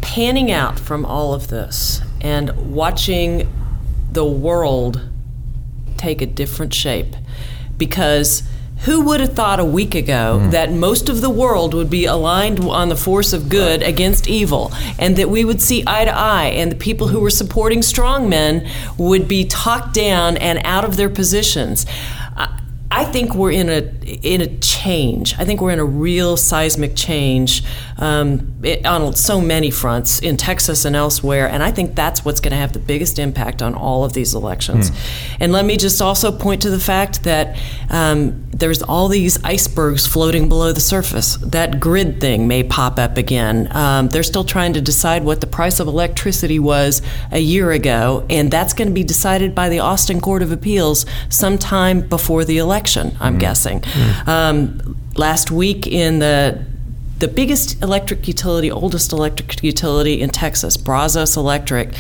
panning 0.00 0.50
out 0.50 0.78
from 0.78 1.04
all 1.04 1.32
of 1.34 1.48
this 1.48 2.02
and 2.20 2.74
watching 2.74 3.50
the 4.12 4.24
world 4.24 5.08
take 5.96 6.20
a 6.20 6.26
different 6.26 6.74
shape 6.74 7.14
because 7.76 8.42
who 8.84 9.02
would 9.02 9.20
have 9.20 9.34
thought 9.34 9.60
a 9.60 9.64
week 9.64 9.94
ago 9.94 10.38
hmm. 10.38 10.50
that 10.50 10.72
most 10.72 11.08
of 11.08 11.20
the 11.20 11.30
world 11.30 11.74
would 11.74 11.90
be 11.90 12.06
aligned 12.06 12.60
on 12.60 12.88
the 12.88 12.96
force 12.96 13.32
of 13.32 13.48
good 13.48 13.82
against 13.82 14.28
evil 14.28 14.72
and 14.98 15.16
that 15.16 15.28
we 15.28 15.44
would 15.44 15.60
see 15.60 15.82
eye 15.86 16.04
to 16.04 16.16
eye 16.16 16.46
and 16.46 16.72
the 16.72 16.76
people 16.76 17.08
who 17.08 17.20
were 17.20 17.30
supporting 17.30 17.80
strongmen 17.80 18.68
would 18.96 19.28
be 19.28 19.44
talked 19.44 19.94
down 19.94 20.36
and 20.38 20.60
out 20.64 20.84
of 20.84 20.96
their 20.96 21.10
positions 21.10 21.86
I- 22.90 23.10
think 23.10 23.34
we're 23.34 23.52
in 23.52 23.68
a 23.68 23.80
in 24.22 24.40
a 24.40 24.46
change. 24.58 25.34
I 25.38 25.44
think 25.44 25.60
we're 25.60 25.72
in 25.72 25.78
a 25.78 25.84
real 25.84 26.36
seismic 26.36 26.96
change 26.96 27.62
um, 27.98 28.54
it, 28.62 28.84
on 28.86 29.14
so 29.14 29.40
many 29.40 29.70
fronts 29.70 30.20
in 30.20 30.36
Texas 30.36 30.84
and 30.84 30.96
elsewhere, 30.96 31.48
and 31.48 31.62
I 31.62 31.70
think 31.70 31.94
that's 31.94 32.24
what's 32.24 32.40
going 32.40 32.52
to 32.52 32.56
have 32.56 32.72
the 32.72 32.78
biggest 32.78 33.18
impact 33.18 33.62
on 33.62 33.74
all 33.74 34.04
of 34.04 34.12
these 34.12 34.34
elections. 34.34 34.90
And 35.38 35.52
let 35.52 35.64
me 35.64 35.76
just 35.76 36.00
also 36.00 36.32
point 36.32 36.62
to 36.62 36.70
the 36.70 36.78
fact 36.80 37.24
that 37.24 37.58
um, 37.90 38.46
there's 38.50 38.82
all 38.82 39.08
these 39.08 39.42
icebergs 39.44 40.06
floating 40.06 40.48
below 40.48 40.72
the 40.72 40.80
surface. 40.80 41.36
That 41.36 41.80
grid 41.80 42.20
thing 42.20 42.48
may 42.48 42.62
pop 42.62 42.98
up 42.98 43.16
again. 43.16 43.68
Um, 43.74 44.08
they're 44.08 44.22
still 44.22 44.44
trying 44.44 44.72
to 44.74 44.80
decide 44.80 45.24
what 45.24 45.40
the 45.40 45.46
price 45.46 45.80
of 45.80 45.86
electricity 45.86 46.58
was 46.58 47.02
a 47.30 47.38
year 47.38 47.70
ago, 47.70 48.26
and 48.30 48.50
that's 48.50 48.72
going 48.72 48.88
to 48.88 48.94
be 48.94 49.04
decided 49.04 49.54
by 49.54 49.68
the 49.68 49.78
Austin 49.80 50.20
Court 50.20 50.42
of 50.42 50.52
Appeals 50.52 51.06
sometime 51.28 52.00
before 52.00 52.44
the 52.44 52.58
election. 52.58 52.79
I'm 53.20 53.38
guessing. 53.38 53.82
Um, 54.26 54.96
last 55.16 55.50
week 55.50 55.86
in 55.86 56.18
the 56.18 56.64
the 57.18 57.28
biggest 57.28 57.82
electric 57.82 58.26
utility, 58.26 58.70
oldest 58.70 59.12
electric 59.12 59.62
utility 59.62 60.22
in 60.22 60.30
Texas, 60.30 60.76
Brazos 60.78 61.36
Electric. 61.36 61.90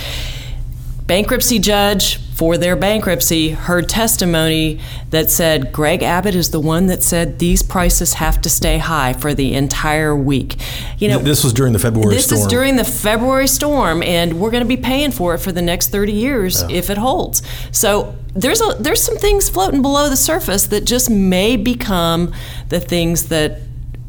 Bankruptcy 1.06 1.58
judge 1.58 2.18
for 2.34 2.56
their 2.56 2.76
bankruptcy 2.76 3.50
heard 3.50 3.88
testimony 3.88 4.80
that 5.10 5.28
said 5.28 5.72
Greg 5.72 6.02
Abbott 6.02 6.34
is 6.36 6.52
the 6.52 6.60
one 6.60 6.86
that 6.86 7.02
said 7.02 7.38
these 7.40 7.62
prices 7.64 8.14
have 8.14 8.40
to 8.42 8.48
stay 8.48 8.78
high 8.78 9.12
for 9.12 9.34
the 9.34 9.52
entire 9.54 10.14
week. 10.16 10.56
You 10.98 11.08
know, 11.08 11.18
This 11.18 11.42
was 11.44 11.52
during 11.52 11.72
the 11.74 11.78
February 11.80 12.14
this 12.14 12.26
storm. 12.26 12.40
is 12.40 12.46
during 12.46 12.76
the 12.76 12.84
February 12.84 13.48
storm, 13.48 14.02
and 14.04 14.40
we're 14.40 14.52
going 14.52 14.62
to 14.62 14.68
be 14.68 14.76
paying 14.76 15.10
for 15.10 15.34
it 15.34 15.38
for 15.38 15.52
the 15.52 15.60
next 15.60 15.88
30 15.88 16.12
years 16.12 16.62
if 16.70 16.88
it 16.88 16.96
holds. 16.96 17.42
So 17.72 18.14
there's 18.34 18.60
a 18.60 18.74
there's 18.78 19.02
some 19.02 19.16
things 19.16 19.48
floating 19.48 19.82
below 19.82 20.08
the 20.08 20.16
surface 20.16 20.66
that 20.68 20.84
just 20.84 21.10
may 21.10 21.56
become 21.56 22.32
the 22.68 22.80
things 22.80 23.28
that 23.28 23.60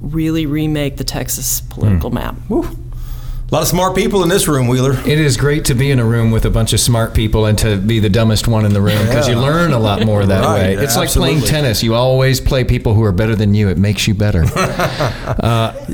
really 0.02 0.46
remake 0.46 0.98
the 0.98 1.04
Texas 1.04 1.62
political 1.62 2.10
hmm. 2.10 2.16
map. 2.16 2.36
A 3.52 3.56
lot 3.56 3.64
of 3.64 3.68
smart 3.68 3.98
people 3.98 4.24
in 4.24 4.30
this 4.30 4.48
room, 4.48 4.70
Wheeler. 4.70 4.94
It 5.06 5.20
is 5.20 5.36
great 5.36 5.66
to 5.66 5.74
be 5.76 5.92
in 5.92 6.00
a 6.00 6.06
room 6.06 6.32
with 6.32 6.46
a 6.46 6.50
bunch 6.50 6.72
of 6.72 6.80
smart 6.80 7.14
people 7.14 7.48
and 7.48 7.58
to 7.58 7.76
be 7.76 8.00
the 8.00 8.10
dumbest 8.10 8.48
one 8.48 8.64
in 8.66 8.72
the 8.72 8.80
room 8.82 8.98
because 9.06 9.28
you 9.28 9.36
learn 9.36 9.74
a 9.74 9.78
lot 9.78 10.06
more 10.06 10.26
that 10.26 10.46
Right, 10.46 10.78
way. 10.78 10.82
It's 10.82 10.96
like 10.96 11.10
playing 11.10 11.42
tennis. 11.42 11.84
You 11.84 11.94
always 11.94 12.40
play 12.40 12.64
people 12.64 12.94
who 12.94 13.04
are 13.04 13.12
better 13.12 13.36
than 13.36 13.54
you. 13.54 13.68
It 13.68 13.78
makes 13.78 14.08
you 14.08 14.14
better. 14.14 14.46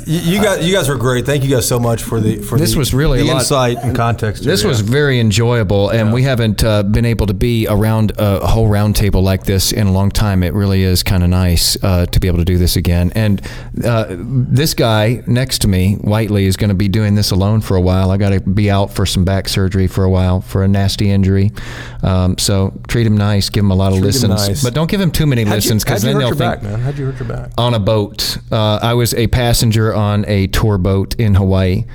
You, 0.05 0.19
you 0.37 0.41
guys, 0.43 0.65
you 0.65 0.73
guys 0.73 0.87
were 0.87 0.95
great. 0.95 1.25
Thank 1.25 1.43
you 1.43 1.49
guys 1.49 1.67
so 1.67 1.79
much 1.79 2.01
for 2.03 2.19
the 2.21 2.37
for 2.37 2.57
This 2.57 2.73
the, 2.73 2.77
was 2.79 2.93
really 2.93 3.19
the 3.19 3.25
a 3.25 3.33
lot- 3.33 3.39
insight 3.39 3.77
and 3.81 3.95
context. 3.95 4.43
This 4.43 4.63
was 4.63 4.79
very 4.81 5.19
enjoyable, 5.19 5.89
and 5.89 6.13
we 6.13 6.23
haven't 6.23 6.63
uh, 6.63 6.83
been 6.83 7.03
able 7.05 7.25
to 7.27 7.33
be 7.33 7.67
around 7.67 8.11
a, 8.11 8.41
a 8.43 8.47
whole 8.47 8.67
round 8.69 8.95
table 8.95 9.21
like 9.21 9.43
this 9.43 9.71
in 9.71 9.87
a 9.87 9.91
long 9.91 10.11
time. 10.11 10.43
It 10.43 10.53
really 10.53 10.83
is 10.83 11.03
kind 11.03 11.23
of 11.23 11.29
nice 11.29 11.75
uh, 11.83 12.05
to 12.05 12.19
be 12.19 12.27
able 12.27 12.37
to 12.39 12.45
do 12.45 12.57
this 12.57 12.75
again. 12.77 13.11
And 13.15 13.41
uh, 13.83 14.05
this 14.09 14.73
guy 14.73 15.23
next 15.27 15.59
to 15.63 15.67
me, 15.67 15.95
Whitely, 15.95 16.45
is 16.45 16.55
going 16.55 16.69
to 16.69 16.75
be 16.75 16.87
doing 16.87 17.15
this 17.15 17.31
alone 17.31 17.46
for 17.61 17.75
a 17.75 17.81
while. 17.81 18.11
I 18.11 18.17
got 18.17 18.29
to 18.29 18.39
be 18.39 18.69
out 18.69 18.91
for 18.91 19.05
some 19.05 19.25
back 19.25 19.47
surgery 19.49 19.87
for 19.87 20.03
a 20.03 20.09
while 20.09 20.41
for 20.41 20.63
a 20.63 20.67
nasty 20.67 21.09
injury. 21.09 21.51
Um, 22.03 22.37
so 22.37 22.73
treat 22.87 23.07
him 23.07 23.17
nice, 23.17 23.49
give 23.49 23.63
him 23.63 23.71
a 23.71 23.75
lot 23.75 23.91
of 23.91 23.99
Treat 23.99 24.05
listens, 24.05 24.47
nice. 24.47 24.63
but 24.63 24.73
don't 24.73 24.89
give 24.89 25.01
him 25.01 25.11
too 25.11 25.25
many 25.25 25.43
How'd 25.43 25.55
listens 25.55 25.83
because 25.83 26.01
then 26.01 26.13
hurt 26.15 26.19
they'll 26.19 26.27
your 26.29 26.35
think 26.37 26.61
back, 26.61 26.63
man. 26.63 26.79
How'd 26.79 26.97
you 26.97 27.05
hurt 27.05 27.19
your 27.19 27.27
back? 27.27 27.51
on 27.57 27.73
a 27.73 27.79
boat. 27.79 28.37
Uh, 28.51 28.79
I 28.81 28.93
was 28.93 29.13
a 29.13 29.27
passenger 29.27 29.93
on 29.93 30.25
a 30.27 30.47
tour 30.47 30.77
boat 30.77 31.15
in 31.15 31.35
Hawaii. 31.35 31.85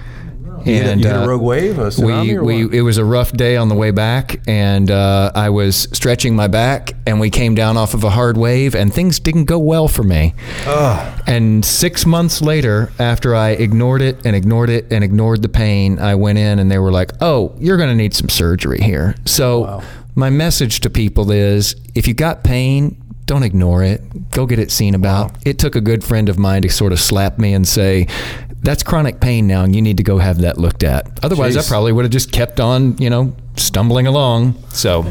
You 0.66 0.74
hit 0.74 0.86
a- 0.86 0.90
and 0.92 1.04
a 1.04 1.22
uh, 1.22 1.26
rogue 1.26 1.42
wave, 1.42 1.78
we, 1.98 2.38
we 2.38 2.64
what? 2.64 2.74
it 2.74 2.82
was 2.82 2.98
a 2.98 3.04
rough 3.04 3.32
day 3.32 3.56
on 3.56 3.68
the 3.68 3.74
way 3.74 3.90
back, 3.90 4.40
and 4.46 4.90
uh, 4.90 5.32
I 5.34 5.50
was 5.50 5.88
stretching 5.92 6.34
my 6.36 6.48
back, 6.48 6.92
and 7.06 7.20
we 7.20 7.30
came 7.30 7.54
down 7.54 7.76
off 7.76 7.94
of 7.94 8.04
a 8.04 8.10
hard 8.10 8.36
wave, 8.36 8.74
and 8.74 8.92
things 8.92 9.18
didn't 9.20 9.44
go 9.46 9.58
well 9.58 9.88
for 9.88 10.02
me. 10.02 10.34
And 11.26 11.64
six 11.64 12.04
months 12.06 12.42
later, 12.42 12.92
after 12.98 13.34
I 13.34 13.50
ignored 13.50 14.02
it 14.02 14.24
and 14.26 14.34
ignored 14.34 14.70
it 14.70 14.92
and 14.92 15.04
ignored 15.04 15.42
the 15.42 15.48
pain, 15.48 15.98
I 15.98 16.14
went 16.14 16.38
in, 16.38 16.58
and 16.58 16.70
they 16.70 16.78
were 16.78 16.92
like, 16.92 17.12
"Oh, 17.20 17.54
you're 17.58 17.76
going 17.76 17.90
to 17.90 17.94
need 17.94 18.14
some 18.14 18.28
surgery 18.28 18.80
here." 18.80 19.14
So 19.24 19.82
my 20.14 20.30
message 20.30 20.80
to 20.80 20.90
people 20.90 21.30
is, 21.30 21.74
if 21.94 22.06
you 22.06 22.14
got 22.14 22.44
pain. 22.44 22.98
Don't 23.24 23.44
ignore 23.44 23.84
it. 23.84 24.30
Go 24.32 24.46
get 24.46 24.58
it 24.58 24.72
seen 24.72 24.96
about. 24.96 25.30
It 25.46 25.56
took 25.58 25.76
a 25.76 25.80
good 25.80 26.02
friend 26.02 26.28
of 26.28 26.40
mine 26.40 26.62
to 26.62 26.68
sort 26.68 26.92
of 26.92 26.98
slap 26.98 27.38
me 27.38 27.54
and 27.54 27.66
say, 27.66 28.08
that's 28.62 28.82
chronic 28.82 29.20
pain 29.20 29.46
now, 29.46 29.64
and 29.64 29.74
you 29.74 29.82
need 29.82 29.96
to 29.98 30.02
go 30.02 30.18
have 30.18 30.38
that 30.38 30.56
looked 30.58 30.82
at. 30.82 31.06
Otherwise, 31.24 31.56
I 31.56 31.62
probably 31.62 31.92
would 31.92 32.04
have 32.04 32.12
just 32.12 32.32
kept 32.32 32.60
on, 32.60 32.96
you 32.98 33.10
know, 33.10 33.34
stumbling 33.56 34.06
along. 34.06 34.54
So, 34.70 35.02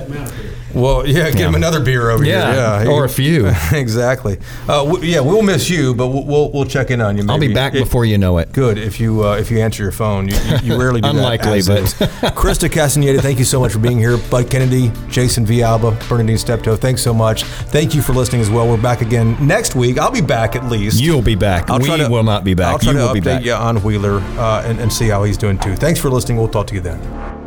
Well, 0.73 1.05
yeah, 1.05 1.25
get 1.31 1.41
him 1.41 1.55
another 1.55 1.81
beer 1.81 2.09
over 2.11 2.23
Yeah, 2.23 2.79
here. 2.79 2.89
Yeah, 2.89 2.95
or 2.95 3.03
a 3.03 3.09
few. 3.09 3.51
exactly. 3.73 4.37
Uh, 4.69 4.85
w- 4.85 5.03
yeah, 5.03 5.19
we'll 5.19 5.41
miss 5.41 5.69
you, 5.69 5.93
but 5.93 6.07
we'll 6.07 6.23
we'll, 6.25 6.49
we'll 6.53 6.63
check 6.65 6.91
in 6.91 7.01
on 7.01 7.17
you. 7.17 7.25
I'll 7.27 7.37
be 7.37 7.53
back 7.53 7.75
It- 7.75 7.79
before 7.83 8.05
you 8.05 8.17
know 8.17 8.37
it. 8.37 8.53
Good 8.53 8.77
if 8.77 8.97
you 8.97 9.25
uh, 9.27 9.35
if 9.35 9.51
you 9.51 9.59
answer 9.59 9.83
your 9.83 9.91
phone. 9.91 10.29
You, 10.29 10.35
you, 10.37 10.57
you 10.63 10.79
rarely 10.79 11.01
do 11.01 11.09
Unlikely, 11.09 11.59
that. 11.63 11.77
as 11.77 11.93
but- 11.95 12.09
Chrysta 12.35 12.71
Castaneda, 12.71 13.21
thank 13.21 13.37
you 13.37 13.43
so 13.43 13.59
much 13.59 13.73
for 13.73 13.79
being 13.79 13.97
here. 13.99 14.17
Bud 14.17 14.49
Kennedy, 14.49 14.93
Jason 15.09 15.45
Villalba, 15.45 15.99
Bernadine 16.07 16.37
Steptoe, 16.37 16.77
thanks 16.77 17.01
so 17.01 17.13
much. 17.13 17.43
Thank 17.43 17.93
you 17.93 18.01
for 18.01 18.13
listening 18.13 18.39
as 18.39 18.49
well. 18.49 18.65
We're 18.69 18.81
back 18.81 19.01
again 19.01 19.35
next 19.45 19.75
week. 19.75 19.97
I'll 19.99 20.09
be 20.09 20.21
back 20.21 20.55
at 20.55 20.65
least. 20.69 21.01
You'll 21.01 21.21
be 21.21 21.35
back. 21.35 21.69
I'll 21.69 21.79
we 21.79 21.87
to- 21.97 22.07
will 22.09 22.23
not 22.23 22.45
be 22.45 22.53
back. 22.53 22.67
I'll 22.71 22.79
try 22.79 22.93
you 22.93 22.99
to 22.99 23.05
will 23.07 23.13
be 23.13 23.19
update 23.19 23.23
back. 23.25 23.43
you 23.43 23.53
on 23.53 23.83
Wheeler 23.83 24.19
uh, 24.39 24.63
and, 24.65 24.79
and 24.79 24.91
see 24.93 25.09
how 25.09 25.25
he's 25.25 25.37
doing 25.37 25.59
too. 25.59 25.75
Thanks 25.75 25.99
for 25.99 26.09
listening. 26.09 26.37
We'll 26.37 26.47
talk 26.47 26.67
to 26.67 26.75
you 26.75 26.81
then. 26.81 27.40